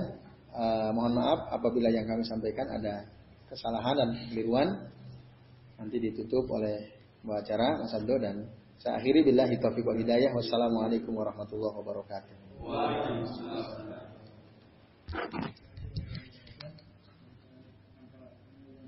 eh, 0.54 0.89
mohon 0.93 1.14
maaf 1.18 1.49
apabila 1.49 1.89
yang 1.89 2.06
kami 2.06 2.22
sampaikan 2.26 2.70
ada 2.70 3.06
kesalahan 3.49 3.97
dan 3.97 4.10
keliruan. 4.30 4.70
Nanti 5.78 5.99
ditutup 5.99 6.47
oleh 6.54 6.93
pembicara 7.20 7.82
Mas 7.82 7.93
Abdo 7.97 8.16
dan 8.22 8.45
saya 8.78 9.01
akhiri 9.01 9.26
billahi 9.26 9.58
taufiq 9.60 9.84
wal 9.84 9.97
hidayah. 9.97 10.32
Wassalamualaikum 10.32 11.18
warahmatullahi 11.18 11.76
wabarakatuh. 11.82 12.36
Waalaikumsalam. 12.62 15.49